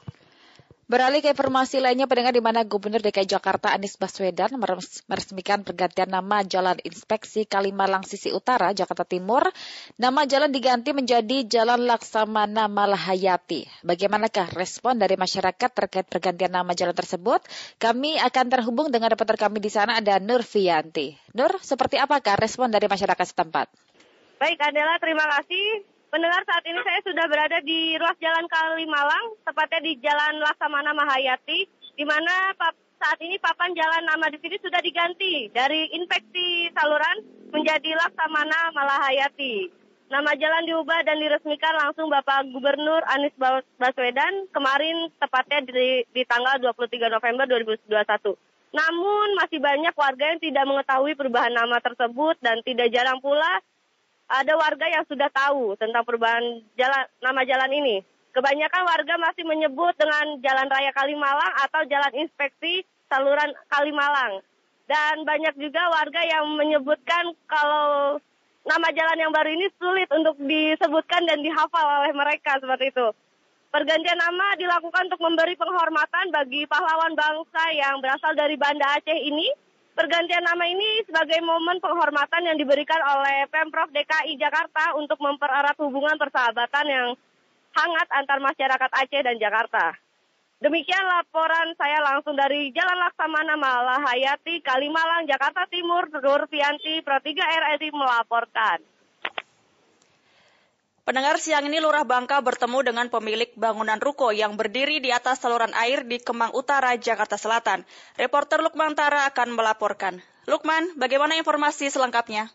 Beralih 0.85 1.25
ke 1.25 1.33
informasi 1.33 1.81
lainnya, 1.81 2.05
pendengar 2.05 2.37
di 2.37 2.45
mana 2.45 2.61
Gubernur 2.61 3.01
DKI 3.01 3.25
Jakarta 3.25 3.73
Anies 3.73 3.97
Baswedan 3.97 4.53
meresmikan 5.09 5.65
pergantian 5.65 6.13
nama 6.13 6.45
Jalan 6.45 6.77
Inspeksi 6.85 7.49
Kalimalang 7.49 8.05
Sisi 8.05 8.29
Utara, 8.37 8.69
Jakarta 8.77 9.09
Timur. 9.09 9.49
Nama 9.97 10.29
jalan 10.29 10.53
diganti 10.53 10.93
menjadi 10.93 11.49
Jalan 11.49 11.89
Laksamana 11.89 12.69
Malahayati. 12.69 13.65
Bagaimanakah 13.81 14.53
respon 14.53 15.01
dari 15.01 15.17
masyarakat 15.17 15.73
terkait 15.73 16.05
pergantian 16.05 16.53
nama 16.53 16.77
jalan 16.77 16.93
tersebut? 16.93 17.41
Kami 17.81 18.21
akan 18.21 18.47
terhubung 18.53 18.93
dengan 18.93 19.09
reporter 19.09 19.41
kami 19.41 19.65
di 19.65 19.73
sana, 19.73 19.97
ada 20.05 20.21
Nur 20.21 20.45
Fianti. 20.45 21.17
Nur, 21.33 21.65
seperti 21.65 21.97
apakah 21.97 22.37
respon 22.37 22.69
dari 22.69 22.93
masyarakat 22.93 23.25
setempat? 23.25 23.73
Baik, 24.37 24.61
Adela, 24.61 25.01
terima 25.01 25.25
kasih. 25.33 25.94
Pendengar 26.15 26.47
saat 26.47 26.63
ini 26.63 26.79
saya 26.87 27.03
sudah 27.03 27.27
berada 27.27 27.59
di 27.67 27.99
ruas 27.99 28.15
Jalan 28.23 28.47
Kalimalang, 28.47 29.35
tepatnya 29.43 29.83
di 29.83 29.99
Jalan 29.99 30.39
Laksamana 30.39 30.95
Mahayati, 30.95 31.67
di 31.99 32.05
mana 32.07 32.55
saat 33.03 33.19
ini 33.19 33.35
papan 33.43 33.75
jalan 33.75 34.07
nama 34.07 34.31
di 34.31 34.39
sini 34.39 34.55
sudah 34.63 34.79
diganti 34.79 35.51
dari 35.51 35.91
infeksi 35.91 36.71
saluran 36.71 37.19
menjadi 37.51 37.99
Laksamana 37.99 38.71
Malahayati. 38.79 39.75
Nama 40.07 40.39
jalan 40.39 40.63
diubah 40.71 41.03
dan 41.03 41.19
diresmikan 41.19 41.75
langsung 41.83 42.07
Bapak 42.07 42.47
Gubernur 42.55 43.03
Anies 43.11 43.35
Baswedan 43.83 44.47
kemarin 44.55 45.11
tepatnya 45.19 45.67
di, 45.67 46.07
di 46.15 46.23
tanggal 46.31 46.63
23 46.63 47.11
November 47.11 47.51
2021. 47.51 47.91
Namun 48.71 49.27
masih 49.35 49.59
banyak 49.59 49.95
warga 49.99 50.31
yang 50.31 50.39
tidak 50.39 50.63
mengetahui 50.63 51.19
perubahan 51.19 51.51
nama 51.51 51.83
tersebut 51.83 52.39
dan 52.39 52.63
tidak 52.63 52.95
jarang 52.95 53.19
pula 53.19 53.59
ada 54.29 54.53
warga 54.57 54.87
yang 54.89 55.05
sudah 55.05 55.29
tahu 55.29 55.77
tentang 55.77 56.03
perubahan 56.05 56.65
jalan 56.79 57.05
nama 57.21 57.41
jalan 57.45 57.71
ini. 57.73 57.97
Kebanyakan 58.35 58.83
warga 58.83 59.15
masih 59.15 59.47
menyebut 59.47 59.95
dengan 59.95 60.43
Jalan 60.43 60.67
Raya 60.67 60.91
Kalimalang 60.91 61.55
atau 61.55 61.87
Jalan 61.87 62.19
Inspeksi 62.19 62.83
Saluran 63.07 63.55
Kalimalang. 63.71 64.43
Dan 64.91 65.23
banyak 65.23 65.55
juga 65.55 65.87
warga 65.87 66.19
yang 66.19 66.59
menyebutkan 66.59 67.31
kalau 67.47 68.19
nama 68.67 68.89
jalan 68.91 69.23
yang 69.23 69.33
baru 69.33 69.55
ini 69.55 69.71
sulit 69.79 70.11
untuk 70.11 70.35
disebutkan 70.43 71.25
dan 71.31 71.47
dihafal 71.47 71.87
oleh 72.03 72.11
mereka 72.11 72.59
seperti 72.59 72.91
itu. 72.91 73.07
Pergantian 73.71 74.19
nama 74.19 74.59
dilakukan 74.59 75.11
untuk 75.15 75.23
memberi 75.23 75.55
penghormatan 75.55 76.35
bagi 76.35 76.67
pahlawan 76.67 77.15
bangsa 77.15 77.65
yang 77.71 78.03
berasal 78.03 78.35
dari 78.35 78.59
Banda 78.59 78.99
Aceh 78.99 79.15
ini 79.15 79.47
Pergantian 79.95 80.43
nama 80.43 80.67
ini 80.67 81.07
sebagai 81.07 81.39
momen 81.47 81.79
penghormatan 81.79 82.43
yang 82.51 82.59
diberikan 82.59 82.99
oleh 82.99 83.47
Pemprov 83.47 83.95
DKI 83.95 84.35
Jakarta 84.35 84.99
untuk 84.99 85.23
mempererat 85.23 85.79
hubungan 85.79 86.19
persahabatan 86.19 86.87
yang 86.91 87.09
hangat 87.79 88.09
antar 88.11 88.43
masyarakat 88.43 88.91
Aceh 88.91 89.23
dan 89.23 89.39
Jakarta. 89.39 89.95
Demikian 90.59 91.07
laporan 91.07 91.79
saya 91.79 92.03
langsung 92.03 92.35
dari 92.35 92.75
Jalan 92.75 93.07
Laksamana 93.07 93.55
Malahayati, 93.55 94.67
Kalimalang, 94.67 95.31
Jakarta 95.31 95.63
Timur, 95.71 96.11
Nur 96.11 96.43
Fianti, 96.51 96.99
Pro 97.07 97.23
3 97.23 97.31
RRI 97.31 97.95
melaporkan. 97.95 98.83
Pendengar 101.05 101.37
siang 101.37 101.69
ini 101.69 101.85
Lurah 101.85 102.09
Bangka 102.09 102.41
bertemu 102.41 102.81
dengan 102.81 103.13
pemilik 103.13 103.53
bangunan 103.61 104.01
ruko 104.01 104.33
yang 104.33 104.57
berdiri 104.57 105.05
di 105.05 105.13
atas 105.13 105.37
saluran 105.37 105.77
air 105.77 106.01
di 106.09 106.17
Kemang 106.17 106.57
Utara, 106.57 106.97
Jakarta 106.97 107.37
Selatan. 107.37 107.85
Reporter 108.17 108.65
Lukman 108.65 108.97
Tara 108.97 109.29
akan 109.29 109.53
melaporkan. 109.53 110.25
Lukman, 110.49 110.97
bagaimana 110.97 111.37
informasi 111.37 111.93
selengkapnya? 111.93 112.49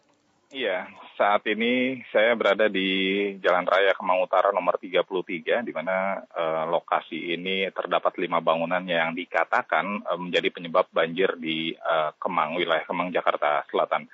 Iya, 0.50 0.89
saat 1.14 1.45
ini 1.45 2.02
saya 2.10 2.34
berada 2.34 2.66
di 2.66 2.89
Jalan 3.38 3.70
Raya 3.70 3.93
Kemang 3.93 4.18
Utara 4.26 4.50
nomor 4.50 4.82
33, 4.82 5.62
di 5.62 5.70
mana 5.70 6.18
eh, 6.18 6.66
lokasi 6.74 7.38
ini 7.38 7.70
terdapat 7.70 8.18
lima 8.18 8.41
bangunan 8.41 8.82
yang 8.82 9.14
dikatakan 9.14 10.10
eh, 10.10 10.18
menjadi 10.18 10.50
penyebab 10.50 10.89
banjir 10.89 11.38
di 11.38 11.78
eh, 11.78 12.12
Kemang, 12.18 12.58
wilayah 12.58 12.82
Kemang, 12.89 13.14
Jakarta 13.14 13.62
Selatan. 13.70 14.10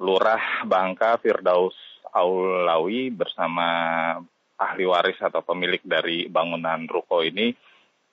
Lurah 0.00 0.64
Bangka 0.64 1.20
Firdaus 1.20 1.93
Aulawi 2.14 3.10
bersama 3.10 3.66
ahli 4.54 4.86
waris 4.86 5.18
atau 5.18 5.42
pemilik 5.42 5.82
dari 5.82 6.30
bangunan 6.30 6.86
ruko 6.86 7.26
ini 7.26 7.50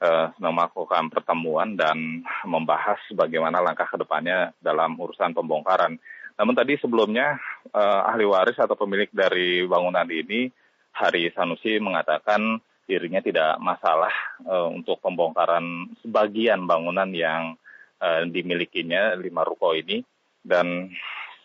uh, 0.01 0.33
melakukan 0.41 1.13
pertemuan 1.13 1.77
dan 1.77 2.25
membahas 2.43 2.97
bagaimana 3.13 3.61
langkah 3.61 3.85
ke 3.85 4.01
depannya 4.01 4.51
dalam 4.57 4.97
urusan 4.97 5.37
pembongkaran. 5.37 6.01
Namun 6.41 6.57
tadi 6.57 6.81
sebelumnya 6.81 7.37
uh, 7.69 8.09
ahli 8.09 8.25
waris 8.25 8.57
atau 8.57 8.73
pemilik 8.73 9.07
dari 9.13 9.61
bangunan 9.69 10.09
ini, 10.09 10.49
Hari 10.91 11.29
Sanusi 11.31 11.77
mengatakan 11.77 12.59
dirinya 12.89 13.21
tidak 13.23 13.61
masalah 13.61 14.11
uh, 14.43 14.67
untuk 14.67 14.99
pembongkaran 14.99 15.93
sebagian 16.01 16.65
bangunan 16.65 17.07
yang 17.13 17.55
uh, 18.01 18.25
dimilikinya 18.27 19.15
lima 19.15 19.45
ruko 19.47 19.71
ini 19.77 20.03
dan 20.41 20.89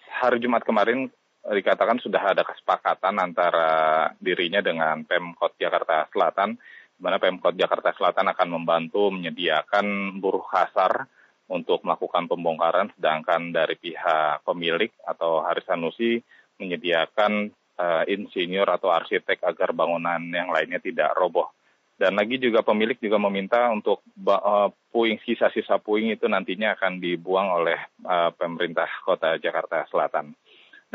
hari 0.09 0.41
Jumat 0.41 0.65
kemarin 0.65 1.13
dikatakan 1.47 2.03
sudah 2.03 2.35
ada 2.35 2.43
kesepakatan 2.43 3.23
antara 3.23 3.71
dirinya 4.19 4.59
dengan 4.59 5.07
Pemkot 5.07 5.55
Jakarta 5.61 6.11
Selatan 6.11 6.59
di 6.97 7.01
mana 7.05 7.21
Pemkot 7.21 7.53
Jakarta 7.55 7.93
Selatan 7.93 8.33
akan 8.33 8.49
membantu 8.57 9.13
menyediakan 9.13 10.17
buruh 10.17 10.43
kasar 10.49 11.05
untuk 11.47 11.85
melakukan 11.87 12.27
pembongkaran, 12.27 12.91
sedangkan 12.99 13.55
dari 13.55 13.79
pihak 13.79 14.43
pemilik 14.43 14.91
atau 15.07 15.45
Haris 15.47 15.63
Sanusi 15.69 16.19
menyediakan 16.59 17.53
uh, 17.79 18.03
insinyur 18.09 18.67
atau 18.67 18.91
arsitek 18.91 19.45
agar 19.47 19.71
bangunan 19.71 20.19
yang 20.33 20.51
lainnya 20.51 20.83
tidak 20.83 21.15
roboh. 21.15 21.53
Dan 21.97 22.13
lagi 22.13 22.37
juga 22.37 22.61
pemilik 22.61 22.97
juga 23.01 23.17
meminta 23.17 23.73
untuk 23.73 24.05
uh, 24.29 24.69
puing 24.93 25.17
sisa-sisa 25.25 25.81
puing 25.81 26.13
itu 26.13 26.29
nantinya 26.29 26.77
akan 26.77 27.01
dibuang 27.01 27.49
oleh 27.63 27.79
uh, 28.05 28.33
pemerintah 28.37 28.89
Kota 29.01 29.41
Jakarta 29.41 29.89
Selatan. 29.89 30.37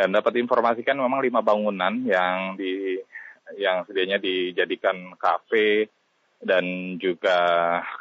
Dan 0.02 0.18
dapat 0.18 0.34
informasikan 0.41 0.97
memang 0.97 1.22
lima 1.22 1.45
bangunan 1.45 1.93
yang 2.02 2.58
di 2.58 2.97
yang 3.54 3.86
sedianya 3.86 4.18
dijadikan 4.18 5.14
kafe 5.14 5.93
dan 6.41 6.97
juga 6.97 7.38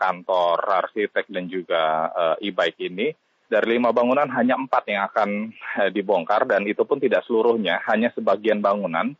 kantor 0.01 0.65
arsitek 0.65 1.29
dan 1.29 1.45
juga 1.45 2.09
uh, 2.09 2.37
e-bike 2.41 2.81
ini 2.89 3.13
dari 3.53 3.77
lima 3.77 3.93
bangunan 3.93 4.33
hanya 4.33 4.57
empat 4.57 4.89
yang 4.89 5.05
akan 5.13 5.53
dibongkar 5.93 6.49
dan 6.49 6.65
itu 6.65 6.89
pun 6.89 6.97
tidak 6.97 7.21
seluruhnya 7.29 7.85
hanya 7.85 8.09
sebagian 8.17 8.65
bangunan 8.65 9.13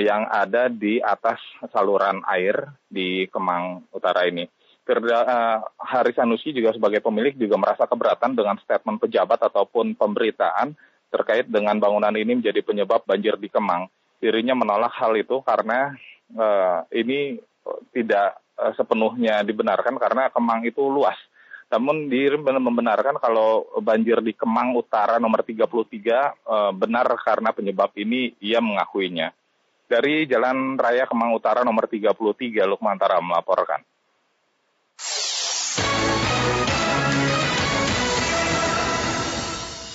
yang 0.00 0.24
ada 0.32 0.72
di 0.72 0.96
atas 1.04 1.36
saluran 1.68 2.24
air 2.32 2.64
di 2.88 3.28
Kemang 3.28 3.92
Utara 3.92 4.24
ini. 4.24 4.48
Firda 4.88 5.18
uh, 5.20 5.58
Haris 5.82 6.16
Sanusi 6.16 6.56
juga 6.56 6.72
sebagai 6.72 7.04
pemilik 7.04 7.36
juga 7.36 7.60
merasa 7.60 7.84
keberatan 7.84 8.38
dengan 8.38 8.56
statement 8.62 9.04
pejabat 9.04 9.52
ataupun 9.52 9.98
pemberitaan 9.98 10.72
terkait 11.16 11.48
dengan 11.48 11.80
bangunan 11.80 12.12
ini 12.12 12.36
menjadi 12.36 12.60
penyebab 12.60 13.08
banjir 13.08 13.40
di 13.40 13.48
Kemang. 13.48 13.88
Dirinya 14.20 14.52
menolak 14.52 14.92
hal 15.00 15.16
itu 15.16 15.40
karena 15.40 15.96
uh, 16.36 16.84
ini 16.92 17.40
tidak 17.96 18.36
uh, 18.60 18.72
sepenuhnya 18.76 19.40
dibenarkan 19.40 19.96
karena 19.96 20.28
Kemang 20.28 20.68
itu 20.68 20.84
luas. 20.84 21.16
Namun 21.66 22.06
diri 22.06 22.38
membenarkan 22.38 23.18
kalau 23.18 23.66
banjir 23.82 24.22
di 24.22 24.30
Kemang 24.36 24.76
Utara 24.76 25.18
nomor 25.18 25.42
33 25.42 25.66
uh, 25.66 26.70
benar 26.76 27.10
karena 27.24 27.50
penyebab 27.50 27.90
ini 27.98 28.36
ia 28.38 28.62
mengakuinya. 28.62 29.34
Dari 29.86 30.26
Jalan 30.26 30.78
Raya 30.78 31.06
Kemang 31.06 31.34
Utara 31.34 31.62
nomor 31.62 31.86
33, 31.90 32.14
Lukman 32.66 32.98
Tara 32.98 33.22
melaporkan. 33.22 33.82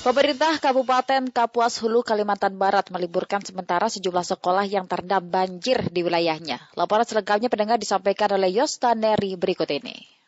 Pemerintah 0.02 0.58
Kabupaten 0.58 1.30
Kapuas 1.30 1.78
Hulu, 1.78 2.02
Kalimantan 2.02 2.58
Barat 2.58 2.90
meliburkan 2.90 3.38
sementara 3.46 3.86
sejumlah 3.86 4.26
sekolah 4.26 4.66
yang 4.66 4.90
terendam 4.90 5.22
banjir 5.22 5.78
di 5.94 6.02
wilayahnya. 6.02 6.58
Laporan 6.74 7.06
selengkapnya 7.06 7.54
pendengar 7.54 7.78
disampaikan 7.78 8.34
oleh 8.34 8.50
Yosta 8.50 8.98
Neri 8.98 9.38
berikut 9.38 9.70
ini. 9.70 10.21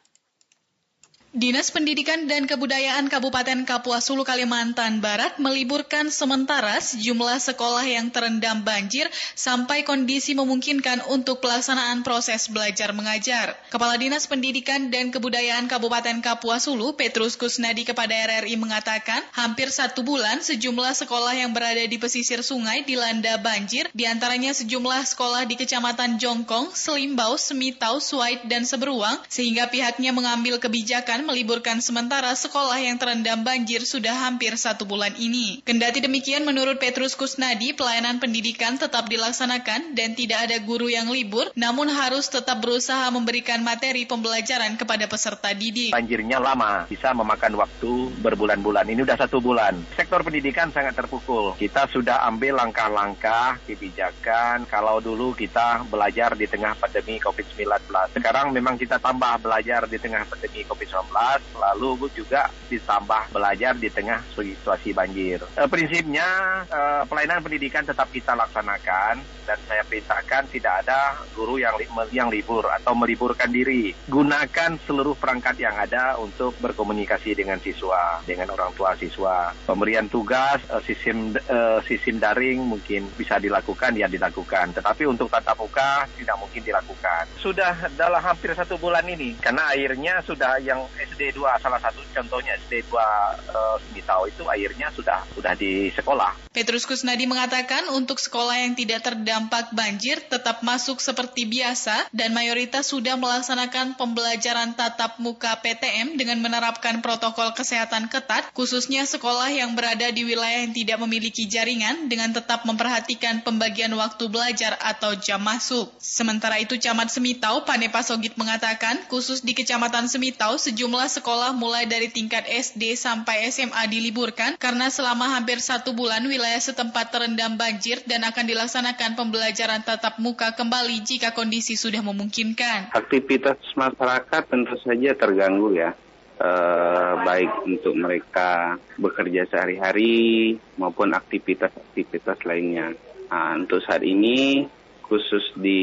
Dinas 1.33 1.73
Pendidikan 1.73 2.29
dan 2.29 2.45
Kebudayaan 2.45 3.09
Kabupaten 3.09 3.65
Kapuas 3.65 4.05
Hulu 4.05 4.21
Kalimantan 4.21 5.01
Barat 5.01 5.41
meliburkan 5.41 6.13
sementara 6.13 6.77
sejumlah 6.77 7.41
sekolah 7.41 7.81
yang 7.89 8.13
terendam 8.13 8.61
banjir 8.61 9.09
sampai 9.33 9.81
kondisi 9.81 10.37
memungkinkan 10.37 11.01
untuk 11.09 11.41
pelaksanaan 11.41 12.05
proses 12.05 12.53
belajar 12.53 12.93
mengajar. 12.93 13.57
Kepala 13.73 13.97
Dinas 13.97 14.29
Pendidikan 14.29 14.93
dan 14.93 15.09
Kebudayaan 15.09 15.65
Kabupaten 15.65 16.21
Kapuas 16.21 16.69
Hulu, 16.69 16.93
Petrus 16.93 17.33
Kusnadi 17.33 17.81
kepada 17.81 18.13
RRI 18.13 18.53
mengatakan, 18.53 19.25
hampir 19.33 19.73
satu 19.73 20.05
bulan 20.05 20.37
sejumlah 20.37 20.93
sekolah 20.93 21.33
yang 21.33 21.49
berada 21.49 21.81
di 21.81 21.97
pesisir 21.97 22.45
sungai 22.45 22.85
dilanda 22.85 23.41
banjir, 23.41 23.89
di 23.89 24.05
antaranya 24.05 24.53
sejumlah 24.53 25.01
sekolah 25.01 25.49
di 25.49 25.57
Kecamatan 25.57 26.21
Jongkong, 26.21 26.77
Selimbau, 26.77 27.41
Semitau, 27.41 27.97
Suait, 27.97 28.45
dan 28.45 28.69
Seberuang, 28.69 29.17
sehingga 29.25 29.65
pihaknya 29.73 30.13
mengambil 30.13 30.61
kebijakan 30.61 31.22
meliburkan 31.25 31.79
sementara 31.79 32.35
sekolah 32.35 32.77
yang 32.77 32.99
terendam 32.99 33.41
banjir 33.41 33.81
sudah 33.87 34.13
hampir 34.27 34.53
satu 34.59 34.83
bulan 34.83 35.15
ini. 35.15 35.63
Kendati 35.63 36.03
demikian, 36.03 36.43
menurut 36.43 36.77
Petrus 36.77 37.15
Kusnadi, 37.15 37.71
pelayanan 37.71 38.19
pendidikan 38.19 38.75
tetap 38.75 39.07
dilaksanakan 39.07 39.95
dan 39.95 40.13
tidak 40.13 40.51
ada 40.51 40.59
guru 40.59 40.91
yang 40.91 41.07
libur, 41.07 41.49
namun 41.55 41.87
harus 41.87 42.27
tetap 42.27 42.59
berusaha 42.59 43.07
memberikan 43.09 43.63
materi 43.63 44.03
pembelajaran 44.03 44.75
kepada 44.75 45.07
peserta 45.07 45.55
didik. 45.55 45.95
Banjirnya 45.95 46.43
lama, 46.43 46.85
bisa 46.91 47.15
memakan 47.15 47.55
waktu 47.55 48.11
berbulan-bulan. 48.19 48.83
Ini 48.83 49.07
sudah 49.07 49.17
satu 49.17 49.39
bulan. 49.39 49.79
Sektor 49.95 50.21
pendidikan 50.21 50.69
sangat 50.75 50.99
terpukul. 50.99 51.55
Kita 51.55 51.87
sudah 51.87 52.27
ambil 52.27 52.59
langkah-langkah 52.59 53.63
kebijakan. 53.63 54.67
Kalau 54.67 54.99
dulu 54.99 55.31
kita 55.31 55.87
belajar 55.87 56.35
di 56.35 56.49
tengah 56.49 56.75
pandemi 56.75 57.21
COVID-19. 57.21 57.69
Sekarang 58.11 58.51
memang 58.51 58.75
kita 58.75 58.99
tambah 58.99 59.39
belajar 59.39 59.85
di 59.87 59.97
tengah 60.01 60.25
pandemi 60.27 60.65
COVID-19 60.67 61.12
lalu 61.53 62.09
juga 62.11 62.49
ditambah 62.73 63.29
belajar 63.29 63.77
di 63.77 63.89
tengah 63.93 64.19
situasi 64.33 64.91
banjir. 64.91 65.45
E, 65.53 65.63
prinsipnya 65.69 66.25
e, 66.65 66.79
pelayanan 67.05 67.45
pendidikan 67.45 67.85
tetap 67.85 68.09
kita 68.09 68.33
laksanakan 68.33 69.21
dan 69.43 69.59
saya 69.67 69.83
perintahkan 69.83 70.47
tidak 70.49 70.87
ada 70.87 71.19
guru 71.35 71.59
yang 71.59 71.75
li 71.75 71.85
yang 72.15 72.31
libur 72.31 72.65
atau 72.71 72.95
meliburkan 72.95 73.51
diri. 73.51 73.91
Gunakan 74.07 74.79
seluruh 74.87 75.13
perangkat 75.19 75.59
yang 75.59 75.75
ada 75.75 76.17
untuk 76.17 76.55
berkomunikasi 76.57 77.35
dengan 77.35 77.59
siswa, 77.59 78.23
dengan 78.23 78.49
orang 78.55 78.71
tua 78.73 78.95
siswa. 78.97 79.51
Pemberian 79.67 80.07
tugas 80.09 80.63
e, 80.65 80.75
sistem 80.87 81.35
e, 81.37 81.57
sistem 81.85 82.17
daring 82.17 82.63
mungkin 82.63 83.05
bisa 83.13 83.37
dilakukan 83.37 83.93
ya 83.93 84.09
dilakukan, 84.09 84.73
tetapi 84.73 85.05
untuk 85.05 85.29
tatap 85.29 85.59
muka 85.59 86.07
tidak 86.17 86.37
mungkin 86.39 86.61
dilakukan. 86.63 87.23
Sudah 87.37 87.91
dalam 87.93 88.19
hampir 88.23 88.55
satu 88.55 88.79
bulan 88.79 89.05
ini 89.05 89.35
karena 89.37 89.75
airnya 89.75 90.23
sudah 90.23 90.57
yang 90.63 90.81
SD 91.11 91.35
2 91.35 91.63
salah 91.63 91.81
satu 91.81 91.99
contohnya 92.13 92.55
SD 92.67 92.87
2 92.87 92.95
uh, 92.95 93.77
Mitau 93.91 94.23
itu 94.29 94.43
airnya 94.47 94.87
sudah 94.93 95.25
sudah 95.33 95.53
di 95.57 95.91
sekolah. 95.91 96.53
Petrus 96.53 96.85
Kusnadi 96.85 97.25
mengatakan 97.25 97.89
untuk 97.97 98.21
sekolah 98.21 98.61
yang 98.61 98.77
tidak 98.77 99.01
terdampak 99.01 99.73
banjir 99.73 100.21
tetap 100.21 100.61
masuk 100.61 101.01
seperti 101.01 101.49
biasa 101.49 102.13
dan 102.13 102.29
mayoritas 102.29 102.93
sudah 102.93 103.17
melaksanakan 103.17 103.97
pembelajaran 103.97 104.77
tatap 104.77 105.17
muka 105.17 105.57
PTM 105.65 106.13
dengan 106.13 106.37
menerapkan 106.45 107.01
protokol 107.01 107.57
kesehatan 107.57 108.05
ketat 108.05 108.53
khususnya 108.53 109.09
sekolah 109.09 109.49
yang 109.49 109.73
berada 109.73 110.13
di 110.13 110.21
wilayah 110.21 110.61
yang 110.61 110.77
tidak 110.77 111.01
memiliki 111.01 111.49
jaringan 111.49 112.05
dengan 112.05 112.29
tetap 112.29 112.69
memperhatikan 112.69 113.41
pembagian 113.41 113.89
waktu 113.97 114.29
belajar 114.29 114.77
atau 114.77 115.17
jam 115.17 115.41
masuk. 115.41 115.89
Sementara 115.97 116.61
itu 116.61 116.77
Camat 116.77 117.09
Semitau 117.09 117.65
Panepa 117.65 118.05
Sogit 118.05 118.37
mengatakan 118.37 119.01
khusus 119.09 119.41
di 119.41 119.57
Kecamatan 119.57 120.05
Semitau 120.05 120.61
sejumlah 120.61 120.92
sejumlah 120.93 121.09
sekolah 121.09 121.51
mulai 121.57 121.89
dari 121.89 122.05
tingkat 122.05 122.45
SD 122.45 122.93
sampai 122.93 123.49
SMA 123.49 123.89
diliburkan 123.89 124.53
karena 124.61 124.93
selama 124.93 125.25
hampir 125.25 125.57
satu 125.57 125.89
bulan 125.97 126.21
wilayah 126.21 126.61
setempat 126.61 127.09
terendam 127.09 127.57
banjir 127.57 128.05
dan 128.05 128.21
akan 128.21 128.45
dilaksanakan 128.45 129.17
pembelajaran 129.17 129.81
tatap 129.81 130.21
muka 130.21 130.53
kembali 130.53 131.01
jika 131.01 131.33
kondisi 131.33 131.73
sudah 131.73 132.05
memungkinkan. 132.05 132.93
Aktivitas 132.93 133.57
masyarakat 133.73 134.43
tentu 134.45 134.77
saja 134.85 135.17
terganggu 135.17 135.73
ya. 135.73 135.97
Eh, 136.37 137.13
baik 137.25 137.65
untuk 137.65 137.97
mereka 137.97 138.77
bekerja 139.01 139.49
sehari-hari 139.49 140.53
maupun 140.77 141.09
aktivitas-aktivitas 141.17 142.37
lainnya. 142.45 142.93
Nah, 143.33 143.57
untuk 143.57 143.81
saat 143.81 144.05
ini 144.05 144.69
khusus 145.09 145.57
di 145.57 145.81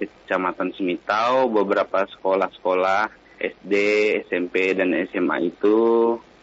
Kecamatan 0.00 0.72
Semitau 0.72 1.52
beberapa 1.52 2.08
sekolah-sekolah 2.16 3.25
SD, 3.36 3.74
SMP, 4.28 4.72
dan 4.72 4.96
SMA 5.08 5.52
itu 5.52 5.78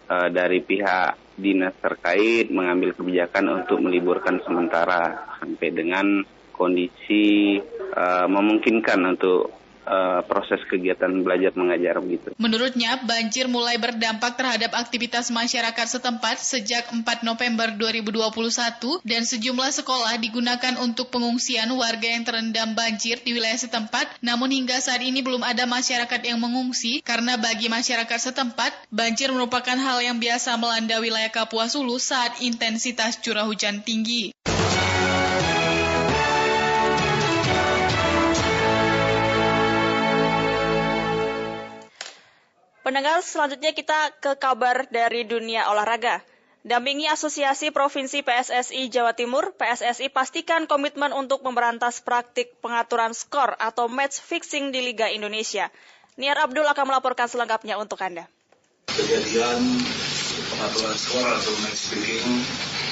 uh, 0.10 0.28
dari 0.30 0.62
pihak 0.62 1.38
dinas 1.38 1.74
terkait 1.82 2.54
mengambil 2.54 2.94
kebijakan 2.94 3.66
untuk 3.66 3.82
meliburkan 3.82 4.38
sementara 4.46 5.34
sampai 5.42 5.70
dengan 5.74 6.22
kondisi 6.54 7.58
uh, 7.98 8.30
memungkinkan 8.30 9.18
untuk 9.18 9.63
uh, 9.86 10.22
proses 10.26 10.60
kegiatan 10.68 11.12
belajar 11.24 11.54
mengajar 11.56 12.00
begitu. 12.00 12.36
Menurutnya, 12.40 13.00
banjir 13.04 13.48
mulai 13.48 13.78
berdampak 13.78 14.36
terhadap 14.36 14.74
aktivitas 14.76 15.30
masyarakat 15.30 15.88
setempat 16.00 16.42
sejak 16.42 16.90
4 16.92 17.04
November 17.24 17.72
2021 17.76 19.04
dan 19.04 19.22
sejumlah 19.24 19.72
sekolah 19.84 20.20
digunakan 20.20 20.80
untuk 20.82 21.12
pengungsian 21.14 21.70
warga 21.76 22.08
yang 22.08 22.24
terendam 22.28 22.76
banjir 22.76 23.22
di 23.22 23.36
wilayah 23.36 23.60
setempat. 23.60 24.20
Namun 24.24 24.52
hingga 24.52 24.80
saat 24.80 25.04
ini 25.04 25.22
belum 25.22 25.44
ada 25.44 25.68
masyarakat 25.68 26.22
yang 26.24 26.40
mengungsi 26.40 27.04
karena 27.04 27.40
bagi 27.40 27.68
masyarakat 27.68 28.34
setempat, 28.34 28.72
banjir 28.90 29.30
merupakan 29.32 29.76
hal 29.76 30.00
yang 30.02 30.18
biasa 30.18 30.56
melanda 30.60 31.00
wilayah 31.00 31.30
Kapuas 31.30 31.76
Hulu 31.76 32.00
saat 32.00 32.40
intensitas 32.44 33.20
curah 33.20 33.46
hujan 33.48 33.84
tinggi. 33.84 34.34
Pendengar 42.84 43.24
selanjutnya 43.24 43.72
kita 43.72 44.12
ke 44.20 44.36
kabar 44.36 44.84
dari 44.92 45.24
dunia 45.24 45.72
olahraga. 45.72 46.20
Dampingi 46.68 47.08
Asosiasi 47.08 47.72
Provinsi 47.72 48.28
PSSI 48.28 48.92
Jawa 48.92 49.16
Timur, 49.16 49.56
PSSI 49.56 50.12
pastikan 50.12 50.68
komitmen 50.68 51.16
untuk 51.16 51.48
memberantas 51.48 52.04
praktik 52.04 52.52
pengaturan 52.60 53.16
skor 53.16 53.56
atau 53.56 53.88
match 53.88 54.20
fixing 54.20 54.76
di 54.76 54.84
Liga 54.84 55.08
Indonesia. 55.08 55.72
Niar 56.20 56.36
Abdul 56.44 56.68
akan 56.68 56.92
melaporkan 56.92 57.32
selengkapnya 57.32 57.80
untuk 57.80 58.04
Anda. 58.04 58.28
Kejadian 58.92 59.64
pengaturan 60.52 60.96
skor 61.00 61.24
atau 61.24 61.56
match 61.64 61.88
fixing 61.88 62.36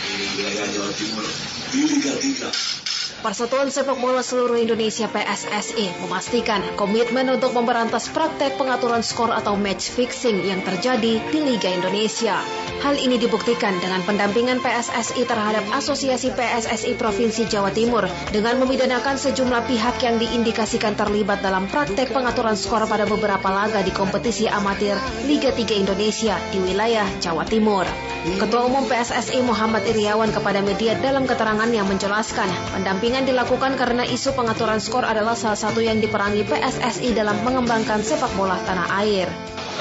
di 0.07 0.15
wilayah 0.39 0.67
Jawa 0.71 0.91
Timur 0.95 1.27
di 1.75 1.79
Liga 1.83 2.15
3 2.15 3.00
Persatuan 3.21 3.69
Sepak 3.69 4.01
Bola 4.01 4.25
Seluruh 4.25 4.57
Indonesia 4.57 5.05
PSSI 5.05 5.93
memastikan 6.01 6.57
komitmen 6.73 7.29
untuk 7.29 7.53
memberantas 7.53 8.09
praktek 8.09 8.57
pengaturan 8.57 9.05
skor 9.05 9.29
atau 9.29 9.53
match 9.53 9.93
fixing 9.93 10.41
yang 10.41 10.65
terjadi 10.65 11.21
di 11.29 11.39
Liga 11.45 11.69
Indonesia. 11.69 12.41
Hal 12.81 12.97
ini 12.97 13.21
dibuktikan 13.21 13.77
dengan 13.77 14.01
pendampingan 14.09 14.57
PSSI 14.65 15.29
terhadap 15.29 15.61
Asosiasi 15.69 16.33
PSSI 16.33 16.97
Provinsi 16.97 17.45
Jawa 17.45 17.69
Timur 17.69 18.09
dengan 18.33 18.57
memidanakan 18.57 19.21
sejumlah 19.21 19.69
pihak 19.69 20.01
yang 20.01 20.17
diindikasikan 20.17 20.97
terlibat 20.97 21.45
dalam 21.45 21.69
praktek 21.69 22.09
pengaturan 22.09 22.57
skor 22.57 22.89
pada 22.89 23.05
beberapa 23.05 23.53
laga 23.53 23.85
di 23.85 23.93
kompetisi 23.93 24.49
amatir 24.49 24.97
Liga 25.29 25.53
3 25.53 25.77
Indonesia 25.77 26.41
di 26.49 26.57
wilayah 26.57 27.05
Jawa 27.21 27.45
Timur. 27.45 27.85
Ketua 28.21 28.69
Umum 28.69 28.85
PSSI 28.85 29.41
Muhammad 29.41 29.81
Iriawan 29.81 30.29
kepada 30.29 30.61
media 30.61 30.93
dalam 31.01 31.25
keterangan 31.25 31.65
yang 31.73 31.89
menjelaskan 31.89 32.45
pendampingan 32.69 33.10
dilakukan 33.27 33.75
karena 33.75 34.07
isu 34.07 34.31
pengaturan 34.31 34.79
skor 34.79 35.03
adalah 35.03 35.35
salah 35.35 35.59
satu 35.59 35.83
yang 35.83 35.99
diperangi 35.99 36.47
PSSI 36.47 37.11
dalam 37.11 37.35
mengembangkan 37.43 37.99
sepak 37.99 38.31
bola 38.39 38.55
tanah 38.63 38.87
air. 39.03 39.27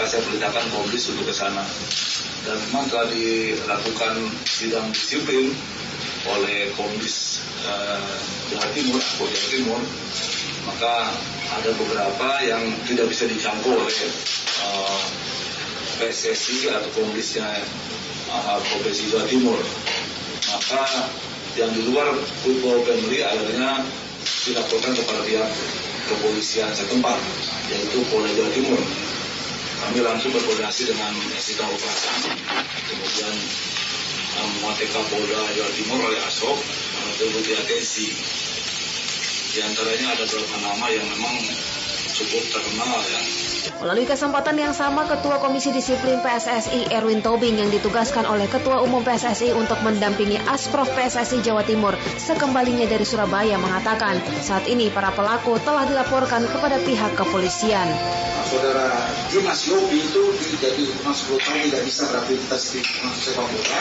Saya 0.03 0.19
perintahkan 0.27 0.67
Komdis 0.75 1.15
untuk 1.15 1.31
ke 1.31 1.35
sana 1.35 1.63
dan 2.43 2.59
telah 2.91 3.07
dilakukan 3.15 4.27
sidang 4.43 4.91
disiplin 4.91 5.55
oleh 6.27 6.75
Komdis 6.75 7.47
uh, 7.71 8.11
Jawa 8.51 8.67
Timur, 8.75 8.99
Jawa 8.99 9.49
Timur, 9.55 9.81
maka 10.67 10.95
ada 11.55 11.71
beberapa 11.79 12.29
yang 12.43 12.67
tidak 12.91 13.07
bisa 13.07 13.31
dijangkau 13.31 13.79
oleh 13.79 14.11
uh, 14.67 15.01
PSSI 16.03 16.75
atau 16.75 16.91
Komdisnya 16.99 17.47
uh, 18.35 18.59
Provinsi 18.59 19.15
Jawa 19.15 19.25
Timur. 19.31 19.61
Maka 20.51 20.83
yang 21.59 21.71
di 21.75 21.83
luar 21.91 22.15
football 22.43 22.83
family 22.87 23.23
akhirnya 23.27 23.83
dilaporkan 24.47 24.93
kepada 24.95 25.21
pihak 25.27 25.49
kepolisian 26.11 26.71
setempat, 26.75 27.19
yaitu 27.71 28.03
Polda 28.11 28.31
Jawa 28.35 28.51
Timur. 28.55 28.81
Kami 29.81 30.05
langsung 30.05 30.31
berkoordinasi 30.37 30.93
dengan 30.93 31.17
Sita 31.41 31.65
Operasan, 31.65 32.37
kemudian 32.85 33.35
um, 34.39 34.53
Wateka 34.67 35.01
Polda 35.09 35.41
Jawa 35.57 35.71
Timur 35.73 35.99
oleh 36.05 36.21
Asok, 36.29 36.59
untuk 37.21 37.43
atensi. 37.57 38.13
Di 39.51 39.59
antaranya 39.67 40.15
ada 40.15 40.25
beberapa 40.31 40.57
nama 40.63 40.87
yang 40.95 41.07
memang 41.11 41.35
cukup 42.21 42.45
terkenal 42.53 43.01
ya, 43.01 43.21
Melalui 43.81 44.05
kesempatan 44.05 44.61
yang 44.61 44.77
sama, 44.77 45.09
Ketua 45.09 45.41
Komisi 45.41 45.73
Disiplin 45.73 46.21
PSSI 46.21 46.93
Erwin 46.93 47.25
Tobing 47.25 47.57
yang 47.57 47.73
ditugaskan 47.73 48.29
oleh 48.29 48.45
Ketua 48.45 48.85
Umum 48.85 49.01
PSSI 49.01 49.57
untuk 49.57 49.81
mendampingi 49.81 50.37
Asprof 50.45 50.93
PSSI 50.93 51.41
Jawa 51.41 51.65
Timur 51.65 51.97
sekembalinya 52.21 52.85
dari 52.85 53.09
Surabaya 53.09 53.57
mengatakan 53.57 54.21
saat 54.45 54.69
ini 54.69 54.93
para 54.93 55.09
pelaku 55.17 55.57
telah 55.65 55.89
dilaporkan 55.89 56.45
kepada 56.45 56.77
pihak 56.85 57.17
kepolisian. 57.17 57.89
Saudara 58.51 58.93
Dimas 59.33 59.65
Yobi 59.65 60.05
itu 60.05 60.25
jadi 60.61 60.83
hukuman 60.85 61.17
10 61.17 61.41
tahun 61.41 61.61
tidak 61.73 61.83
bisa 61.87 62.03
beraktivitas 62.11 62.63
di 62.77 62.81
sepak 63.23 63.47
bola 63.49 63.81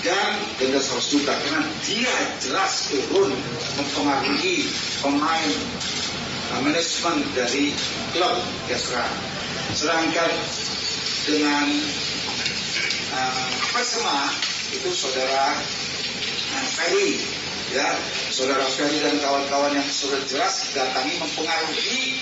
dan 0.00 0.40
denda 0.56 0.80
100 0.80 1.12
juta 1.12 1.32
karena 1.36 1.62
dia 1.84 2.14
jelas 2.40 2.88
turun 2.88 3.36
mempengaruhi 3.76 4.64
pemain 5.04 5.52
manajemen 6.58 7.22
dari 7.38 7.70
klub 8.10 8.42
Gesra. 8.66 9.06
Sedangkan 9.70 10.30
dengan 11.30 11.66
uh, 13.14 13.50
Persema 13.70 14.34
itu 14.74 14.90
saudara 14.90 15.54
uh, 16.58 16.68
Ferry, 16.74 17.22
ya 17.70 17.94
saudara 18.34 18.66
Ferry 18.66 18.98
dan 18.98 19.22
kawan-kawan 19.22 19.78
yang 19.78 19.86
sudah 19.86 20.18
jelas 20.26 20.74
datangi 20.74 21.22
mempengaruhi 21.22 22.18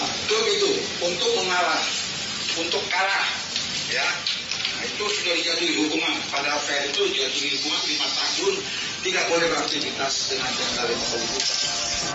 uh, 0.00 0.12
klub 0.32 0.44
itu 0.48 0.72
untuk 1.04 1.32
mengalah, 1.44 1.84
untuk 2.56 2.80
kalah, 2.88 3.28
ya. 3.92 4.08
Nah, 4.76 4.84
itu 4.84 5.04
sudah 5.08 5.32
dijatuhi 5.40 5.72
hukuman 5.84 6.14
pada 6.28 6.56
Ferry 6.60 6.92
itu 6.92 7.04
dijatuhi 7.08 7.48
hukuman 7.60 7.82
lima 7.84 8.08
tahun 8.12 8.54
tidak 9.04 9.24
boleh 9.28 9.46
beraktivitas 9.52 10.36
dengan 10.36 10.50
denda 10.52 10.84
lima 10.88 11.04
juta. 11.04 11.56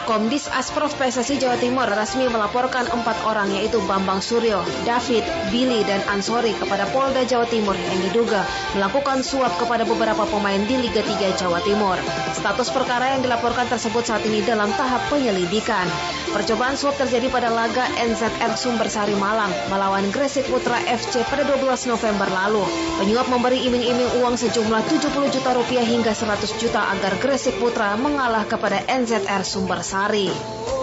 Komdis 0.05 0.45
Asprof 0.51 0.93
PSSI 0.99 1.41
Jawa 1.41 1.57
Timur 1.57 1.87
resmi 1.89 2.29
melaporkan 2.29 2.85
empat 2.91 3.17
orang 3.25 3.49
yaitu 3.49 3.81
Bambang 3.89 4.21
Suryo, 4.21 4.61
David, 4.85 5.25
Billy, 5.49 5.81
dan 5.89 6.05
Ansori 6.05 6.53
kepada 6.53 6.85
Polda 6.93 7.25
Jawa 7.25 7.49
Timur 7.49 7.73
yang 7.73 7.99
diduga 8.05 8.45
melakukan 8.77 9.25
suap 9.25 9.49
kepada 9.57 9.81
beberapa 9.81 10.21
pemain 10.29 10.61
di 10.69 10.77
Liga 10.77 11.01
3 11.01 11.41
Jawa 11.41 11.59
Timur. 11.65 11.97
Status 12.37 12.69
perkara 12.69 13.17
yang 13.17 13.25
dilaporkan 13.25 13.65
tersebut 13.65 14.05
saat 14.05 14.21
ini 14.29 14.45
dalam 14.45 14.69
tahap 14.77 15.01
penyelidikan. 15.09 15.89
Percobaan 16.31 16.79
suap 16.79 16.95
terjadi 16.95 17.27
pada 17.27 17.51
laga 17.51 17.89
NZR 17.97 18.55
Sumbersari 18.55 19.17
Malang 19.19 19.51
melawan 19.67 20.07
Gresik 20.15 20.47
Putra 20.47 20.79
FC 20.87 21.25
pada 21.27 21.43
12 21.43 21.91
November 21.91 22.29
lalu. 22.29 22.63
Penyuap 23.01 23.27
memberi 23.27 23.65
iming-iming 23.67 24.23
uang 24.23 24.39
sejumlah 24.39 24.81
70 24.87 25.11
juta 25.33 25.51
rupiah 25.51 25.83
hingga 25.83 26.15
100 26.15 26.61
juta 26.61 26.87
agar 26.95 27.19
Gresik 27.19 27.59
Putra 27.59 27.99
mengalah 27.99 28.47
kepada 28.47 28.79
NZR 28.87 29.43
Sumbersari. 29.43 29.70
Sari. 29.79 30.27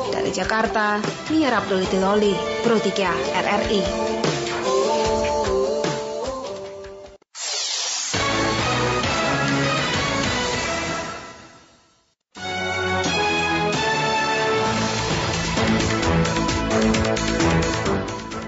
Dari 0.08 0.32
Jakarta, 0.32 0.96
Nia 1.28 1.52
Abdul 1.52 1.84
Tiloli, 1.84 2.32
Pro 2.64 2.80
3 2.80 3.12
RRI. 3.44 3.82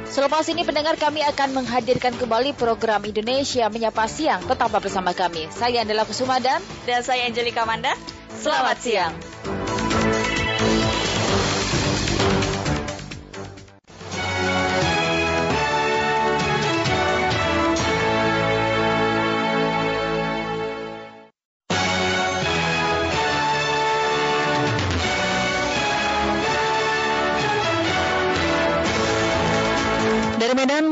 Selepas 0.09 0.57
ini 0.57 0.65
pendengar 0.65 0.97
kami 0.97 1.21
akan 1.21 1.53
menghadirkan 1.53 2.17
kembali 2.17 2.57
program 2.57 3.05
Indonesia 3.05 3.69
Menyapa 3.69 4.09
Siang. 4.09 4.49
Tetaplah 4.49 4.81
bersama 4.81 5.13
kami. 5.13 5.53
Saya 5.53 5.85
Andela 5.85 6.09
Kusumadan. 6.09 6.65
Dan 6.89 7.05
saya 7.05 7.29
Angelika 7.29 7.69
Manda. 7.69 7.93
Selamat, 8.41 8.41
Selamat 8.41 8.79
siang. 8.81 9.13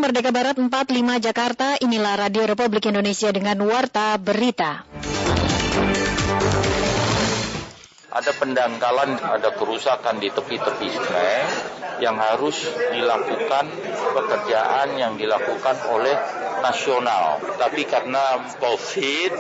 Merdeka 0.09 0.33
Barat 0.33 0.57
45 0.57 1.21
Jakarta, 1.21 1.77
inilah 1.85 2.17
Radio 2.17 2.49
Republik 2.49 2.89
Indonesia 2.89 3.29
dengan 3.29 3.61
Warta 3.61 4.17
Berita. 4.17 4.89
Ada 8.09 8.33
pendangkalan, 8.41 9.21
ada 9.21 9.53
kerusakan 9.53 10.17
di 10.17 10.33
tepi-tepi 10.33 10.89
sungai 10.97 11.45
yang 12.01 12.17
harus 12.17 12.57
dilakukan 12.89 13.69
pekerjaan 14.17 14.97
yang 14.97 15.21
dilakukan 15.21 15.77
oleh 15.93 16.17
nasional. 16.65 17.45
Tapi 17.61 17.85
karena 17.85 18.49
COVID 18.57 19.33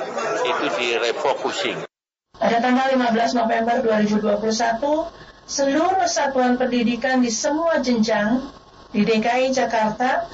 itu 0.52 0.66
direfocusing. 0.76 1.88
Pada 2.36 2.60
tanggal 2.60 2.92
15 2.92 3.40
November 3.40 3.76
2021, 3.88 5.48
seluruh 5.48 6.04
satuan 6.04 6.60
pendidikan 6.60 7.24
di 7.24 7.32
semua 7.32 7.80
jenjang 7.80 8.52
di 8.92 9.08
DKI 9.08 9.48
Jakarta 9.48 10.28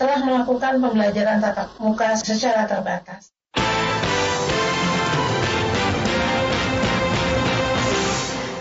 telah 0.00 0.24
melakukan 0.24 0.80
pembelajaran 0.80 1.44
tatap 1.44 1.76
muka 1.76 2.16
secara 2.16 2.64
terbatas. 2.64 3.36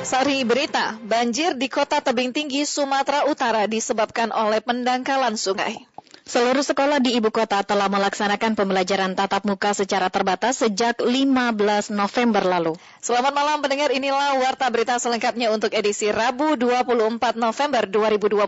Sari 0.03 0.43
berita, 0.43 0.99
banjir 0.99 1.55
di 1.55 1.71
kota 1.71 2.03
tebing 2.03 2.35
tinggi 2.35 2.67
Sumatera 2.67 3.23
Utara 3.31 3.71
disebabkan 3.71 4.35
oleh 4.35 4.59
pendangkalan 4.59 5.39
sungai. 5.39 5.79
Seluruh 6.29 6.61
sekolah 6.61 7.01
di 7.01 7.17
ibu 7.17 7.33
kota 7.33 7.65
telah 7.65 7.89
melaksanakan 7.89 8.53
pembelajaran 8.53 9.17
tatap 9.17 9.49
muka 9.49 9.73
secara 9.73 10.13
terbatas 10.13 10.61
sejak 10.61 11.01
15 11.01 11.09
November 11.89 12.45
lalu. 12.45 12.77
Selamat 13.01 13.33
malam 13.33 13.65
pendengar, 13.65 13.89
inilah 13.89 14.37
warta 14.37 14.69
berita 14.69 15.01
selengkapnya 15.01 15.49
untuk 15.49 15.73
edisi 15.73 16.13
Rabu 16.13 16.53
24 16.53 17.33
November 17.33 17.89
2021. 17.89 18.45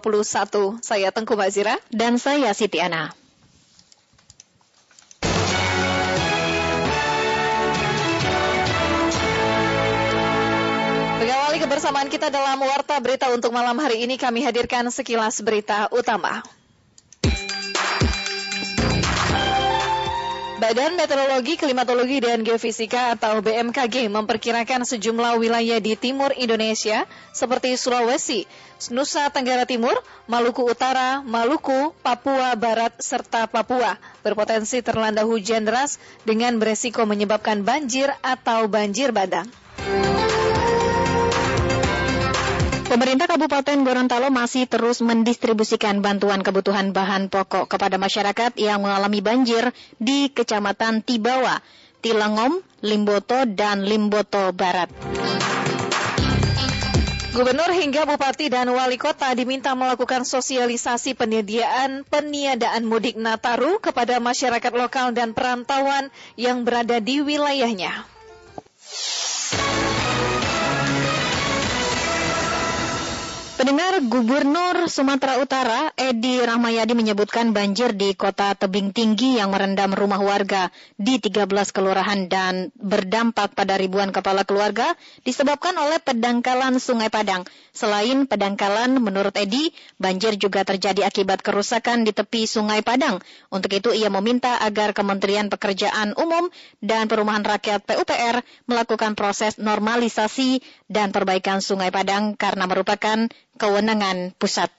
Saya 0.77 1.09
Tengku 1.09 1.33
Bazira 1.33 1.73
dan 1.89 2.21
saya 2.21 2.53
Siti 2.53 2.77
Ana. 2.77 3.17
Mengawali 11.17 11.57
kebersamaan 11.57 12.13
kita 12.13 12.29
dalam 12.29 12.61
Warta 12.61 13.01
Berita 13.01 13.33
untuk 13.33 13.49
malam 13.49 13.73
hari 13.81 14.05
ini 14.05 14.21
kami 14.21 14.45
hadirkan 14.45 14.85
sekilas 14.93 15.41
berita 15.41 15.89
utama. 15.89 16.45
Badan 20.61 20.93
Meteorologi, 20.93 21.57
Klimatologi, 21.57 22.21
dan 22.21 22.45
Geofisika 22.45 23.17
atau 23.17 23.41
BMKG 23.41 24.13
memperkirakan 24.13 24.85
sejumlah 24.85 25.41
wilayah 25.41 25.81
di 25.81 25.97
timur 25.97 26.29
Indonesia 26.37 27.09
seperti 27.33 27.73
Sulawesi, 27.73 28.45
Nusa 28.93 29.25
Tenggara 29.33 29.65
Timur, 29.65 29.97
Maluku 30.29 30.61
Utara, 30.61 31.25
Maluku, 31.25 31.97
Papua 32.05 32.53
Barat, 32.53 32.93
serta 33.01 33.49
Papua 33.49 33.97
berpotensi 34.21 34.85
terlanda 34.85 35.25
hujan 35.25 35.65
deras 35.65 35.97
dengan 36.29 36.61
beresiko 36.61 37.09
menyebabkan 37.09 37.65
banjir 37.65 38.13
atau 38.21 38.69
banjir 38.69 39.09
bandang. 39.09 39.49
Pemerintah 42.91 43.23
Kabupaten 43.23 43.87
Gorontalo 43.87 44.27
masih 44.35 44.67
terus 44.67 44.99
mendistribusikan 44.99 46.03
bantuan 46.03 46.43
kebutuhan 46.43 46.91
bahan 46.91 47.31
pokok 47.31 47.71
kepada 47.71 47.95
masyarakat 47.95 48.51
yang 48.59 48.83
mengalami 48.83 49.23
banjir 49.23 49.71
di 49.95 50.27
Kecamatan 50.27 50.99
Tibawa, 50.99 51.63
Tilengom, 52.03 52.59
Limboto, 52.83 53.47
dan 53.47 53.87
Limboto 53.87 54.51
Barat. 54.51 54.91
Gubernur 57.31 57.71
hingga 57.71 58.03
bupati 58.03 58.51
dan 58.51 58.67
wali 58.75 58.99
kota 58.99 59.31
diminta 59.39 59.71
melakukan 59.71 60.27
sosialisasi 60.27 61.15
penyediaan 61.15 62.03
peniadaan 62.03 62.83
mudik 62.83 63.15
Nataru 63.15 63.79
kepada 63.79 64.19
masyarakat 64.19 64.73
lokal 64.75 65.15
dan 65.15 65.31
perantauan 65.31 66.11
yang 66.35 66.67
berada 66.67 66.99
di 66.99 67.23
wilayahnya. 67.23 68.03
Pendengar 73.61 74.01
Gubernur 74.09 74.89
Sumatera 74.89 75.37
Utara 75.37 75.93
Edi 75.93 76.41
Rahmayadi 76.41 76.97
menyebutkan 76.97 77.53
banjir 77.53 77.93
di 77.93 78.17
kota 78.17 78.57
tebing 78.57 78.89
tinggi 78.89 79.37
yang 79.37 79.53
merendam 79.53 79.93
rumah 79.93 80.17
warga 80.17 80.73
di 80.97 81.21
13 81.21 81.45
kelurahan 81.69 82.25
dan 82.25 82.73
berdampak 82.73 83.53
pada 83.53 83.77
ribuan 83.77 84.09
kepala 84.09 84.49
keluarga 84.49 84.97
disebabkan 85.21 85.77
oleh 85.77 86.01
pedangkalan 86.01 86.81
Sungai 86.81 87.13
Padang. 87.13 87.45
Selain 87.69 88.25
pedangkalan, 88.25 88.97
menurut 88.97 89.37
Edi, 89.37 89.69
banjir 90.01 90.41
juga 90.41 90.65
terjadi 90.65 91.05
akibat 91.05 91.45
kerusakan 91.45 92.01
di 92.01 92.17
tepi 92.17 92.49
Sungai 92.49 92.81
Padang. 92.81 93.21
Untuk 93.53 93.77
itu 93.77 93.93
ia 93.93 94.09
meminta 94.09 94.57
agar 94.57 94.97
Kementerian 94.97 95.53
Pekerjaan 95.53 96.17
Umum 96.17 96.49
dan 96.81 97.05
Perumahan 97.05 97.45
Rakyat 97.45 97.85
PUPR 97.85 98.41
melakukan 98.65 99.13
proses 99.13 99.61
normalisasi 99.61 100.65
dan 100.89 101.13
perbaikan 101.13 101.61
Sungai 101.61 101.93
Padang 101.93 102.33
karena 102.33 102.65
merupakan 102.65 103.29
kewenangan 103.59 104.35
pusat. 104.37 104.71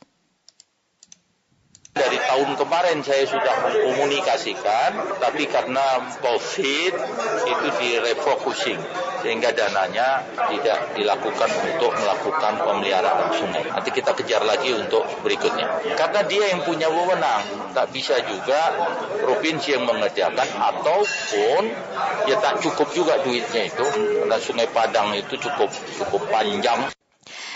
Dari 1.92 2.16
tahun 2.16 2.56
kemarin 2.56 3.04
saya 3.04 3.28
sudah 3.28 3.68
mengkomunikasikan, 3.68 5.20
tapi 5.20 5.44
karena 5.44 6.00
COVID 6.24 6.92
itu 7.44 7.66
direfocusing, 7.76 8.80
sehingga 9.20 9.52
dananya 9.52 10.24
tidak 10.48 10.96
dilakukan 10.96 11.52
untuk 11.52 11.92
melakukan 11.92 12.64
pemeliharaan 12.64 13.36
sungai. 13.36 13.68
Nanti 13.68 13.92
kita 13.92 14.16
kejar 14.16 14.40
lagi 14.40 14.72
untuk 14.72 15.04
berikutnya. 15.20 15.92
Karena 15.92 16.24
dia 16.24 16.56
yang 16.56 16.64
punya 16.64 16.88
wewenang, 16.88 17.76
tak 17.76 17.92
bisa 17.92 18.16
juga 18.24 18.72
provinsi 19.20 19.76
yang 19.76 19.84
mengerjakan 19.84 20.48
ataupun 20.48 21.76
ya 22.24 22.40
tak 22.40 22.64
cukup 22.64 22.88
juga 22.96 23.20
duitnya 23.20 23.68
itu, 23.68 23.84
karena 24.24 24.40
sungai 24.40 24.64
Padang 24.72 25.12
itu 25.12 25.36
cukup 25.36 25.68
cukup 26.00 26.24
panjang. 26.32 26.88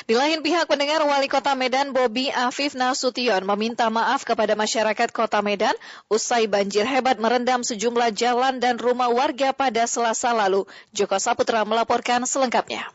Di 0.07 0.15
lain 0.15 0.39
pihak, 0.39 0.71
pendengar 0.71 1.03
Wali 1.03 1.27
Kota 1.27 1.59
Medan 1.59 1.91
Bobi 1.91 2.31
Afif 2.31 2.79
Nasution 2.79 3.43
meminta 3.43 3.91
maaf 3.91 4.23
kepada 4.23 4.55
masyarakat 4.55 5.11
Kota 5.11 5.43
Medan 5.43 5.75
usai 6.07 6.47
banjir 6.47 6.87
hebat 6.87 7.19
merendam 7.19 7.67
sejumlah 7.67 8.15
jalan 8.15 8.63
dan 8.63 8.79
rumah 8.79 9.11
warga 9.11 9.51
pada 9.51 9.83
selasa 9.91 10.31
lalu. 10.31 10.63
Joko 10.95 11.19
Saputra 11.19 11.67
melaporkan 11.67 12.23
selengkapnya. 12.23 12.87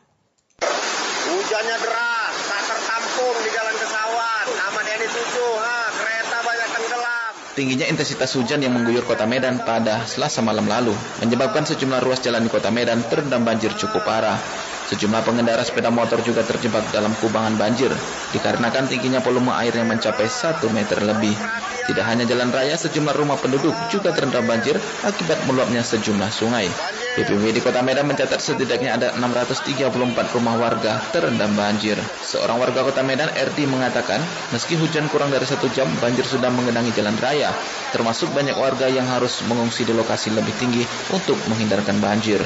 Hujannya 0.63 1.77
deras, 1.83 2.35
tak 2.47 2.63
tertampung 2.79 3.35
di 3.43 3.49
jalan 3.59 3.75
kesawan. 3.75 4.45
Aman 4.71 4.85
ini 4.95 5.07
tujuh, 5.11 5.51
ha, 5.59 5.91
kereta 5.91 6.37
banyak 6.47 6.69
tenggelam. 6.79 7.33
Tingginya 7.59 7.85
intensitas 7.91 8.31
hujan 8.39 8.63
yang 8.63 8.71
mengguyur 8.71 9.03
kota 9.03 9.27
Medan 9.27 9.59
pada 9.67 10.07
selasa 10.07 10.39
malam 10.39 10.63
lalu 10.63 10.95
menyebabkan 11.19 11.67
sejumlah 11.67 11.99
ruas 12.07 12.23
jalan 12.23 12.47
di 12.47 12.47
kota 12.47 12.71
Medan 12.71 13.03
terendam 13.03 13.43
banjir 13.43 13.75
cukup 13.75 13.99
parah. 14.07 14.39
Sejumlah 14.91 15.23
pengendara 15.23 15.63
sepeda 15.63 15.87
motor 15.87 16.19
juga 16.19 16.43
terjebak 16.43 16.91
dalam 16.91 17.15
kubangan 17.15 17.55
banjir 17.55 17.95
dikarenakan 18.35 18.91
tingginya 18.91 19.23
volume 19.23 19.55
air 19.55 19.71
yang 19.71 19.87
mencapai 19.87 20.27
1 20.27 20.67
meter 20.67 20.99
lebih. 20.99 21.31
Tidak 21.87 22.03
hanya 22.03 22.27
jalan 22.27 22.51
raya, 22.51 22.75
sejumlah 22.75 23.15
rumah 23.15 23.39
penduduk 23.39 23.71
juga 23.87 24.11
terendam 24.11 24.43
banjir 24.43 24.75
akibat 25.07 25.47
meluapnya 25.47 25.79
sejumlah 25.79 26.27
sungai. 26.35 26.67
BPBD 27.11 27.59
Kota 27.59 27.83
Medan 27.83 28.07
mencatat 28.07 28.39
setidaknya 28.39 28.95
ada 28.95 29.07
634 29.15 30.31
rumah 30.31 30.55
warga 30.55 30.99
terendam 31.11 31.51
banjir. 31.55 31.99
Seorang 32.23 32.55
warga 32.59 32.87
Kota 32.87 33.03
Medan, 33.03 33.27
RT, 33.31 33.67
mengatakan, 33.67 34.19
meski 34.55 34.79
hujan 34.79 35.11
kurang 35.11 35.27
dari 35.27 35.43
satu 35.43 35.67
jam, 35.75 35.91
banjir 35.99 36.23
sudah 36.23 36.47
mengenangi 36.47 36.95
jalan 36.95 37.15
raya, 37.19 37.51
termasuk 37.91 38.31
banyak 38.31 38.55
warga 38.55 38.87
yang 38.87 39.07
harus 39.11 39.43
mengungsi 39.43 39.83
di 39.83 39.91
lokasi 39.91 40.31
lebih 40.31 40.55
tinggi 40.55 40.83
untuk 41.11 41.35
menghindarkan 41.51 41.99
banjir. 41.99 42.39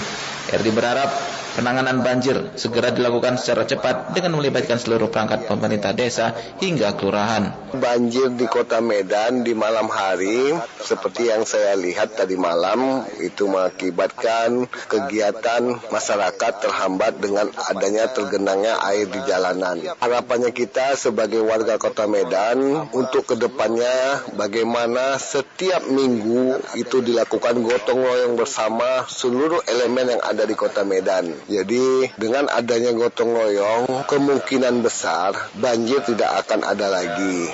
RT 0.49 0.65
berharap 0.73 1.09
penanganan 1.55 2.03
banjir 2.03 2.35
segera 2.59 2.91
dilakukan 2.91 3.39
secara 3.39 3.63
cepat 3.63 4.11
dengan 4.11 4.35
melibatkan 4.35 4.75
seluruh 4.75 5.07
perangkat 5.07 5.47
pemerintah 5.47 5.95
desa 5.95 6.35
hingga 6.59 6.93
kelurahan. 6.99 7.55
Banjir 7.71 8.35
di 8.35 8.43
kota 8.45 8.83
Medan 8.83 9.47
di 9.47 9.55
malam 9.55 9.87
hari, 9.87 10.51
seperti 10.83 11.31
yang 11.31 11.47
saya 11.47 11.79
lihat 11.79 12.19
tadi 12.19 12.35
malam, 12.35 13.07
itu 13.23 13.47
mengakibatkan 13.47 14.67
kegiatan 14.91 15.79
masyarakat 15.87 16.53
terhambat 16.59 17.17
dengan 17.23 17.47
adanya 17.71 18.11
tergenangnya 18.11 18.79
air 18.83 19.07
di 19.07 19.23
jalanan. 19.23 19.79
Harapannya 19.97 20.51
kita 20.51 20.99
sebagai 20.99 21.39
warga 21.41 21.79
kota 21.79 22.05
Medan 22.05 22.91
untuk 22.91 23.31
ke 23.31 23.35
depannya 23.39 24.27
bagaimana 24.35 25.15
setiap 25.15 25.87
minggu 25.87 26.59
itu 26.75 26.99
dilakukan 26.99 27.63
gotong 27.63 28.03
royong 28.03 28.35
bersama 28.35 29.07
seluruh 29.07 29.63
elemen 29.71 30.19
yang 30.19 30.21
ada 30.21 30.43
di 30.43 30.55
kota 30.57 30.83
Medan. 30.83 31.44
Jadi 31.45 32.09
dengan 32.17 32.49
adanya 32.49 32.89
gotong 32.97 33.29
royong, 33.29 34.09
kemungkinan 34.09 34.81
besar 34.81 35.53
banjir 35.53 36.01
tidak 36.01 36.41
akan 36.41 36.65
ada 36.65 36.89
lagi. 36.89 37.53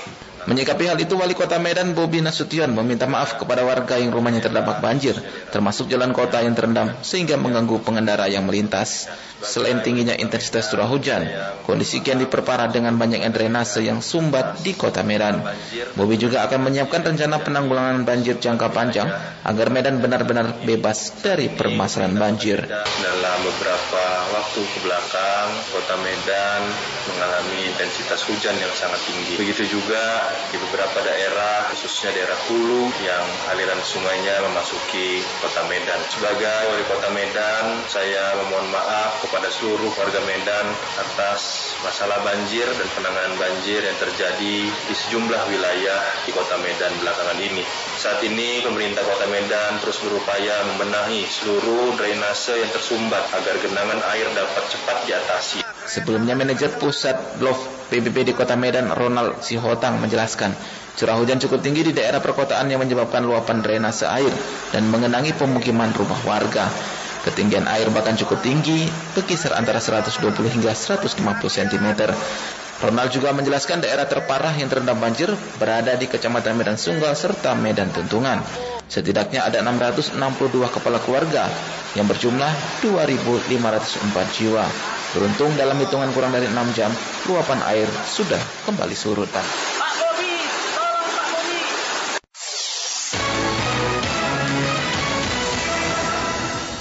Menyikapi 0.50 0.90
hal 0.90 0.98
itu, 0.98 1.14
Wali 1.14 1.38
Kota 1.38 1.62
Medan 1.62 1.94
Bobi 1.94 2.18
Nasution 2.18 2.74
meminta 2.74 3.06
maaf 3.06 3.38
kepada 3.38 3.62
warga 3.62 4.02
yang 4.02 4.10
rumahnya 4.10 4.42
terdampak 4.42 4.82
banjir, 4.82 5.14
termasuk 5.54 5.86
jalan 5.86 6.10
kota 6.10 6.42
yang 6.42 6.58
terendam 6.58 6.98
sehingga 7.06 7.38
mengganggu 7.38 7.78
pengendara 7.86 8.26
yang 8.26 8.50
melintas. 8.50 9.06
Selain 9.42 9.82
tingginya 9.82 10.14
intensitas 10.14 10.70
curah 10.70 10.86
hujan, 10.86 11.26
kondisi 11.66 12.06
kian 12.06 12.22
diperparah 12.22 12.70
dengan 12.70 12.94
banyaknya 12.94 13.34
drainase 13.34 13.82
yang 13.82 13.98
sumbat 13.98 14.62
di 14.62 14.78
Kota 14.78 15.02
Medan. 15.02 15.42
Bobi 15.98 16.22
juga 16.22 16.46
akan 16.46 16.70
menyiapkan 16.70 17.02
rencana 17.02 17.42
penanggulangan 17.42 18.06
banjir 18.06 18.38
jangka 18.38 18.70
panjang 18.70 19.10
agar 19.42 19.68
Medan 19.74 19.98
benar-benar 19.98 20.62
bebas 20.62 21.10
dari 21.26 21.50
permasalahan 21.50 22.14
banjir. 22.14 22.62
Dalam 22.70 23.38
beberapa 23.42 24.04
waktu 24.30 24.62
ke 24.62 24.80
belakang, 24.86 25.48
Kota 25.74 25.98
Medan 26.06 26.62
mengalami 27.10 27.66
intensitas 27.66 28.22
hujan 28.30 28.54
yang 28.62 28.74
sangat 28.78 29.02
tinggi. 29.10 29.42
Begitu 29.42 29.74
juga 29.74 30.31
di 30.52 30.58
beberapa 30.60 31.00
daerah, 31.04 31.68
khususnya 31.72 32.12
daerah 32.16 32.38
hulu 32.48 32.92
yang 33.04 33.26
aliran 33.54 33.80
sungainya 33.84 34.44
memasuki 34.48 35.24
kota 35.40 35.64
Medan. 35.68 36.00
Sebagai 36.12 36.60
wali 36.72 36.84
kota 36.88 37.10
Medan, 37.12 37.84
saya 37.88 38.36
memohon 38.40 38.72
maaf 38.72 39.24
kepada 39.26 39.52
seluruh 39.52 39.92
warga 39.96 40.22
Medan 40.28 40.68
atas 41.00 41.74
masalah 41.82 42.22
banjir 42.22 42.66
dan 42.66 42.88
penanganan 42.94 43.36
banjir 43.36 43.82
yang 43.82 43.98
terjadi 43.98 44.58
di 44.70 44.94
sejumlah 44.94 45.42
wilayah 45.50 46.00
di 46.24 46.32
kota 46.32 46.56
Medan 46.62 46.94
belakangan 47.02 47.40
ini. 47.42 47.64
Saat 47.98 48.22
ini 48.24 48.62
pemerintah 48.62 49.02
kota 49.04 49.26
Medan 49.28 49.82
terus 49.82 50.00
berupaya 50.06 50.64
membenahi 50.74 51.26
seluruh 51.26 51.98
drainase 51.98 52.62
yang 52.62 52.72
tersumbat 52.72 53.28
agar 53.34 53.56
genangan 53.60 54.00
air 54.14 54.28
dapat 54.32 54.64
cepat 54.70 54.98
diatasi. 55.10 55.60
Sebelumnya 55.90 56.38
manajer 56.38 56.72
pusat 56.78 57.18
Blok 57.42 57.81
PBB 57.92 58.24
di 58.24 58.34
Kota 58.34 58.56
Medan 58.56 58.88
Ronald 58.96 59.44
Sihotang 59.44 60.00
menjelaskan, 60.00 60.56
curah 60.96 61.20
hujan 61.20 61.44
cukup 61.44 61.60
tinggi 61.60 61.84
di 61.84 61.92
daerah 61.92 62.24
perkotaan 62.24 62.72
yang 62.72 62.80
menyebabkan 62.80 63.20
luapan 63.28 63.60
drainase 63.60 64.08
air 64.08 64.32
dan 64.72 64.88
mengenangi 64.88 65.36
pemukiman 65.36 65.92
rumah 65.92 66.24
warga. 66.24 66.72
Ketinggian 67.28 67.68
air 67.68 67.92
bahkan 67.92 68.16
cukup 68.16 68.40
tinggi, 68.40 68.88
berkisar 69.12 69.60
antara 69.60 69.84
120 69.84 70.24
hingga 70.48 70.72
150 70.72 71.20
cm. 71.52 71.88
Ronald 72.82 73.14
juga 73.14 73.30
menjelaskan 73.36 73.84
daerah 73.84 74.10
terparah 74.10 74.56
yang 74.58 74.72
terendam 74.72 74.98
banjir 74.98 75.30
berada 75.62 75.94
di 76.00 76.10
Kecamatan 76.10 76.58
Medan 76.58 76.82
Sunggal 76.82 77.14
serta 77.14 77.54
Medan 77.54 77.94
Tuntungan. 77.94 78.42
Setidaknya 78.90 79.46
ada 79.46 79.62
662 79.62 80.18
kepala 80.72 80.98
keluarga 81.04 81.46
yang 81.94 82.10
berjumlah 82.10 82.82
2.504 82.82 84.36
jiwa. 84.40 84.66
Beruntung 85.12 85.52
dalam 85.60 85.76
hitungan 85.76 86.08
kurang 86.16 86.32
dari 86.32 86.48
6 86.48 86.56
jam, 86.72 86.88
luapan 87.28 87.60
air 87.68 87.88
sudah 88.08 88.40
kembali 88.64 88.96
surut. 88.96 89.28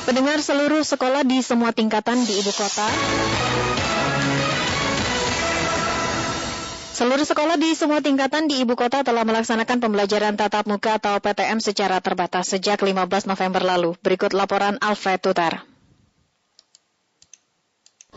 Pendengar 0.06 0.38
seluruh 0.42 0.86
sekolah 0.86 1.26
di 1.26 1.42
semua 1.42 1.74
tingkatan 1.74 2.22
di 2.26 2.38
ibu 2.38 2.50
kota 2.50 2.86
Seluruh 6.90 7.24
sekolah 7.24 7.56
di 7.56 7.72
semua 7.72 8.04
tingkatan 8.04 8.44
di 8.44 8.60
ibu 8.60 8.76
kota 8.76 9.00
telah 9.00 9.24
melaksanakan 9.24 9.80
pembelajaran 9.80 10.36
tatap 10.36 10.68
muka 10.68 11.00
atau 11.00 11.16
PTM 11.18 11.58
secara 11.58 11.98
terbatas 12.04 12.52
sejak 12.52 12.76
15 12.76 13.08
November 13.24 13.62
lalu. 13.64 13.96
Berikut 14.04 14.36
laporan 14.36 14.76
Alfred 14.84 15.18
Tutar 15.22 15.69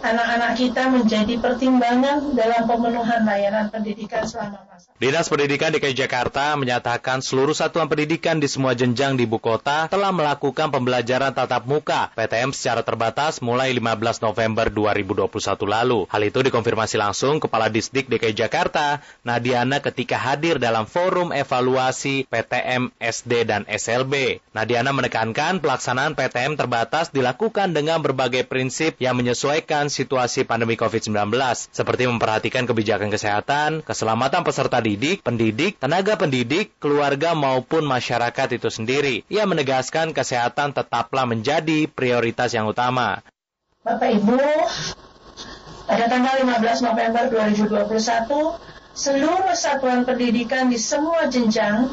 anak-anak 0.04 0.52
kita 0.60 0.84
menjadi 0.92 1.36
pertimbangan 1.40 2.36
dalam 2.36 2.68
pemenuhan 2.70 3.24
layanan 3.26 3.72
pendidikan 3.72 4.28
selama 4.28 4.68
masa. 4.70 4.93
Dinas 5.04 5.28
Pendidikan 5.28 5.68
DKI 5.68 6.00
Jakarta 6.00 6.56
menyatakan 6.56 7.20
seluruh 7.20 7.52
satuan 7.52 7.92
pendidikan 7.92 8.40
di 8.40 8.48
semua 8.48 8.72
jenjang 8.72 9.20
di 9.20 9.28
ibu 9.28 9.36
kota 9.36 9.92
telah 9.92 10.16
melakukan 10.16 10.72
pembelajaran 10.72 11.36
tatap 11.36 11.68
muka 11.68 12.16
PTM 12.16 12.56
secara 12.56 12.88
terbatas 12.88 13.44
mulai 13.44 13.76
15 13.76 14.00
November 14.24 14.72
2021 14.72 15.28
lalu. 15.68 16.08
Hal 16.08 16.24
itu 16.24 16.40
dikonfirmasi 16.48 16.96
langsung 16.96 17.44
Kepala 17.44 17.68
Disdik 17.68 18.08
DKI 18.08 18.32
Jakarta, 18.32 19.04
Nadiana 19.28 19.84
ketika 19.84 20.16
hadir 20.16 20.56
dalam 20.56 20.88
forum 20.88 21.36
evaluasi 21.36 22.24
PTM 22.32 22.96
SD 22.96 23.44
dan 23.44 23.68
SLB. 23.68 24.40
Nadiana 24.56 24.96
menekankan 24.96 25.60
pelaksanaan 25.60 26.16
PTM 26.16 26.56
terbatas 26.56 27.12
dilakukan 27.12 27.76
dengan 27.76 28.00
berbagai 28.00 28.48
prinsip 28.48 28.96
yang 29.04 29.20
menyesuaikan 29.20 29.92
situasi 29.92 30.48
pandemi 30.48 30.80
COVID-19, 30.80 31.28
seperti 31.76 32.08
memperhatikan 32.08 32.64
kebijakan 32.64 33.12
kesehatan, 33.12 33.84
keselamatan 33.84 34.48
peserta 34.48 34.80
didik, 34.80 34.93
pendidik, 35.24 35.80
tenaga 35.80 36.14
pendidik, 36.20 36.76
keluarga 36.78 37.32
maupun 37.34 37.88
masyarakat 37.88 38.60
itu 38.60 38.70
sendiri. 38.70 39.16
Ia 39.32 39.48
menegaskan 39.48 40.12
kesehatan 40.12 40.76
tetaplah 40.76 41.24
menjadi 41.24 41.88
prioritas 41.88 42.52
yang 42.52 42.70
utama. 42.70 43.24
Bapak 43.84 44.12
Ibu, 44.20 44.40
pada 45.88 46.06
tanggal 46.12 46.36
15 46.44 46.88
November 46.88 47.24
2021, 47.32 48.60
seluruh 48.94 49.56
satuan 49.56 50.04
pendidikan 50.04 50.68
di 50.68 50.78
semua 50.78 51.26
jenjang 51.32 51.90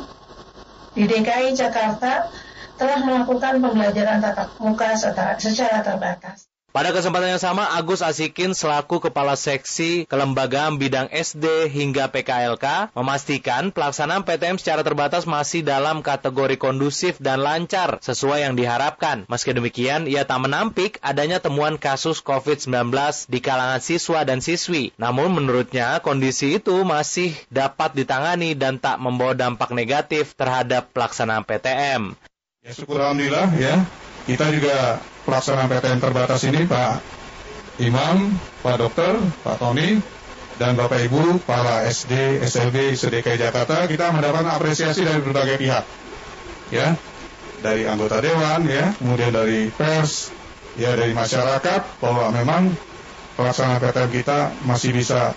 di 0.93 1.07
DKI 1.07 1.55
Jakarta 1.55 2.27
telah 2.75 3.01
melakukan 3.07 3.63
pembelajaran 3.63 4.19
tatap 4.19 4.59
muka 4.59 4.99
secara 5.39 5.85
terbatas. 5.87 6.50
Pada 6.71 6.95
kesempatan 6.95 7.35
yang 7.35 7.43
sama, 7.43 7.67
Agus 7.75 7.99
Asikin 7.99 8.55
selaku 8.55 9.03
Kepala 9.03 9.35
Seksi 9.35 10.07
Kelembagaan 10.07 10.79
Bidang 10.79 11.11
SD 11.11 11.67
hingga 11.67 12.07
PKLK 12.15 12.95
memastikan 12.95 13.75
pelaksanaan 13.75 14.23
PTM 14.23 14.55
secara 14.55 14.87
terbatas 14.87 15.27
masih 15.27 15.67
dalam 15.67 15.99
kategori 15.99 16.63
kondusif 16.63 17.19
dan 17.19 17.43
lancar 17.43 17.99
sesuai 17.99 18.47
yang 18.47 18.55
diharapkan. 18.55 19.27
Meski 19.27 19.51
demikian, 19.51 20.07
ia 20.07 20.23
tak 20.23 20.47
menampik 20.47 21.03
adanya 21.03 21.43
temuan 21.43 21.75
kasus 21.75 22.23
COVID-19 22.23 22.71
di 23.27 23.43
kalangan 23.43 23.83
siswa 23.83 24.23
dan 24.23 24.39
siswi. 24.39 24.95
Namun 24.95 25.35
menurutnya, 25.35 25.99
kondisi 25.99 26.63
itu 26.63 26.87
masih 26.87 27.35
dapat 27.51 27.99
ditangani 27.99 28.55
dan 28.55 28.79
tak 28.79 29.03
membawa 29.03 29.35
dampak 29.35 29.75
negatif 29.75 30.39
terhadap 30.39 30.87
pelaksanaan 30.95 31.43
PTM. 31.43 32.15
Ya 32.63 32.71
syukur 32.71 33.03
Alhamdulillah 33.03 33.59
ya, 33.59 33.83
kita 34.31 34.55
juga 34.55 35.03
pelaksanaan 35.25 35.69
PTM 35.69 36.01
terbatas 36.01 36.41
ini 36.49 36.65
Pak 36.65 37.01
Imam, 37.81 38.37
Pak 38.61 38.77
Dokter, 38.77 39.17
Pak 39.41 39.57
Tony, 39.57 40.01
dan 40.61 40.77
Bapak 40.77 41.01
Ibu, 41.09 41.41
para 41.49 41.89
SD, 41.89 42.45
SLB, 42.45 42.93
SDK 42.93 43.41
Jakarta, 43.41 43.89
kita 43.89 44.13
mendapat 44.13 44.45
apresiasi 44.45 45.01
dari 45.09 45.25
berbagai 45.25 45.57
pihak. 45.57 45.85
Ya, 46.69 46.95
dari 47.65 47.89
anggota 47.89 48.21
dewan, 48.21 48.69
ya, 48.69 48.93
kemudian 49.01 49.33
dari 49.33 49.73
pers, 49.73 50.29
ya 50.77 50.93
dari 50.93 51.17
masyarakat, 51.17 52.05
bahwa 52.05 52.29
memang 52.37 52.77
pelaksanaan 53.41 53.81
PTM 53.81 54.11
kita 54.13 54.39
masih 54.69 54.93
bisa 54.93 55.33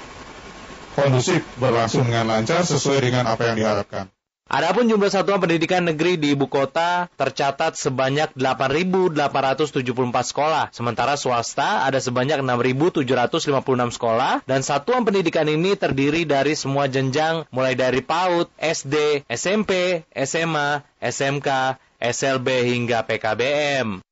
kondusif 1.00 1.42
berlangsung 1.58 2.04
dengan 2.04 2.28
lancar 2.28 2.68
sesuai 2.68 3.00
dengan 3.00 3.24
apa 3.26 3.48
yang 3.48 3.58
diharapkan. 3.58 4.12
Adapun 4.54 4.86
jumlah 4.86 5.10
satuan 5.10 5.42
pendidikan 5.42 5.82
negeri 5.82 6.14
di 6.14 6.38
ibu 6.38 6.46
kota 6.46 7.10
tercatat 7.18 7.74
sebanyak 7.74 8.38
8.874 8.38 10.30
sekolah, 10.30 10.70
sementara 10.70 11.18
swasta 11.18 11.90
ada 11.90 11.98
sebanyak 11.98 12.38
6.756 12.38 13.98
sekolah, 13.98 14.46
dan 14.46 14.62
satuan 14.62 15.10
pendidikan 15.10 15.50
ini 15.50 15.74
terdiri 15.74 16.30
dari 16.30 16.54
semua 16.54 16.86
jenjang 16.86 17.50
mulai 17.50 17.74
dari 17.74 18.06
PAUD, 18.06 18.54
SD, 18.62 19.26
SMP, 19.26 20.06
SMA, 20.14 20.86
SMK, 21.02 21.82
SLB 21.98 22.48
hingga 22.78 23.10
PKBM. 23.10 24.06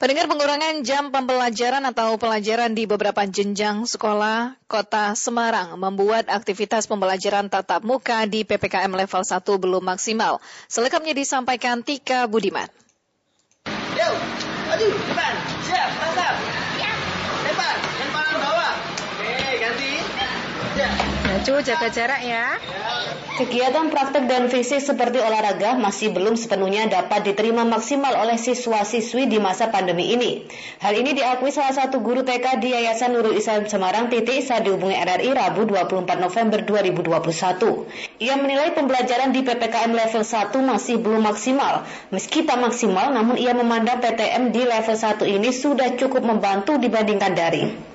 Pendengar 0.00 0.26
pengurangan 0.26 0.80
jam 0.80 1.12
pembelajaran 1.12 1.84
atau 1.84 2.16
pelajaran 2.16 2.72
di 2.72 2.88
beberapa 2.88 3.20
jenjang 3.28 3.84
sekolah 3.84 4.56
kota 4.64 5.12
Semarang 5.12 5.76
membuat 5.76 6.26
aktivitas 6.32 6.88
pembelajaran 6.88 7.52
tatap 7.52 7.84
muka 7.84 8.24
di 8.24 8.42
PPKM 8.48 8.90
level 8.90 9.22
1 9.22 9.44
belum 9.44 9.84
maksimal. 9.84 10.40
Selengkapnya 10.66 11.12
disampaikan 11.12 11.84
Tika 11.84 12.24
Budiman. 12.24 12.68
Yo, 13.94 14.08
maju, 14.66 14.88
depan, 14.88 15.32
siap, 15.68 15.90
depan 16.00 16.34
bawah. 18.40 18.72
Oke, 19.20 19.60
ganti. 19.60 19.90
Ya. 20.78 21.29
Maju, 21.40 21.56
jaga 21.64 21.88
jarak 21.88 22.20
ya. 22.20 22.60
Kegiatan 23.40 23.88
praktek 23.88 24.28
dan 24.28 24.52
fisik 24.52 24.76
seperti 24.84 25.24
olahraga 25.24 25.72
masih 25.72 26.12
belum 26.12 26.36
sepenuhnya 26.36 26.84
dapat 26.92 27.24
diterima 27.24 27.64
maksimal 27.64 28.12
oleh 28.12 28.36
siswa-siswi 28.36 29.24
di 29.24 29.40
masa 29.40 29.72
pandemi 29.72 30.12
ini. 30.12 30.44
Hal 30.84 30.92
ini 30.92 31.16
diakui 31.16 31.48
salah 31.48 31.72
satu 31.72 32.04
guru 32.04 32.28
TK 32.28 32.60
di 32.60 32.76
Yayasan 32.76 33.16
Nurul 33.16 33.40
Islam 33.40 33.64
Semarang 33.64 34.12
Titik 34.12 34.44
saat 34.44 34.68
dihubungi 34.68 34.92
RRI 35.00 35.32
Rabu 35.32 35.64
24 35.64 36.20
November 36.20 36.60
2021. 36.60 38.20
Ia 38.20 38.36
menilai 38.36 38.76
pembelajaran 38.76 39.32
di 39.32 39.40
PPKM 39.40 39.96
level 39.96 40.20
1 40.20 40.52
masih 40.60 41.00
belum 41.00 41.24
maksimal. 41.24 41.88
Meski 42.12 42.44
tak 42.44 42.60
maksimal, 42.60 43.16
namun 43.16 43.40
ia 43.40 43.56
memandang 43.56 43.96
PTM 44.04 44.52
di 44.52 44.68
level 44.68 44.92
1 44.92 45.24
ini 45.24 45.48
sudah 45.56 45.96
cukup 45.96 46.20
membantu 46.20 46.76
dibandingkan 46.76 47.32
daring. 47.32 47.88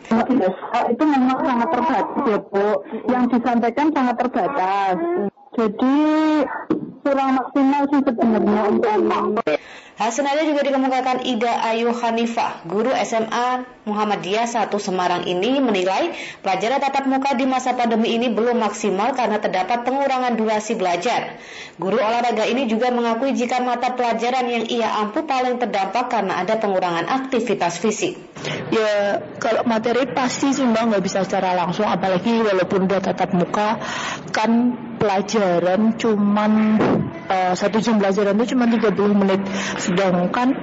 Itu 0.91 1.03
memang 1.03 1.37
sangat 1.41 1.69
terbatas 1.73 2.23
ya 2.25 2.39
Bu. 2.41 2.67
Yang 3.09 3.23
disampaikan 3.37 3.87
sangat 3.93 4.15
terbatas. 4.21 4.95
Jadi 5.55 5.97
kurang 7.05 7.29
maksimal 7.37 7.81
sih 7.93 8.01
sebenarnya 8.03 8.61
untuk 8.75 8.97
Hal 9.95 10.11
senada 10.11 10.43
juga 10.43 10.59
dikemukakan 10.59 11.23
Ida 11.23 11.71
Ayu 11.71 11.87
Hanifah, 11.95 12.67
guru 12.67 12.91
SMA 13.07 13.63
Muhammadiyah 13.87 14.43
1 14.43 14.67
Semarang 14.75 15.23
ini 15.23 15.63
menilai 15.63 16.11
pelajaran 16.43 16.83
tatap 16.83 17.07
muka 17.07 17.31
di 17.31 17.47
masa 17.47 17.79
pandemi 17.79 18.11
ini 18.11 18.27
belum 18.27 18.59
maksimal 18.59 19.15
karena 19.15 19.39
terdapat 19.39 19.87
pengurangan 19.87 20.35
durasi 20.35 20.75
belajar. 20.75 21.39
Guru 21.79 21.95
olahraga 21.95 22.43
ini 22.43 22.67
juga 22.67 22.91
mengakui 22.91 23.39
jika 23.39 23.63
mata 23.63 23.95
pelajaran 23.95 24.43
yang 24.51 24.67
ia 24.67 24.99
ampu 24.99 25.23
paling 25.23 25.63
terdampak 25.63 26.11
karena 26.11 26.43
ada 26.43 26.59
pengurangan 26.59 27.07
aktivitas 27.07 27.79
fisik. 27.79 28.19
Ya 28.75 29.23
kalau 29.39 29.63
materi 29.63 30.11
pasti 30.11 30.51
mbak 30.59 30.91
nggak 30.91 31.03
bisa 31.07 31.23
secara 31.23 31.55
langsung 31.55 31.87
apalagi 31.87 32.43
walaupun 32.43 32.91
udah 32.91 32.99
tatap 32.99 33.31
muka 33.31 33.79
kan 34.35 34.75
pelajaran 34.99 35.95
cuman 35.95 36.51
uh, 37.29 37.53
satu 37.57 37.81
jam 37.81 37.97
pelajaran 37.97 38.37
itu 38.37 38.55
cuma 38.55 38.65
30 38.69 39.21
menit. 39.21 39.41
Sedangkan 39.81 40.55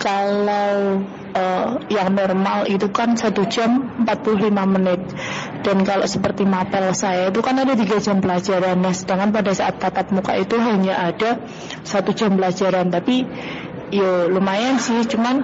kalau 0.00 1.00
uh, 1.36 1.68
yang 1.92 2.12
normal 2.16 2.68
itu 2.68 2.88
kan 2.92 3.16
satu 3.16 3.44
jam 3.48 4.02
45 4.04 4.52
menit. 4.52 5.00
Dan 5.64 5.82
kalau 5.82 6.06
seperti 6.06 6.46
mapel 6.46 6.94
saya 6.94 7.28
itu 7.28 7.40
kan 7.42 7.58
ada 7.58 7.74
tiga 7.76 7.98
jam 8.00 8.22
pelajaran. 8.22 8.78
Nah 8.80 8.94
sedangkan 8.94 9.30
pada 9.34 9.52
saat 9.52 9.76
tatap 9.76 10.12
muka 10.14 10.36
itu 10.38 10.56
hanya 10.58 11.12
ada 11.12 11.42
satu 11.84 12.16
jam 12.16 12.36
pelajaran. 12.36 12.88
Tapi 12.88 13.26
yo 13.92 14.30
lumayan 14.30 14.80
sih. 14.80 15.04
Cuman 15.04 15.42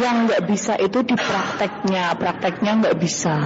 yang 0.00 0.30
nggak 0.30 0.46
bisa 0.48 0.78
itu 0.80 1.04
di 1.04 1.14
prakteknya. 1.14 2.16
Prakteknya 2.16 2.72
nggak 2.80 2.96
bisa 2.98 3.36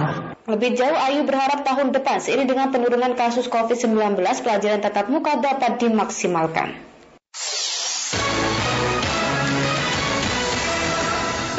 lebih 0.49 0.73
jauh 0.73 0.97
Ayu 0.97 1.23
berharap 1.23 1.61
tahun 1.61 1.93
depan 1.93 2.17
seiring 2.17 2.49
dengan 2.49 2.73
penurunan 2.73 3.13
kasus 3.13 3.45
COVID-19 3.47 4.17
pelajaran 4.17 4.81
tatap 4.81 5.07
muka 5.07 5.37
dapat 5.37 5.77
dimaksimalkan. 5.77 6.73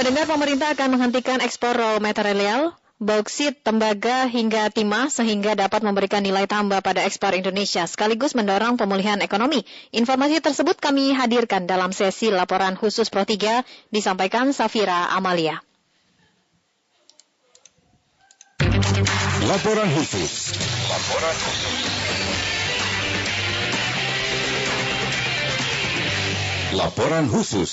Pendengar 0.01 0.25
pemerintah 0.27 0.73
akan 0.75 0.89
menghentikan 0.97 1.39
ekspor 1.45 1.77
raw 1.77 2.01
material 2.01 2.75
bauksit, 3.01 3.65
tembaga, 3.65 4.29
hingga 4.29 4.69
timah 4.69 5.09
sehingga 5.09 5.57
dapat 5.57 5.81
memberikan 5.81 6.21
nilai 6.21 6.45
tambah 6.45 6.85
pada 6.85 7.01
ekspor 7.09 7.33
Indonesia 7.33 7.89
sekaligus 7.89 8.37
mendorong 8.37 8.77
pemulihan 8.77 9.17
ekonomi. 9.25 9.65
Informasi 9.97 10.45
tersebut 10.45 10.77
kami 10.77 11.17
hadirkan 11.17 11.65
dalam 11.65 11.97
sesi 11.97 12.29
laporan 12.29 12.77
khusus 12.77 13.09
Pro 13.09 13.25
3 13.25 13.65
disampaikan 13.89 14.53
Safira 14.53 15.09
Amalia. 15.17 15.65
Laporan 19.41 19.89
khusus. 19.97 20.53
Laporan 20.85 21.37
khusus. 21.41 21.81
Laporan 26.77 27.25
khusus. 27.33 27.73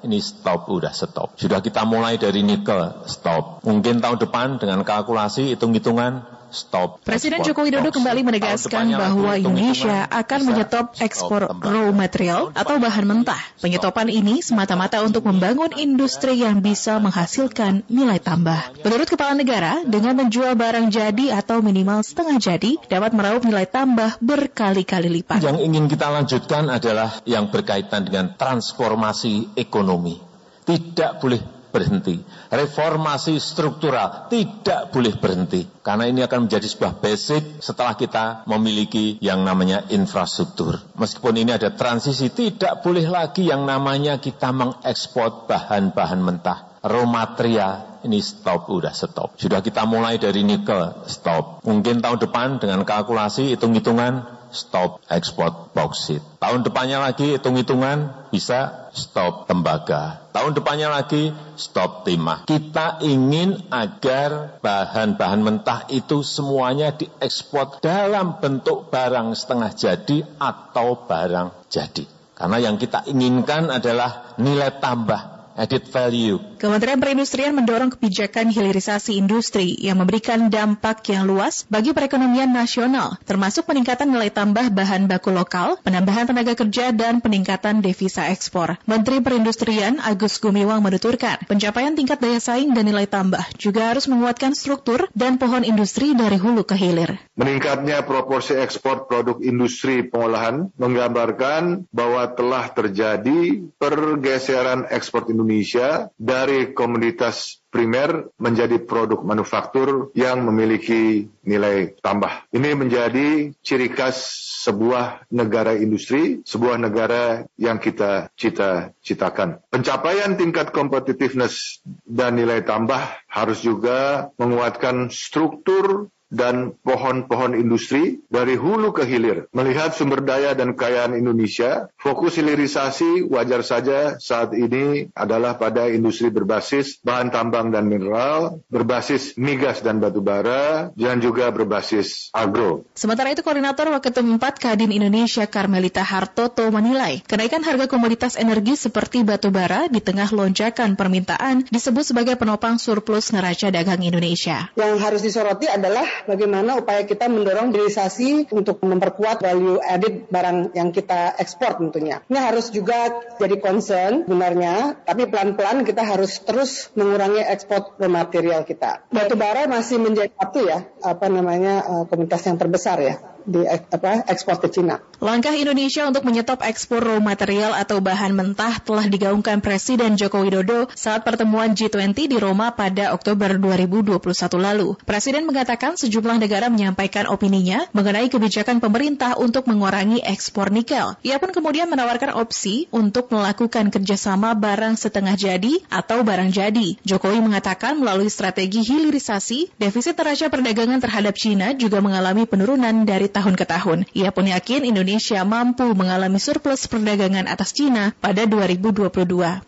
Ini 0.00 0.22
stop, 0.22 0.70
udah 0.70 0.94
stop. 0.94 1.34
Sudah 1.34 1.58
kita 1.58 1.82
mulai 1.82 2.16
dari 2.16 2.46
nikel, 2.46 3.04
stop. 3.10 3.60
Mungkin 3.66 3.98
tahun 3.98 4.22
depan 4.22 4.62
dengan 4.62 4.86
kalkulasi, 4.86 5.52
hitung-hitungan, 5.58 6.24
stop. 6.52 7.02
Presiden 7.02 7.42
Joko 7.42 7.66
Widodo 7.66 7.90
kembali 7.90 8.26
menegaskan 8.26 8.92
bahwa 8.94 9.34
Indonesia 9.38 10.06
akan 10.10 10.40
menyetop 10.46 10.98
ekspor 10.98 11.50
raw 11.50 11.88
material 11.94 12.52
atau 12.52 12.76
bahan 12.78 13.06
mentah. 13.06 13.40
Penyetopan 13.62 14.10
ini 14.10 14.42
semata-mata 14.42 15.02
untuk 15.02 15.26
membangun 15.26 15.74
industri 15.78 16.42
yang 16.42 16.62
bisa 16.62 16.98
menghasilkan 16.98 17.86
nilai 17.86 18.18
tambah. 18.18 18.82
Menurut 18.82 19.08
Kepala 19.10 19.34
Negara, 19.34 19.82
dengan 19.86 20.18
menjual 20.18 20.54
barang 20.54 20.90
jadi 20.90 21.38
atau 21.38 21.62
minimal 21.62 22.02
setengah 22.02 22.36
jadi 22.38 22.76
dapat 22.86 23.14
meraup 23.14 23.42
nilai 23.46 23.66
tambah 23.66 24.18
berkali-kali 24.22 25.08
lipat. 25.20 25.42
Yang 25.42 25.58
ingin 25.66 25.84
kita 25.86 26.06
lanjutkan 26.10 26.68
adalah 26.70 27.22
yang 27.26 27.48
berkaitan 27.50 28.06
dengan 28.06 28.34
transformasi 28.34 29.54
ekonomi. 29.58 30.18
Tidak 30.64 31.18
boleh 31.18 31.59
berhenti. 31.70 32.20
Reformasi 32.52 33.38
struktural 33.40 34.28
tidak 34.30 34.94
boleh 34.94 35.16
berhenti. 35.16 35.66
Karena 35.80 36.06
ini 36.06 36.20
akan 36.22 36.46
menjadi 36.46 36.66
sebuah 36.66 37.00
basic 37.02 37.64
setelah 37.64 37.96
kita 37.96 38.44
memiliki 38.46 39.16
yang 39.24 39.42
namanya 39.42 39.88
infrastruktur. 39.88 40.78
Meskipun 40.94 41.40
ini 41.40 41.56
ada 41.56 41.72
transisi, 41.72 42.28
tidak 42.30 42.84
boleh 42.84 43.08
lagi 43.08 43.48
yang 43.48 43.64
namanya 43.64 44.20
kita 44.20 44.52
mengekspor 44.52 45.48
bahan-bahan 45.48 46.20
mentah. 46.20 46.58
Raw 46.80 47.04
material 47.04 47.89
ini 48.04 48.20
stop, 48.24 48.68
udah 48.72 48.92
stop. 48.92 49.36
Sudah 49.36 49.60
kita 49.60 49.84
mulai 49.84 50.16
dari 50.16 50.44
nikel, 50.46 51.04
stop. 51.08 51.64
Mungkin 51.64 52.00
tahun 52.00 52.18
depan 52.20 52.62
dengan 52.62 52.84
kalkulasi, 52.84 53.52
hitung-hitungan, 53.56 54.40
stop 54.50 55.00
ekspor 55.06 55.70
bauksit. 55.72 56.20
Tahun 56.42 56.66
depannya 56.66 56.98
lagi 56.98 57.38
hitung-hitungan 57.38 58.28
bisa 58.34 58.90
stop 58.92 59.46
tembaga. 59.46 60.26
Tahun 60.34 60.52
depannya 60.54 60.90
lagi 60.90 61.30
stop 61.54 62.06
timah. 62.06 62.46
Kita 62.46 63.02
ingin 63.02 63.70
agar 63.70 64.60
bahan-bahan 64.62 65.40
mentah 65.42 65.86
itu 65.90 66.22
semuanya 66.26 66.94
diekspor 66.94 67.78
dalam 67.82 68.38
bentuk 68.42 68.90
barang 68.90 69.34
setengah 69.34 69.70
jadi 69.74 70.18
atau 70.38 71.06
barang 71.06 71.70
jadi. 71.70 72.04
Karena 72.34 72.56
yang 72.56 72.80
kita 72.80 73.04
inginkan 73.04 73.68
adalah 73.68 74.32
nilai 74.40 74.80
tambah 74.80 75.39
added 75.56 75.86
value. 75.88 76.38
Kementerian 76.60 77.00
Perindustrian 77.00 77.56
mendorong 77.56 77.96
kebijakan 77.96 78.52
hilirisasi 78.52 79.16
industri 79.16 79.72
yang 79.80 79.98
memberikan 79.98 80.52
dampak 80.52 81.02
yang 81.08 81.24
luas 81.24 81.64
bagi 81.72 81.96
perekonomian 81.96 82.52
nasional, 82.52 83.16
termasuk 83.24 83.64
peningkatan 83.64 84.12
nilai 84.12 84.28
tambah 84.28 84.68
bahan 84.68 85.08
baku 85.08 85.32
lokal, 85.32 85.80
penambahan 85.80 86.28
tenaga 86.28 86.52
kerja, 86.52 86.92
dan 86.92 87.24
peningkatan 87.24 87.80
devisa 87.80 88.28
ekspor. 88.28 88.76
Menteri 88.84 89.24
Perindustrian 89.24 89.98
Agus 90.04 90.36
Gumiwang 90.36 90.84
menuturkan, 90.84 91.40
pencapaian 91.48 91.96
tingkat 91.96 92.20
daya 92.20 92.38
saing 92.42 92.76
dan 92.76 92.84
nilai 92.84 93.08
tambah 93.08 93.42
juga 93.56 93.92
harus 93.94 94.04
menguatkan 94.10 94.52
struktur 94.52 95.08
dan 95.16 95.40
pohon 95.40 95.64
industri 95.64 96.12
dari 96.12 96.36
hulu 96.36 96.68
ke 96.68 96.76
hilir. 96.76 97.16
Meningkatnya 97.40 98.04
proporsi 98.04 98.52
ekspor 98.52 99.08
produk 99.08 99.40
industri 99.40 100.04
pengolahan 100.04 100.68
menggambarkan 100.76 101.88
bahwa 101.88 102.28
telah 102.36 102.68
terjadi 102.68 103.64
pergeseran 103.80 104.84
ekspor 104.92 105.24
Indonesia 105.40 106.12
dari 106.20 106.76
komoditas 106.76 107.60
primer 107.70 108.28
menjadi 108.36 108.82
produk 108.82 109.22
manufaktur 109.22 110.10
yang 110.12 110.42
memiliki 110.42 111.30
nilai 111.46 111.94
tambah. 112.02 112.50
Ini 112.50 112.74
menjadi 112.74 113.54
ciri 113.62 113.88
khas 113.94 114.18
sebuah 114.60 115.30
negara 115.32 115.72
industri, 115.78 116.44
sebuah 116.44 116.76
negara 116.76 117.48
yang 117.56 117.80
kita 117.80 118.28
cita-citakan. 118.36 119.64
Pencapaian 119.72 120.36
tingkat 120.36 120.74
competitiveness 120.74 121.80
dan 122.04 122.36
nilai 122.36 122.60
tambah 122.60 123.00
harus 123.30 123.64
juga 123.64 124.28
menguatkan 124.36 125.08
struktur 125.08 126.12
dan 126.30 126.78
pohon-pohon 126.86 127.58
industri 127.58 128.22
dari 128.30 128.54
hulu 128.54 128.94
ke 128.94 129.04
hilir. 129.04 129.50
Melihat 129.50 129.92
sumber 129.92 130.22
daya 130.22 130.54
dan 130.54 130.78
kekayaan 130.78 131.18
Indonesia, 131.18 131.90
fokus 131.98 132.38
hilirisasi 132.38 133.26
wajar 133.26 133.66
saja 133.66 134.16
saat 134.22 134.54
ini 134.54 135.10
adalah 135.12 135.58
pada 135.58 135.90
industri 135.90 136.30
berbasis 136.30 137.02
bahan 137.02 137.34
tambang 137.34 137.74
dan 137.74 137.90
mineral, 137.90 138.62
berbasis 138.70 139.34
migas 139.36 139.82
dan 139.82 139.98
batu 139.98 140.22
bara, 140.22 140.94
dan 140.94 141.18
juga 141.18 141.50
berbasis 141.50 142.30
agro. 142.30 142.86
Sementara 142.94 143.34
itu, 143.34 143.42
Koordinator 143.42 143.90
Waketum 143.90 144.38
4 144.38 144.62
Kadin 144.62 144.94
Indonesia 144.94 145.44
Karmelita 145.50 146.06
Hartoto 146.06 146.70
menilai 146.70 147.20
kenaikan 147.26 147.66
harga 147.66 147.90
komoditas 147.90 148.38
energi 148.38 148.78
seperti 148.78 149.26
batu 149.26 149.50
bara 149.50 149.90
di 149.90 149.98
tengah 149.98 150.30
lonjakan 150.30 150.94
permintaan 150.94 151.66
disebut 151.68 152.14
sebagai 152.14 152.38
penopang 152.38 152.78
surplus 152.78 153.34
neraca 153.34 153.68
dagang 153.74 154.00
Indonesia. 154.06 154.70
Yang 154.78 154.94
harus 155.02 155.20
disoroti 155.26 155.66
adalah 155.66 156.06
bagaimana 156.26 156.80
upaya 156.80 157.04
kita 157.04 157.28
mendorong 157.28 157.72
hilirisasi 157.72 158.50
untuk 158.52 158.82
memperkuat 158.82 159.40
value 159.40 159.78
added 159.80 160.28
barang 160.28 160.74
yang 160.76 160.90
kita 160.90 161.36
ekspor 161.38 161.78
tentunya. 161.78 162.24
Ini 162.26 162.38
harus 162.38 162.72
juga 162.72 163.10
jadi 163.38 163.56
concern 163.60 164.24
sebenarnya, 164.26 165.04
tapi 165.04 165.28
pelan-pelan 165.28 165.84
kita 165.84 166.02
harus 166.04 166.40
terus 166.42 166.92
mengurangi 166.96 167.44
ekspor 167.44 167.96
raw 167.96 168.10
material 168.10 168.64
kita. 168.64 169.06
Batu 169.08 169.36
bara 169.38 169.68
masih 169.70 170.00
menjadi 170.02 170.32
satu 170.36 170.60
ya, 170.66 170.84
apa 171.04 171.26
namanya 171.28 171.74
uh, 171.86 172.04
komunitas 172.08 172.44
yang 172.46 172.56
terbesar 172.60 172.98
ya 173.00 173.16
di 173.46 173.64
apa, 173.68 174.26
ekspor 174.28 174.60
ke 174.60 174.68
Cina. 174.68 175.00
Langkah 175.20 175.52
Indonesia 175.52 176.08
untuk 176.08 176.24
menyetop 176.24 176.64
ekspor 176.64 177.04
raw 177.04 177.20
material 177.20 177.76
atau 177.76 178.00
bahan 178.00 178.32
mentah 178.32 178.80
telah 178.80 179.04
digaungkan 179.04 179.60
Presiden 179.60 180.16
Joko 180.16 180.40
Widodo 180.44 180.88
saat 180.96 181.28
pertemuan 181.28 181.76
G20 181.76 182.16
di 182.16 182.36
Roma 182.40 182.72
pada 182.72 183.12
Oktober 183.12 183.56
2021 183.60 184.16
lalu. 184.60 184.96
Presiden 185.04 185.44
mengatakan 185.48 185.96
sejumlah 185.96 186.40
negara 186.40 186.72
menyampaikan 186.72 187.28
opininya 187.28 187.84
mengenai 187.92 188.32
kebijakan 188.32 188.80
pemerintah 188.80 189.36
untuk 189.36 189.68
mengurangi 189.68 190.24
ekspor 190.24 190.72
nikel. 190.72 191.16
Ia 191.24 191.36
pun 191.40 191.52
kemudian 191.52 191.88
menawarkan 191.88 192.36
opsi 192.36 192.88
untuk 192.92 193.32
melakukan 193.32 193.92
kerjasama 193.92 194.56
barang 194.56 194.96
setengah 194.96 195.36
jadi 195.38 195.84
atau 195.92 196.26
barang 196.26 196.52
jadi. 196.52 196.96
Jokowi 197.06 197.40
mengatakan 197.44 197.96
melalui 197.96 198.28
strategi 198.28 198.82
hilirisasi, 198.84 199.76
defisit 199.78 200.18
neraca 200.18 200.50
perdagangan 200.50 200.98
terhadap 200.98 201.38
Cina 201.38 201.72
juga 201.76 202.02
mengalami 202.02 202.44
penurunan 202.44 203.06
dari 203.06 203.29
tahun 203.30 203.54
ke 203.54 203.64
tahun. 203.64 203.98
Ia 204.12 204.34
pun 204.34 204.50
yakin 204.50 204.84
Indonesia 204.84 205.40
mampu 205.46 205.86
mengalami 205.96 206.36
surplus 206.36 206.90
perdagangan 206.90 207.46
atas 207.46 207.72
Cina 207.72 208.12
pada 208.18 208.44
2022. 208.44 209.10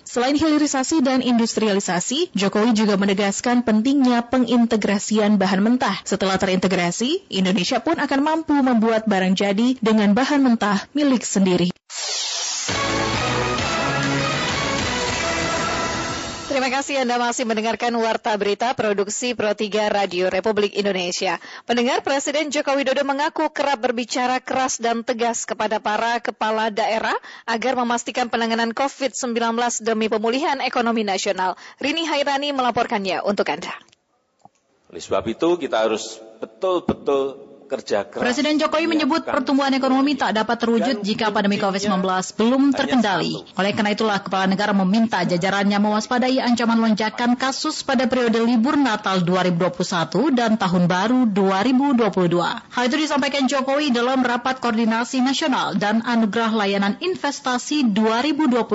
Selain 0.02 0.36
hilirisasi 0.36 1.00
dan 1.00 1.24
industrialisasi, 1.24 2.34
Jokowi 2.36 2.76
juga 2.76 3.00
menegaskan 3.00 3.64
pentingnya 3.64 4.26
pengintegrasian 4.28 5.40
bahan 5.40 5.64
mentah. 5.64 6.02
Setelah 6.04 6.36
terintegrasi, 6.36 7.30
Indonesia 7.32 7.80
pun 7.80 7.96
akan 7.96 8.20
mampu 8.20 8.58
membuat 8.58 9.08
barang 9.08 9.38
jadi 9.38 9.80
dengan 9.80 10.12
bahan 10.12 10.44
mentah 10.44 10.84
milik 10.92 11.24
sendiri. 11.24 11.72
Terima 16.52 16.68
kasih 16.68 17.00
Anda 17.00 17.16
masih 17.16 17.48
mendengarkan 17.48 17.96
Warta 17.96 18.36
Berita 18.36 18.76
Produksi 18.76 19.32
Pro 19.32 19.56
3 19.56 19.88
Radio 19.88 20.28
Republik 20.28 20.76
Indonesia. 20.76 21.40
Pendengar 21.64 22.04
Presiden 22.04 22.52
Joko 22.52 22.76
Widodo 22.76 23.00
mengaku 23.08 23.48
kerap 23.48 23.80
berbicara 23.80 24.36
keras 24.36 24.76
dan 24.76 25.00
tegas 25.00 25.48
kepada 25.48 25.80
para 25.80 26.20
kepala 26.20 26.68
daerah 26.68 27.16
agar 27.48 27.72
memastikan 27.80 28.28
penanganan 28.28 28.76
COVID-19 28.76 29.32
demi 29.80 30.12
pemulihan 30.12 30.60
ekonomi 30.60 31.08
nasional. 31.08 31.56
Rini 31.80 32.04
Hairani 32.04 32.52
melaporkannya 32.52 33.24
untuk 33.24 33.48
Anda. 33.48 33.72
Oleh 34.92 35.00
sebab 35.00 35.24
itu 35.32 35.56
kita 35.56 35.88
harus 35.88 36.20
betul-betul 36.36 37.51
kerja 37.72 38.04
keras. 38.04 38.20
Presiden 38.20 38.60
Jokowi 38.60 38.84
menyebut 38.84 39.24
pertumbuhan 39.24 39.72
ekonomi 39.72 40.12
tak 40.12 40.36
dapat 40.36 40.60
terwujud 40.60 41.00
jika 41.00 41.32
pandemi 41.32 41.56
COVID-19 41.56 42.04
belum 42.36 42.62
terkendali. 42.76 43.40
Oleh 43.56 43.72
karena 43.72 43.96
itulah 43.96 44.20
Kepala 44.20 44.44
Negara 44.44 44.76
meminta 44.76 45.24
jajarannya 45.24 45.80
mewaspadai 45.80 46.36
ancaman 46.44 46.76
lonjakan 46.76 47.40
kasus 47.40 47.80
pada 47.80 48.04
periode 48.04 48.36
libur 48.44 48.76
Natal 48.76 49.24
2021 49.24 50.36
dan 50.36 50.60
Tahun 50.60 50.84
Baru 50.84 51.24
2022. 51.32 52.12
Hal 52.76 52.84
itu 52.92 52.96
disampaikan 53.00 53.48
Jokowi 53.48 53.88
dalam 53.88 54.20
rapat 54.20 54.60
koordinasi 54.60 55.24
nasional 55.24 55.72
dan 55.80 56.04
anugerah 56.04 56.52
layanan 56.52 57.00
investasi 57.00 57.88
2021 57.96 58.68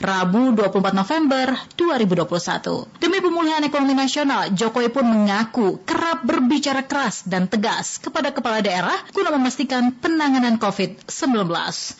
Rabu 0.00 0.42
24 0.56 0.96
November 0.96 1.46
2021. 1.76 2.96
Demi 2.96 3.18
pemulihan 3.20 3.60
ekonomi 3.60 3.92
nasional, 3.92 4.48
Jokowi 4.56 4.88
pun 4.88 5.04
mengaku 5.04 5.84
kerap 5.84 6.24
berbicara 6.24 6.80
keras 6.86 7.26
dan 7.28 7.50
tegas 7.50 8.05
kepada 8.06 8.30
kepala 8.30 8.62
daerah 8.62 8.94
guna 9.10 9.34
memastikan 9.34 9.90
penanganan 9.90 10.62
COVID-19. 10.62 11.50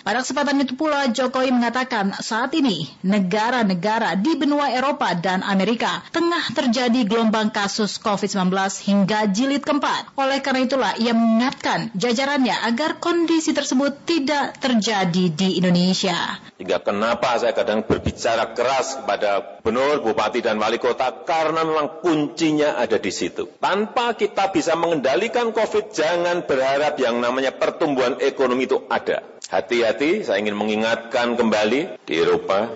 Pada 0.07 0.23
kesempatan 0.23 0.63
itu 0.63 0.79
pula 0.79 1.11
Jokowi 1.11 1.51
mengatakan 1.51 2.15
saat 2.23 2.55
ini 2.55 2.87
negara-negara 3.03 4.15
di 4.15 4.39
benua 4.39 4.71
Eropa 4.71 5.11
dan 5.19 5.43
Amerika 5.43 6.07
tengah 6.15 6.55
terjadi 6.55 7.03
gelombang 7.03 7.51
kasus 7.51 7.99
COVID-19 7.99 8.55
hingga 8.87 9.27
jilid 9.27 9.67
keempat. 9.67 10.15
Oleh 10.15 10.39
karena 10.39 10.63
itulah 10.63 10.93
ia 11.03 11.11
mengingatkan 11.11 11.91
jajarannya 11.99 12.55
agar 12.63 13.03
kondisi 13.03 13.51
tersebut 13.51 14.07
tidak 14.07 14.63
terjadi 14.63 15.35
di 15.35 15.59
Indonesia. 15.59 16.39
Hingga 16.57 16.81
kenapa 16.81 17.37
saya 17.37 17.53
kadang 17.53 17.85
berbicara 17.85 18.57
keras 18.57 18.97
kepada 19.03 19.61
gubernur, 19.61 20.01
bupati, 20.01 20.41
dan 20.41 20.57
wali 20.57 20.79
kota 20.81 21.27
karena 21.27 21.67
memang 21.67 22.01
kuncinya 22.01 22.81
ada 22.81 22.97
di 22.97 23.13
situ. 23.13 23.51
Tanpa 23.61 24.15
kita 24.15 24.55
bisa 24.55 24.73
mengendalikan 24.73 25.53
COVID, 25.53 25.86
jangan 25.93 26.47
berharap 26.47 26.97
yang 26.99 27.21
namanya 27.21 27.55
pertumbuhan 27.55 28.19
ekonomi 28.23 28.67
itu 28.67 28.83
ada. 28.89 29.23
Hati-hati, 29.47 30.27
saya 30.27 30.43
ingin 30.43 30.59
mengingatkan 30.59 31.39
kembali 31.39 32.03
di 32.03 32.15
Eropa, 32.19 32.67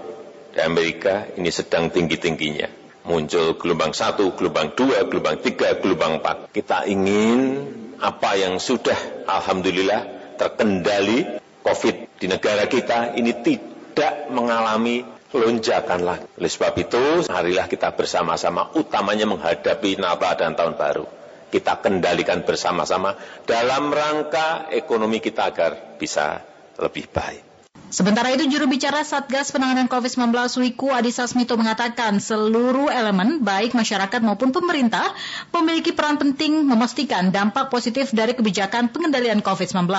di 0.55 0.61
Amerika, 0.63 1.27
ini 1.35 1.51
sedang 1.51 1.91
tinggi-tingginya. 1.91 2.71
Muncul 3.11 3.59
gelombang 3.59 3.91
satu, 3.91 4.37
gelombang 4.39 4.77
dua, 4.79 5.03
gelombang 5.09 5.43
tiga, 5.43 5.75
gelombang 5.83 6.23
empat. 6.23 6.53
Kita 6.55 6.87
ingin 6.87 7.67
apa 7.99 8.39
yang 8.39 8.63
sudah 8.63 9.27
Alhamdulillah 9.27 10.35
terkendali 10.39 11.41
COVID 11.61 12.21
di 12.23 12.27
negara 12.29 12.65
kita 12.71 13.19
ini 13.19 13.35
tidak 13.45 14.31
mengalami 14.33 15.05
lonjakan 15.31 16.01
lagi. 16.03 16.27
Oleh 16.39 16.51
sebab 16.51 16.75
itu, 16.81 17.05
marilah 17.31 17.67
kita 17.71 17.95
bersama-sama 17.95 18.75
utamanya 18.75 19.27
menghadapi 19.29 20.01
Natal 20.01 20.35
dan 20.39 20.53
Tahun 20.59 20.75
Baru. 20.75 21.07
Kita 21.51 21.83
kendalikan 21.83 22.47
bersama-sama 22.47 23.19
dalam 23.43 23.91
rangka 23.91 24.71
ekonomi 24.71 25.19
kita 25.19 25.51
agar 25.51 25.99
bisa 25.99 26.41
lebih 26.79 27.11
baik. 27.11 27.51
Sementara 27.91 28.31
itu 28.31 28.47
juru 28.47 28.71
bicara 28.71 29.03
Satgas 29.03 29.51
Penanganan 29.51 29.91
COVID-19 29.91 30.31
Wiku 30.63 30.95
Adhisa 30.95 31.27
Smito 31.27 31.59
mengatakan 31.59 32.23
seluruh 32.23 32.87
elemen 32.87 33.43
baik 33.43 33.75
masyarakat 33.75 34.23
maupun 34.23 34.55
pemerintah 34.55 35.11
memiliki 35.51 35.91
peran 35.91 36.15
penting 36.15 36.63
memastikan 36.63 37.35
dampak 37.35 37.67
positif 37.67 38.15
dari 38.15 38.39
kebijakan 38.39 38.95
pengendalian 38.95 39.43
COVID-19 39.43 39.91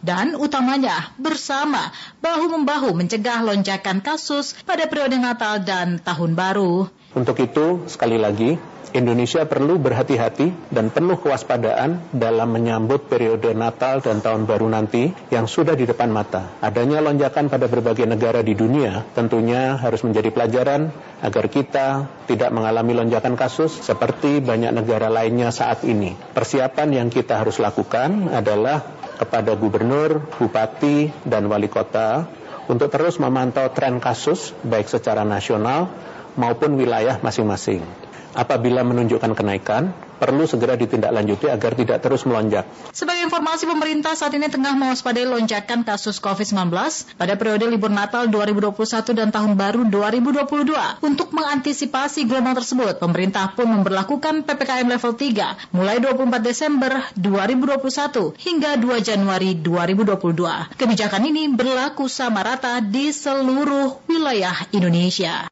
dan 0.00 0.40
utamanya 0.40 1.12
bersama 1.20 1.92
bahu-membahu 2.24 2.96
mencegah 2.96 3.44
lonjakan 3.44 4.00
kasus 4.00 4.56
pada 4.64 4.88
periode 4.88 5.20
Natal 5.20 5.60
dan 5.60 6.00
Tahun 6.00 6.32
Baru. 6.32 6.88
Untuk 7.12 7.36
itu, 7.44 7.84
sekali 7.92 8.16
lagi, 8.16 8.56
Indonesia 8.96 9.44
perlu 9.44 9.76
berhati-hati 9.76 10.72
dan 10.72 10.88
penuh 10.88 11.20
kewaspadaan 11.20 12.08
dalam 12.16 12.48
menyambut 12.48 13.04
periode 13.04 13.52
Natal 13.52 14.00
dan 14.00 14.24
Tahun 14.24 14.48
Baru 14.48 14.64
nanti 14.64 15.12
yang 15.28 15.44
sudah 15.44 15.76
di 15.76 15.84
depan 15.84 16.08
mata. 16.08 16.56
Adanya 16.64 17.04
lonjakan 17.04 17.52
pada 17.52 17.68
berbagai 17.68 18.08
negara 18.08 18.40
di 18.40 18.56
dunia 18.56 19.04
tentunya 19.12 19.76
harus 19.76 20.00
menjadi 20.00 20.32
pelajaran 20.32 20.88
agar 21.20 21.44
kita 21.52 21.86
tidak 22.24 22.48
mengalami 22.48 22.96
lonjakan 22.96 23.36
kasus 23.36 23.76
seperti 23.76 24.40
banyak 24.40 24.72
negara 24.72 25.12
lainnya 25.12 25.52
saat 25.52 25.84
ini. 25.84 26.16
Persiapan 26.32 27.04
yang 27.04 27.08
kita 27.12 27.36
harus 27.36 27.60
lakukan 27.60 28.32
adalah 28.32 28.80
kepada 29.20 29.52
gubernur, 29.58 30.24
bupati, 30.40 31.12
dan 31.28 31.44
wali 31.50 31.68
kota 31.68 32.24
untuk 32.72 32.88
terus 32.88 33.20
memantau 33.20 33.68
tren 33.74 34.00
kasus 34.00 34.56
baik 34.64 34.88
secara 34.88 35.28
nasional 35.28 35.92
maupun 36.38 36.78
wilayah 36.78 37.18
masing-masing 37.20 38.07
apabila 38.36 38.84
menunjukkan 38.84 39.32
kenaikan, 39.32 39.92
perlu 40.18 40.44
segera 40.44 40.74
ditindaklanjuti 40.74 41.46
agar 41.46 41.72
tidak 41.78 41.98
terus 42.02 42.26
melonjak. 42.26 42.66
Sebagai 42.90 43.30
informasi 43.30 43.70
pemerintah 43.70 44.18
saat 44.18 44.34
ini 44.34 44.50
tengah 44.50 44.74
mewaspadai 44.74 45.24
lonjakan 45.24 45.86
kasus 45.86 46.18
COVID-19 46.18 46.74
pada 47.14 47.34
periode 47.38 47.70
libur 47.70 47.88
Natal 47.88 48.26
2021 48.26 49.14
dan 49.14 49.30
Tahun 49.30 49.54
Baru 49.54 49.86
2022. 49.86 51.06
Untuk 51.06 51.30
mengantisipasi 51.30 52.26
gelombang 52.26 52.58
tersebut, 52.58 52.98
pemerintah 52.98 53.54
pun 53.54 53.70
memperlakukan 53.70 54.42
PPKM 54.42 54.86
level 54.90 55.14
3 55.14 55.72
mulai 55.72 56.02
24 56.02 56.42
Desember 56.42 56.92
2021 57.14 58.34
hingga 58.34 58.74
2 58.76 59.08
Januari 59.08 59.54
2022. 59.62 60.74
Kebijakan 60.74 61.22
ini 61.30 61.46
berlaku 61.54 62.10
sama 62.10 62.42
rata 62.42 62.82
di 62.82 63.14
seluruh 63.14 64.02
wilayah 64.10 64.66
Indonesia. 64.74 65.46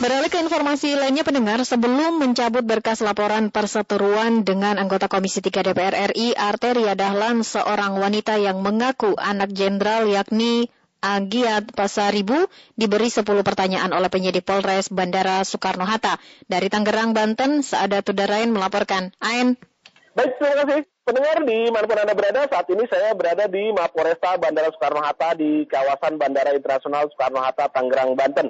Beralih 0.00 0.32
ke 0.32 0.40
informasi 0.40 0.96
lainnya 0.96 1.28
pendengar, 1.28 1.60
sebelum 1.60 2.24
mencabut 2.24 2.64
berkas 2.64 3.04
laporan 3.04 3.52
perseteruan 3.52 4.48
dengan 4.48 4.80
anggota 4.80 5.12
Komisi 5.12 5.44
3 5.44 5.60
DPR 5.60 6.16
RI, 6.16 6.32
Arteria 6.32 6.96
Dahlan, 6.96 7.44
seorang 7.44 8.00
wanita 8.00 8.40
yang 8.40 8.64
mengaku 8.64 9.12
anak 9.20 9.52
jenderal 9.52 10.08
yakni 10.08 10.72
Agiat 11.04 11.76
Pasaribu 11.76 12.48
diberi 12.80 13.12
10 13.12 13.28
pertanyaan 13.44 13.92
oleh 13.92 14.08
penyidik 14.08 14.48
Polres 14.48 14.88
Bandara 14.88 15.44
Soekarno-Hatta. 15.44 16.16
Dari 16.48 16.72
Tangerang, 16.72 17.12
Banten, 17.12 17.60
Saada 17.60 18.00
Tudarain 18.00 18.48
melaporkan. 18.48 19.12
Ain. 19.20 19.60
Baik, 20.16 20.32
terima 20.40 20.64
kasih. 20.64 20.80
Pendengar 21.04 21.44
di 21.44 21.58
mana 21.68 21.84
pun 21.84 22.00
Anda 22.00 22.16
berada, 22.16 22.48
saat 22.48 22.64
ini 22.72 22.88
saya 22.88 23.12
berada 23.12 23.44
di 23.52 23.68
Mapolresta 23.76 24.40
Bandara 24.40 24.72
Soekarno-Hatta 24.72 25.36
di 25.36 25.68
kawasan 25.68 26.16
Bandara 26.16 26.56
Internasional 26.56 27.04
Soekarno-Hatta, 27.12 27.68
Tangerang, 27.68 28.16
Banten. 28.16 28.48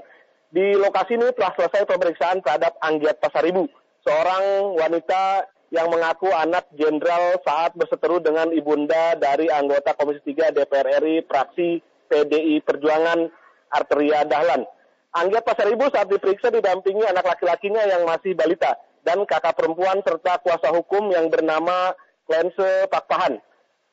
Di 0.50 0.74
lokasi 0.74 1.14
ini 1.14 1.30
telah 1.38 1.54
selesai 1.54 1.86
pemeriksaan 1.86 2.42
terhadap 2.42 2.74
Anggiat 2.82 3.22
Pasaribu, 3.22 3.70
seorang 4.02 4.74
wanita 4.74 5.46
yang 5.70 5.86
mengaku 5.86 6.26
anak 6.34 6.66
jenderal 6.74 7.38
saat 7.46 7.70
berseteru 7.78 8.18
dengan 8.18 8.50
ibunda 8.50 9.14
dari 9.14 9.46
anggota 9.46 9.94
Komisi 9.94 10.34
3 10.34 10.50
DPR 10.50 10.98
RI 10.98 11.22
fraksi 11.30 11.78
PDI 12.10 12.66
Perjuangan 12.66 13.30
Arteria 13.70 14.26
Dahlan. 14.26 14.66
Anggiat 15.14 15.46
Pasaribu 15.46 15.86
saat 15.94 16.10
diperiksa 16.10 16.50
didampingi 16.50 17.06
anak 17.06 17.30
laki-lakinya 17.30 17.86
yang 17.86 18.02
masih 18.02 18.34
balita 18.34 18.74
dan 19.06 19.22
kakak 19.30 19.54
perempuan 19.54 20.02
serta 20.02 20.42
kuasa 20.42 20.74
hukum 20.74 21.14
yang 21.14 21.30
bernama 21.30 21.94
Klense 22.26 22.90
Pakpahan. 22.90 23.38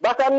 Bahkan 0.01 0.33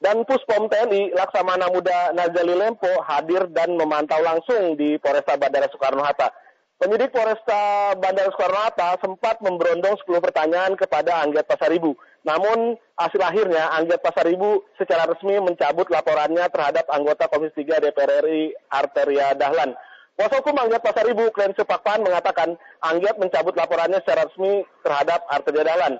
dan 0.00 0.22
Puspom 0.28 0.68
TNI 0.68 1.16
Laksamana 1.16 1.72
Muda 1.72 2.12
Nazali 2.12 2.52
Lempo 2.52 2.90
hadir 3.04 3.48
dan 3.52 3.76
memantau 3.76 4.20
langsung 4.20 4.76
di 4.76 5.00
Polresta 5.00 5.40
Bandara 5.40 5.68
Soekarno-Hatta. 5.72 6.28
Penyidik 6.76 7.08
Polresta 7.08 7.92
Bandara 7.96 8.28
Soekarno-Hatta 8.36 9.00
sempat 9.00 9.40
memberondong 9.40 9.96
10 10.04 10.20
pertanyaan 10.20 10.76
kepada 10.76 11.24
Angget 11.24 11.48
Pasaribu. 11.48 11.96
Namun 12.28 12.76
hasil 13.00 13.22
akhirnya 13.24 13.72
Angget 13.72 14.04
Pasaribu 14.04 14.68
secara 14.76 15.08
resmi 15.08 15.40
mencabut 15.40 15.88
laporannya 15.88 16.44
terhadap 16.52 16.84
anggota 16.92 17.32
Komisi 17.32 17.64
3 17.64 17.80
DPR 17.88 18.20
RI 18.28 18.52
Arteria 18.68 19.32
Dahlan. 19.32 19.72
Kuasa 20.16 20.40
hukum 20.40 20.56
Angget 20.56 20.80
Pasaribu, 20.80 21.28
Klen 21.32 21.52
Sepakpan, 21.56 22.00
mengatakan 22.04 22.56
Angget 22.84 23.16
mencabut 23.16 23.56
laporannya 23.56 24.00
secara 24.04 24.28
resmi 24.28 24.64
terhadap 24.84 25.24
Arteria 25.32 25.64
Dahlan. 25.64 25.96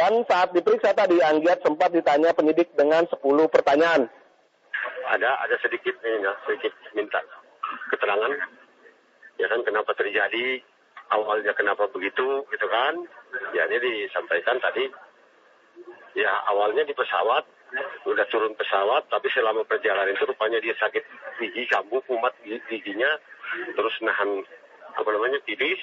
Dan 0.00 0.24
saat 0.24 0.56
diperiksa 0.56 0.96
tadi, 0.96 1.20
Anggiat 1.20 1.60
sempat 1.60 1.92
ditanya 1.92 2.32
penyidik 2.32 2.72
dengan 2.72 3.04
10 3.04 3.20
pertanyaan. 3.52 4.08
Ada 5.12 5.30
ada 5.44 5.56
sedikit 5.60 5.92
ini 6.00 6.24
ya, 6.24 6.32
sedikit 6.48 6.72
minta 6.96 7.20
keterangan. 7.92 8.32
Ya 9.36 9.52
kan 9.52 9.60
kenapa 9.60 9.92
terjadi, 9.92 10.64
awalnya 11.12 11.52
kenapa 11.52 11.84
begitu 11.92 12.48
gitu 12.48 12.66
kan. 12.72 12.96
Ya 13.52 13.68
ini 13.68 14.08
disampaikan 14.08 14.56
tadi. 14.64 14.88
Ya 16.16 16.32
awalnya 16.48 16.88
di 16.88 16.96
pesawat, 16.96 17.44
udah 18.08 18.24
turun 18.32 18.56
pesawat, 18.56 19.04
tapi 19.12 19.28
selama 19.36 19.68
perjalanan 19.68 20.16
itu 20.16 20.24
rupanya 20.24 20.64
dia 20.64 20.72
sakit 20.80 21.04
gigi, 21.44 21.68
kambuh, 21.68 22.00
kumat 22.08 22.32
giginya, 22.40 23.20
terus 23.76 23.92
nahan 24.00 24.48
apa 24.96 25.08
namanya 25.12 25.44
tipis. 25.44 25.78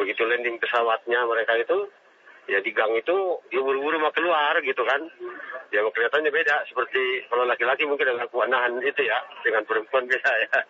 Begitu 0.00 0.24
landing 0.24 0.56
pesawatnya 0.56 1.28
mereka 1.28 1.60
itu, 1.60 1.92
ya 2.48 2.58
di 2.64 2.72
gang 2.72 2.90
itu 2.96 3.16
dia 3.52 3.60
buru-buru 3.60 4.00
mau 4.00 4.12
keluar 4.16 4.56
gitu 4.64 4.80
kan 4.82 5.04
ya 5.68 5.84
kelihatannya 5.84 6.32
beda 6.32 6.64
seperti 6.64 7.28
kalau 7.28 7.44
laki-laki 7.44 7.84
mungkin 7.84 8.08
dengan 8.08 8.28
nahan 8.48 8.80
itu 8.80 9.04
ya 9.04 9.20
dengan 9.44 9.62
perempuan 9.68 10.08
beda 10.08 10.32
ya 10.48 10.60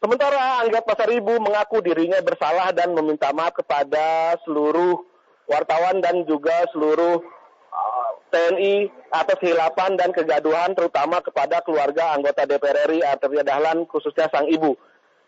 Sementara 0.00 0.64
Angga 0.64 0.80
Pasaribu 0.80 1.36
mengaku 1.44 1.84
dirinya 1.84 2.16
bersalah 2.24 2.72
dan 2.72 2.96
meminta 2.96 3.28
maaf 3.36 3.52
kepada 3.52 4.32
seluruh 4.48 4.96
wartawan 5.44 6.00
dan 6.00 6.24
juga 6.24 6.64
seluruh 6.72 7.20
uh, 7.68 8.10
TNI 8.32 8.88
atas 9.12 9.36
kehilapan 9.44 10.00
dan 10.00 10.08
kegaduhan 10.16 10.72
terutama 10.72 11.20
kepada 11.20 11.60
keluarga 11.60 12.16
anggota 12.16 12.48
DPR 12.48 12.88
RI 12.88 13.04
Arteria 13.04 13.44
Dahlan 13.44 13.84
khususnya 13.92 14.32
sang 14.32 14.48
ibu. 14.48 14.72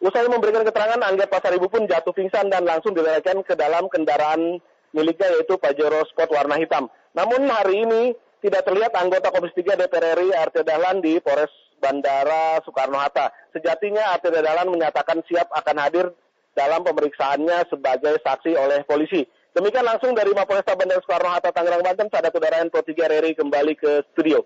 Usai 0.00 0.24
memberikan 0.24 0.64
keterangan, 0.64 1.04
Angga 1.04 1.28
Pasaribu 1.28 1.68
pun 1.68 1.84
jatuh 1.84 2.16
pingsan 2.16 2.48
dan 2.48 2.64
langsung 2.64 2.96
dilarikan 2.96 3.44
ke 3.44 3.52
dalam 3.52 3.92
kendaraan 3.92 4.56
miliknya 4.92 5.28
yaitu 5.36 5.56
Pajero 5.58 6.04
Sport 6.08 6.30
warna 6.32 6.56
hitam. 6.56 6.88
Namun 7.12 7.44
hari 7.48 7.84
ini 7.84 8.02
tidak 8.40 8.64
terlihat 8.64 8.92
anggota 8.96 9.32
Komisi 9.32 9.60
3 9.60 9.76
DPR 9.76 10.18
RI 10.18 10.30
RT 10.32 10.56
Dahlan 10.64 11.04
di 11.04 11.20
Polres 11.20 11.52
Bandara 11.82 12.62
Soekarno-Hatta. 12.64 13.32
Sejatinya 13.52 14.16
RT 14.16 14.32
Dahlan 14.32 14.70
menyatakan 14.70 15.20
siap 15.26 15.50
akan 15.52 15.76
hadir 15.82 16.06
dalam 16.52 16.84
pemeriksaannya 16.84 17.68
sebagai 17.72 18.20
saksi 18.22 18.52
oleh 18.56 18.84
polisi. 18.84 19.24
Demikian 19.52 19.84
langsung 19.84 20.16
dari 20.16 20.32
Mapolresta 20.32 20.72
Bandara 20.72 21.04
Soekarno-Hatta 21.04 21.52
Tangerang 21.52 21.84
Banten, 21.84 22.08
Sadat 22.08 22.32
Udara 22.32 22.64
Pro 22.72 22.80
3 22.80 22.96
RRI 22.96 23.36
kembali 23.36 23.74
ke 23.76 24.00
studio. 24.12 24.40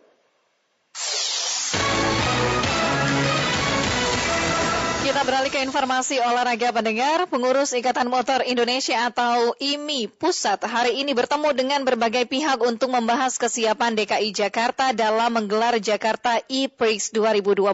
Kita 5.17 5.33
beralih 5.33 5.49
ke 5.49 5.65
informasi 5.65 6.21
olahraga 6.21 6.77
pendengar. 6.77 7.25
Pengurus 7.25 7.73
Ikatan 7.73 8.13
Motor 8.13 8.45
Indonesia 8.45 9.09
atau 9.09 9.57
IMI 9.57 10.13
Pusat 10.13 10.69
hari 10.69 11.01
ini 11.01 11.17
bertemu 11.17 11.57
dengan 11.57 11.81
berbagai 11.89 12.29
pihak 12.29 12.61
untuk 12.61 12.93
membahas 12.93 13.41
kesiapan 13.41 13.97
DKI 13.97 14.37
Jakarta 14.37 14.93
dalam 14.93 15.33
menggelar 15.33 15.81
Jakarta 15.81 16.37
E-Prix 16.53 17.17
2022. 17.17 17.65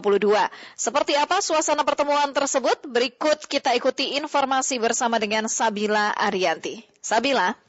Seperti 0.79 1.19
apa 1.19 1.43
suasana 1.43 1.83
pertemuan 1.83 2.31
tersebut? 2.31 2.87
Berikut 2.87 3.43
kita 3.51 3.75
ikuti 3.75 4.15
informasi 4.15 4.79
bersama 4.79 5.19
dengan 5.19 5.51
Sabila 5.51 6.15
Arianti. 6.15 6.79
Sabila. 7.03 7.59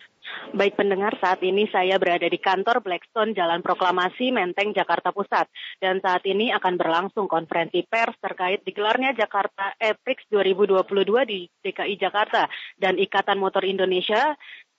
Baik 0.55 0.81
pendengar, 0.81 1.13
saat 1.21 1.45
ini 1.45 1.69
saya 1.69 2.01
berada 2.01 2.25
di 2.25 2.41
kantor 2.41 2.81
Blackstone 2.81 3.37
Jalan 3.37 3.61
Proklamasi 3.61 4.33
Menteng, 4.33 4.73
Jakarta 4.73 5.13
Pusat. 5.13 5.51
Dan 5.77 6.01
saat 6.01 6.25
ini 6.25 6.49
akan 6.49 6.81
berlangsung 6.81 7.29
konferensi 7.29 7.85
pers 7.85 8.17
terkait 8.23 8.65
digelarnya 8.65 9.13
Jakarta 9.13 9.77
EPRIX 9.77 10.19
2022 10.33 11.29
di 11.29 11.45
DKI 11.61 11.95
Jakarta. 12.01 12.49
Dan 12.79 12.97
Ikatan 12.97 13.37
Motor 13.37 13.69
Indonesia 13.69 14.33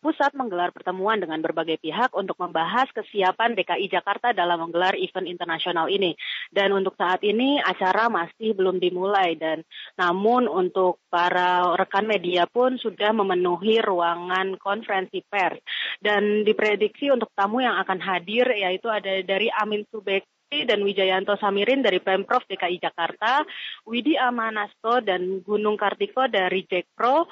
Pusat 0.06 0.38
menggelar 0.38 0.69
pertemuan 0.69 1.18
dengan 1.18 1.41
berbagai 1.41 1.82
pihak 1.82 2.14
untuk 2.14 2.38
membahas 2.38 2.86
kesiapan 2.94 3.57
DKI 3.57 3.90
Jakarta 3.90 4.38
dalam 4.38 4.61
menggelar 4.61 4.94
event 4.94 5.26
internasional 5.26 5.90
ini. 5.90 6.14
Dan 6.53 6.77
untuk 6.77 6.94
saat 6.94 7.26
ini 7.26 7.57
acara 7.57 8.06
masih 8.06 8.53
belum 8.53 8.77
dimulai 8.77 9.34
dan 9.34 9.65
namun 9.98 10.45
untuk 10.45 11.02
para 11.10 11.73
rekan 11.73 12.06
media 12.06 12.45
pun 12.45 12.77
sudah 12.77 13.18
memenuhi 13.18 13.82
ruangan 13.82 14.61
konferensi 14.61 15.26
pers. 15.26 15.57
Dan 15.98 16.45
diprediksi 16.45 17.10
untuk 17.10 17.34
tamu 17.34 17.65
yang 17.65 17.82
akan 17.82 17.98
hadir 17.98 18.45
yaitu 18.53 18.86
ada 18.94 19.26
dari 19.26 19.49
Amin 19.57 19.90
Subek 19.90 20.35
dan 20.52 20.86
Wijayanto 20.86 21.34
Samirin 21.42 21.82
dari 21.82 21.98
Pemprov 21.98 22.46
DKI 22.46 22.78
Jakarta, 22.78 23.42
Widi 23.90 24.14
Amanasto 24.14 25.02
dan 25.02 25.42
Gunung 25.42 25.74
Kartiko 25.74 26.30
dari 26.30 26.70
Jekpro, 26.70 27.26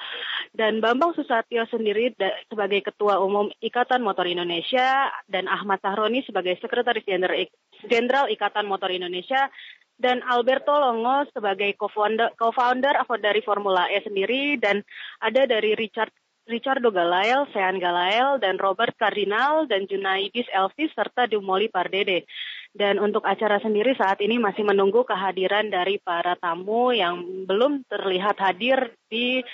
dan 0.50 0.82
Bambang 0.82 1.14
Susatyo 1.14 1.62
sendiri 1.70 2.10
sebagai 2.50 2.82
Ketua 2.82 3.22
Umum 3.22 3.54
Ikatan 3.62 4.02
Motor 4.02 4.26
Indonesia, 4.26 5.14
dan 5.30 5.46
Ahmad 5.46 5.78
Sahroni 5.78 6.26
sebagai 6.26 6.58
Sekretaris 6.58 7.06
Jenderal 7.86 8.26
Ikatan 8.26 8.66
Motor 8.66 8.90
Indonesia, 8.90 9.46
dan 9.94 10.26
Alberto 10.26 10.74
Longo 10.74 11.22
sebagai 11.30 11.70
co-founder, 11.78 12.34
co-founder 12.34 12.98
dari 13.22 13.40
Formula 13.46 13.86
E 13.94 14.02
sendiri, 14.02 14.58
dan 14.58 14.82
ada 15.22 15.46
dari 15.46 15.78
Richard 15.78 16.10
Richardo 16.44 16.92
Galael, 16.92 17.48
Sean 17.56 17.80
Galael, 17.80 18.36
dan 18.36 18.60
Robert 18.60 18.92
Cardinal, 19.00 19.64
dan 19.64 19.88
Junaidis 19.88 20.44
Elvis, 20.52 20.92
serta 20.92 21.24
Dumoli 21.24 21.72
Pardede. 21.72 22.28
Dan 22.74 22.98
untuk 22.98 23.22
acara 23.22 23.62
sendiri 23.62 23.94
saat 23.94 24.18
ini 24.18 24.34
masih 24.42 24.66
menunggu 24.66 25.06
kehadiran 25.06 25.70
dari 25.70 26.02
para 26.02 26.34
tamu 26.34 26.90
yang 26.90 27.46
belum 27.46 27.86
terlihat 27.86 28.34
hadir 28.42 28.98
di 29.06 29.46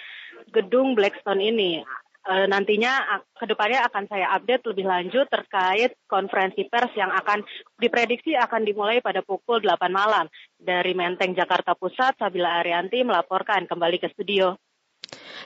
gedung 0.49 0.97
Blackstone 0.97 1.45
ini. 1.45 1.85
E, 2.25 2.35
nantinya 2.49 3.21
ke 3.37 3.45
depannya 3.45 3.85
akan 3.93 4.09
saya 4.09 4.33
update 4.41 4.65
lebih 4.73 4.89
lanjut 4.89 5.29
terkait 5.29 5.93
konferensi 6.09 6.65
pers 6.65 6.97
yang 6.97 7.13
akan 7.13 7.45
diprediksi 7.77 8.33
akan 8.41 8.65
dimulai 8.65 9.05
pada 9.05 9.21
pukul 9.21 9.61
8 9.61 9.93
malam. 9.93 10.25
Dari 10.57 10.97
Menteng, 10.97 11.37
Jakarta 11.37 11.77
Pusat, 11.77 12.25
Sabila 12.25 12.65
Arianti 12.65 13.05
melaporkan 13.05 13.69
kembali 13.69 14.01
ke 14.01 14.09
studio. 14.17 14.57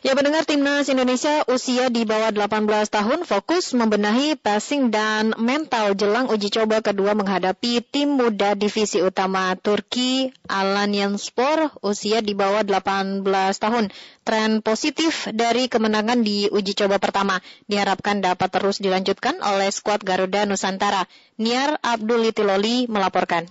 Ya 0.03 0.19
pendengar 0.19 0.43
timnas 0.43 0.91
Indonesia 0.91 1.47
usia 1.47 1.87
di 1.87 2.03
bawah 2.03 2.35
18 2.35 2.67
tahun 2.91 3.23
fokus 3.23 3.77
membenahi 3.79 4.35
passing 4.35 4.91
dan 4.91 5.37
mental 5.39 5.95
jelang 5.95 6.27
uji 6.27 6.51
coba 6.51 6.83
kedua 6.83 7.15
menghadapi 7.15 7.79
tim 7.85 8.19
muda 8.19 8.59
divisi 8.59 8.99
utama 8.99 9.55
Turki 9.55 10.35
Alanyaspor 10.51 11.79
usia 11.87 12.19
di 12.19 12.35
bawah 12.35 12.67
18 12.67 13.23
tahun. 13.63 13.95
Tren 14.25 14.65
positif 14.65 15.31
dari 15.31 15.71
kemenangan 15.71 16.27
di 16.27 16.51
uji 16.51 16.75
coba 16.75 16.99
pertama 16.99 17.39
diharapkan 17.71 18.19
dapat 18.19 18.51
terus 18.51 18.83
dilanjutkan 18.83 19.39
oleh 19.47 19.71
skuad 19.71 20.03
Garuda 20.03 20.43
Nusantara. 20.49 21.07
Niar 21.39 21.79
Abdul 21.87 22.27
Litiloli 22.27 22.91
melaporkan. 22.91 23.47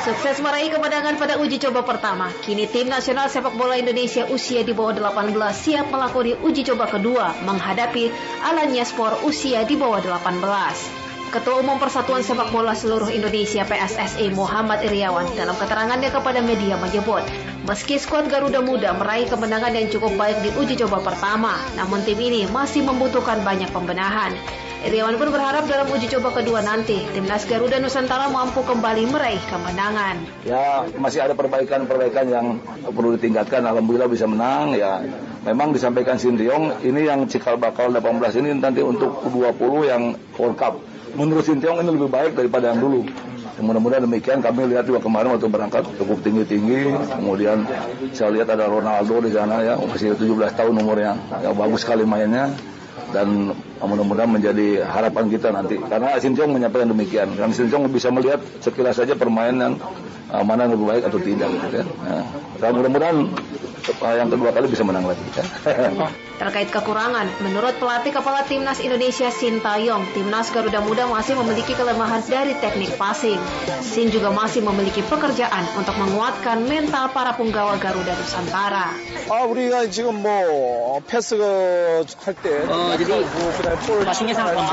Sukses 0.00 0.40
meraih 0.40 0.72
kemenangan 0.72 1.20
pada 1.20 1.36
uji 1.36 1.60
coba 1.60 1.84
pertama, 1.84 2.32
kini 2.40 2.64
tim 2.64 2.88
nasional 2.88 3.28
sepak 3.28 3.52
bola 3.52 3.76
Indonesia 3.76 4.24
usia 4.32 4.64
di 4.64 4.72
bawah 4.72 4.96
18 4.96 5.36
siap 5.52 5.92
melakoni 5.92 6.40
uji 6.40 6.64
coba 6.72 6.88
kedua 6.88 7.36
menghadapi 7.44 8.08
Alanya 8.48 8.88
Sport 8.88 9.28
usia 9.28 9.60
di 9.68 9.76
bawah 9.76 10.00
18. 10.00 11.36
Ketua 11.36 11.60
Umum 11.60 11.76
Persatuan 11.76 12.24
Sepak 12.24 12.48
Bola 12.48 12.72
Seluruh 12.72 13.12
Indonesia 13.12 13.60
PSSI 13.60 14.32
Muhammad 14.32 14.80
Iriawan 14.88 15.36
dalam 15.36 15.52
keterangannya 15.60 16.08
kepada 16.08 16.40
media 16.40 16.80
menyebut, 16.80 17.20
meski 17.68 18.00
skuad 18.00 18.32
Garuda 18.32 18.64
Muda 18.64 18.96
meraih 18.96 19.28
kemenangan 19.28 19.76
yang 19.76 19.92
cukup 19.92 20.16
baik 20.16 20.40
di 20.40 20.48
uji 20.56 20.80
coba 20.80 21.04
pertama, 21.04 21.60
namun 21.76 22.00
tim 22.08 22.16
ini 22.16 22.48
masih 22.48 22.88
membutuhkan 22.88 23.44
banyak 23.44 23.68
pembenahan. 23.68 24.32
Iriawan 24.80 25.20
pun 25.20 25.28
berharap 25.28 25.68
dalam 25.68 25.92
uji 25.92 26.08
coba 26.08 26.32
kedua 26.40 26.64
nanti, 26.64 27.04
timnas 27.12 27.44
Garuda 27.44 27.76
Nusantara 27.76 28.32
mampu 28.32 28.64
kembali 28.64 29.12
meraih 29.12 29.36
kemenangan. 29.52 30.24
Ya, 30.48 30.88
masih 30.96 31.20
ada 31.20 31.36
perbaikan-perbaikan 31.36 32.24
yang 32.24 32.46
perlu 32.88 33.12
ditingkatkan. 33.20 33.60
Alhamdulillah 33.60 34.08
bisa 34.08 34.24
menang. 34.24 34.72
Ya, 34.72 35.04
memang 35.44 35.76
disampaikan 35.76 36.16
Sintiong, 36.16 36.80
ini 36.80 37.04
yang 37.04 37.28
cikal 37.28 37.60
bakal 37.60 37.92
18 37.92 38.40
ini 38.40 38.56
nanti 38.56 38.80
untuk 38.80 39.20
U20 39.28 39.84
yang 39.84 40.16
World 40.40 40.56
Cup. 40.56 40.80
Menurut 41.12 41.44
Sintiong 41.44 41.84
ini 41.84 41.90
lebih 42.00 42.08
baik 42.08 42.32
daripada 42.40 42.72
yang 42.72 42.80
dulu. 42.80 43.04
Mudah-mudahan 43.60 44.08
demikian 44.08 44.40
kami 44.40 44.64
lihat 44.64 44.88
juga 44.88 45.04
kemarin 45.04 45.36
waktu 45.36 45.52
berangkat 45.52 45.84
cukup 46.00 46.24
tinggi-tinggi. 46.24 46.88
Kemudian 47.20 47.68
saya 48.16 48.32
lihat 48.32 48.48
ada 48.48 48.64
Ronaldo 48.64 49.20
di 49.20 49.28
sana 49.28 49.60
ya, 49.60 49.76
masih 49.76 50.16
17 50.16 50.56
tahun 50.56 50.72
umurnya. 50.80 51.20
Ya 51.44 51.52
bagus 51.52 51.84
sekali 51.84 52.08
mainnya 52.08 52.48
dan 53.10 53.52
mudah-mudahan 53.82 54.30
menjadi 54.30 54.86
harapan 54.86 55.26
kita 55.30 55.50
nanti. 55.50 55.76
Karena 55.78 56.16
Sintiong 56.18 56.54
menyampaikan 56.54 56.90
demikian. 56.90 57.28
Karena 57.34 57.54
Sintiong 57.54 57.90
bisa 57.90 58.08
melihat 58.14 58.40
sekilas 58.62 58.98
saja 58.98 59.18
permainan 59.18 59.78
uh, 60.31 60.43
mana 60.43 60.67
yang 60.67 60.73
lebih 60.77 60.87
baik 60.87 61.03
atau 61.07 61.19
tidak. 61.21 61.49
Gitu, 61.49 61.67
kan. 61.81 61.87
Nah, 62.05 62.25
dan 62.59 62.71
mudah-mudahan 62.77 63.17
uh, 64.01 64.15
yang 64.15 64.29
kedua 64.31 64.49
kali 64.51 64.67
bisa 64.69 64.83
menang 64.85 65.05
lagi. 65.05 65.23
Kan. 65.33 65.45
Terkait 66.35 66.67
kekurangan, 66.67 67.31
menurut 67.47 67.79
pelatih 67.79 68.11
kepala 68.11 68.43
timnas 68.43 68.83
Indonesia 68.83 69.31
Sintayong, 69.31 70.03
timnas 70.11 70.51
Garuda 70.51 70.83
Muda 70.83 71.07
masih 71.07 71.39
memiliki 71.39 71.71
kelemahan 71.79 72.19
dari 72.27 72.51
teknik 72.59 72.99
passing. 72.99 73.39
Sin 73.79 74.11
juga 74.11 74.35
masih 74.35 74.59
memiliki 74.59 74.99
pekerjaan 75.07 75.63
untuk 75.79 75.95
menguatkan 75.95 76.67
mental 76.67 77.07
para 77.15 77.31
punggawa 77.39 77.79
Garuda 77.79 78.11
Nusantara. 78.19 78.91
아, 79.25 79.41
우리가 79.41 79.89
지금 79.89 80.21
뭐 80.21 81.01
패스 81.07 81.33
할때 82.25 82.61
어, 82.69 82.93
jadi 82.93 83.25
passingnya 84.05 84.35
sangat 84.37 84.53
lemah 84.53 84.69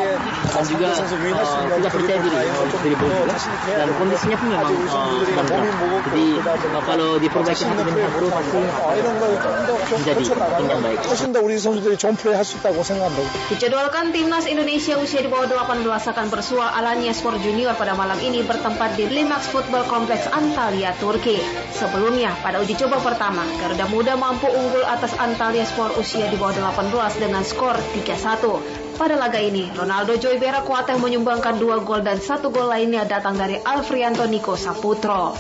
dan 0.53 0.65
juga 0.69 0.89
uh, 0.93 1.77
tidak 1.81 1.93
percaya 1.97 2.19
diri 2.21 2.37
untuk 2.61 2.79
dribble 2.85 3.09
juga 3.09 3.73
dan 3.81 3.89
kondisinya 3.97 4.37
pun 4.37 4.47
memang 4.53 4.77
uh, 4.77 5.25
sedang 5.25 5.46
jadi. 5.48 5.70
Dijadwalkan 13.48 14.12
timnas 14.12 14.46
Indonesia 14.46 15.00
usia 15.00 15.24
di 15.24 15.32
bawah 15.32 15.48
18 15.48 15.88
akan 15.88 16.28
bersua 16.28 16.76
Alanya 16.76 17.16
Sport 17.16 17.40
Junior 17.40 17.74
pada 17.80 17.96
malam 17.96 18.20
ini 18.20 18.44
bertempat 18.44 19.00
di 19.00 19.08
Limax 19.08 19.48
Football 19.50 19.88
Complex 19.88 20.28
Antalya, 20.30 20.92
Turki. 21.00 21.40
Sebelumnya, 21.72 22.36
pada 22.44 22.60
uji 22.60 22.76
coba 22.76 23.00
pertama, 23.00 23.48
Garuda 23.64 23.88
Muda 23.88 24.14
mampu 24.20 24.52
unggul 24.52 24.84
atas 24.84 25.16
Antalya 25.16 25.64
Sport 25.64 25.96
usia 25.96 26.28
di 26.28 26.36
bawah 26.36 26.76
18 26.76 27.24
dengan 27.24 27.42
skor 27.48 27.80
3-1. 27.96 28.87
Pada 28.98 29.14
laga 29.14 29.38
ini, 29.38 29.70
Ronaldo 29.78 30.18
Joybera 30.18 30.66
Kuateh 30.66 30.98
menyumbangkan 30.98 31.62
dua 31.62 31.86
gol 31.86 32.02
dan 32.02 32.18
satu 32.18 32.50
gol 32.50 32.74
lainnya 32.74 33.06
datang 33.06 33.38
dari 33.38 33.62
Alfrianto 33.62 34.26
Niko 34.26 34.58
Saputro. 34.58 35.38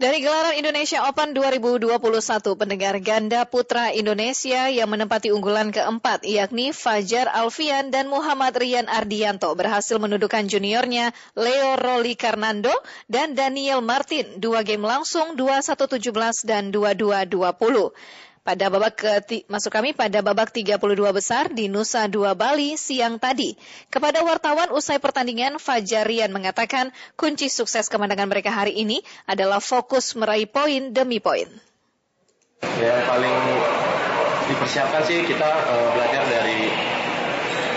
Dari 0.00 0.24
gelaran 0.24 0.56
Indonesia 0.56 1.04
Open 1.12 1.36
2021, 1.36 2.00
pendengar 2.56 2.96
ganda 3.04 3.44
putra 3.44 3.92
Indonesia 3.92 4.72
yang 4.72 4.88
menempati 4.88 5.28
unggulan 5.28 5.68
keempat, 5.68 6.24
yakni 6.24 6.72
Fajar 6.72 7.28
Alfian 7.28 7.92
dan 7.92 8.08
Muhammad 8.08 8.56
Rian 8.56 8.88
Ardianto 8.88 9.52
berhasil 9.52 10.00
mendudukan 10.00 10.48
juniornya 10.48 11.12
Leo 11.36 11.76
Roli 11.76 12.16
Karnando 12.16 12.72
dan 13.12 13.36
Daniel 13.36 13.84
Martin, 13.84 14.40
dua 14.40 14.64
game 14.64 14.88
langsung 14.88 15.36
21-17 15.36 16.48
dan 16.48 16.72
22-20. 16.72 17.92
Pada 18.50 18.66
babak 18.66 18.94
ke 18.98 19.46
masuk 19.46 19.70
kami 19.70 19.94
pada 19.94 20.26
babak 20.26 20.50
32 20.50 20.82
besar 21.14 21.54
di 21.54 21.70
Nusa 21.70 22.10
Dua 22.10 22.34
Bali 22.34 22.74
siang 22.74 23.22
tadi. 23.22 23.54
Kepada 23.86 24.26
wartawan 24.26 24.74
usai 24.74 24.98
pertandingan, 24.98 25.62
Fajarian 25.62 26.34
mengatakan 26.34 26.90
kunci 27.14 27.46
sukses 27.46 27.86
kemenangan 27.86 28.26
mereka 28.26 28.50
hari 28.50 28.74
ini 28.74 29.06
adalah 29.30 29.62
fokus 29.62 30.18
meraih 30.18 30.50
poin 30.50 30.90
demi 30.90 31.22
poin. 31.22 31.46
Ya, 32.82 33.06
paling 33.06 33.38
dipersiapkan 34.50 35.06
sih 35.06 35.22
kita 35.30 35.46
uh, 35.46 35.88
belajar 35.94 36.26
dari 36.26 36.74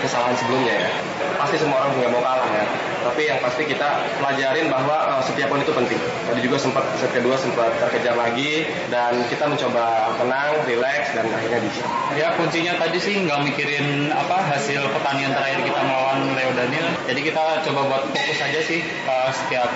kesalahan 0.02 0.34
sebelumnya 0.34 0.74
ya. 0.74 1.13
Pasti 1.44 1.60
semua 1.60 1.84
orang 1.84 1.92
juga 1.92 2.08
mau 2.08 2.24
kalah 2.24 2.48
ya. 2.48 2.64
Tapi 3.04 3.28
yang 3.28 3.36
pasti 3.44 3.68
kita 3.68 4.00
pelajarin 4.16 4.72
bahwa 4.72 4.96
uh, 5.12 5.20
setiap 5.20 5.52
poin 5.52 5.60
itu 5.60 5.76
penting. 5.76 6.00
Tadi 6.00 6.40
juga 6.40 6.56
sempat 6.56 6.88
set 6.96 7.12
kedua 7.12 7.36
sempat 7.36 7.68
terkejar 7.76 8.16
lagi 8.16 8.64
dan 8.88 9.20
kita 9.28 9.44
mencoba 9.44 10.16
tenang, 10.16 10.64
rileks 10.64 11.12
dan 11.12 11.28
akhirnya 11.28 11.60
bisa. 11.68 11.84
Ya 12.16 12.32
kuncinya 12.32 12.80
tadi 12.80 12.96
sih 12.96 13.20
nggak 13.28 13.44
mikirin 13.44 14.08
apa 14.08 14.56
hasil 14.56 14.88
pertandingan 14.88 15.36
terakhir 15.36 15.68
kita 15.68 15.80
melawan 15.84 16.32
Leo 16.32 16.50
Daniel. 16.56 16.88
Jadi 17.12 17.20
kita 17.20 17.44
coba 17.68 17.80
buat 17.92 18.04
fokus 18.08 18.38
aja 18.40 18.60
sih 18.64 18.80
uh, 19.04 19.28
setiap 19.28 19.68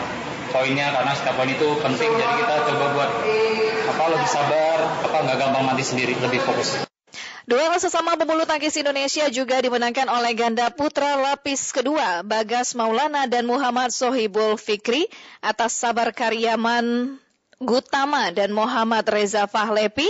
poinnya 0.48 0.88
karena 0.96 1.12
setiap 1.12 1.36
poin 1.36 1.52
itu 1.52 1.68
penting. 1.84 2.10
Jadi 2.16 2.32
kita 2.48 2.54
coba 2.64 2.84
buat 2.96 3.10
apa 3.92 4.04
lebih 4.08 4.28
sabar, 4.32 5.04
apa 5.04 5.16
nggak 5.20 5.36
gampang 5.36 5.64
mati 5.68 5.84
sendiri, 5.84 6.16
lebih 6.16 6.40
fokus. 6.40 6.88
Duel 7.48 7.80
sesama 7.80 8.12
pebulu 8.12 8.44
tangkis 8.44 8.76
Indonesia 8.76 9.24
juga 9.32 9.56
dimenangkan 9.56 10.04
oleh 10.12 10.36
ganda 10.36 10.68
putra 10.68 11.16
lapis 11.16 11.72
kedua 11.72 12.20
Bagas 12.20 12.76
Maulana 12.76 13.24
dan 13.24 13.48
Muhammad 13.48 13.88
Sohibul 13.88 14.60
Fikri 14.60 15.08
atas 15.40 15.72
Sabar 15.80 16.12
Karyaman 16.12 17.16
Gutama 17.56 18.28
dan 18.36 18.52
Muhammad 18.52 19.08
Reza 19.08 19.48
Fahlepi 19.48 20.04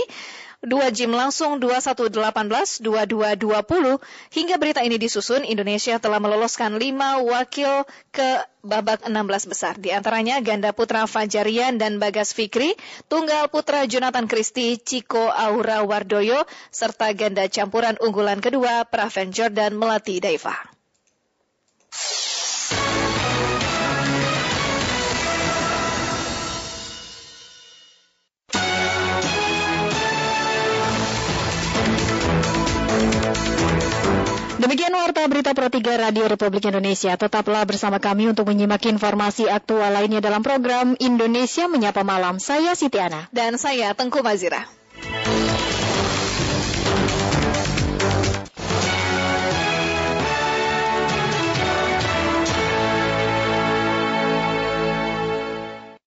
Dua 0.59 0.91
jim 0.91 1.15
langsung 1.15 1.55
2118, 1.55 2.83
2220. 2.83 3.95
Hingga 4.35 4.55
berita 4.59 4.83
ini 4.83 4.99
disusun, 4.99 5.47
Indonesia 5.47 5.95
telah 6.03 6.19
meloloskan 6.19 6.75
lima 6.75 7.15
wakil 7.23 7.87
ke 8.11 8.43
babak 8.59 9.07
16 9.07 9.47
besar. 9.47 9.79
Di 9.79 9.95
antaranya 9.95 10.35
ganda 10.43 10.75
putra 10.75 11.07
Fajarian 11.07 11.79
dan 11.79 11.95
Bagas 11.95 12.35
Fikri, 12.35 12.75
tunggal 13.07 13.47
putra 13.47 13.87
Jonathan 13.87 14.27
Christie, 14.27 14.75
Ciko 14.75 15.31
Aura 15.31 15.79
Wardoyo, 15.87 16.43
serta 16.75 17.07
ganda 17.15 17.47
campuran 17.47 17.95
unggulan 18.03 18.43
kedua 18.43 18.83
Praven 18.83 19.31
Jordan 19.31 19.79
Melati 19.79 20.19
Daiva. 20.19 20.59
Demikian 34.59 34.91
warta 34.91 35.23
berita 35.23 35.55
Pro 35.55 35.71
3 35.71 35.79
Radio 35.95 36.27
Republik 36.27 36.67
Indonesia. 36.67 37.15
Tetaplah 37.15 37.63
bersama 37.63 37.95
kami 37.95 38.27
untuk 38.27 38.43
menyimak 38.51 38.83
informasi 38.91 39.47
aktual 39.47 39.87
lainnya 39.87 40.19
dalam 40.19 40.43
program 40.43 40.99
Indonesia 40.99 41.71
Menyapa 41.71 42.03
Malam. 42.03 42.43
Saya 42.43 42.75
Siti 42.75 42.99
Ana. 42.99 43.31
Dan 43.31 43.55
saya 43.55 43.95
Tengku 43.95 44.19
Mazira. 44.19 44.78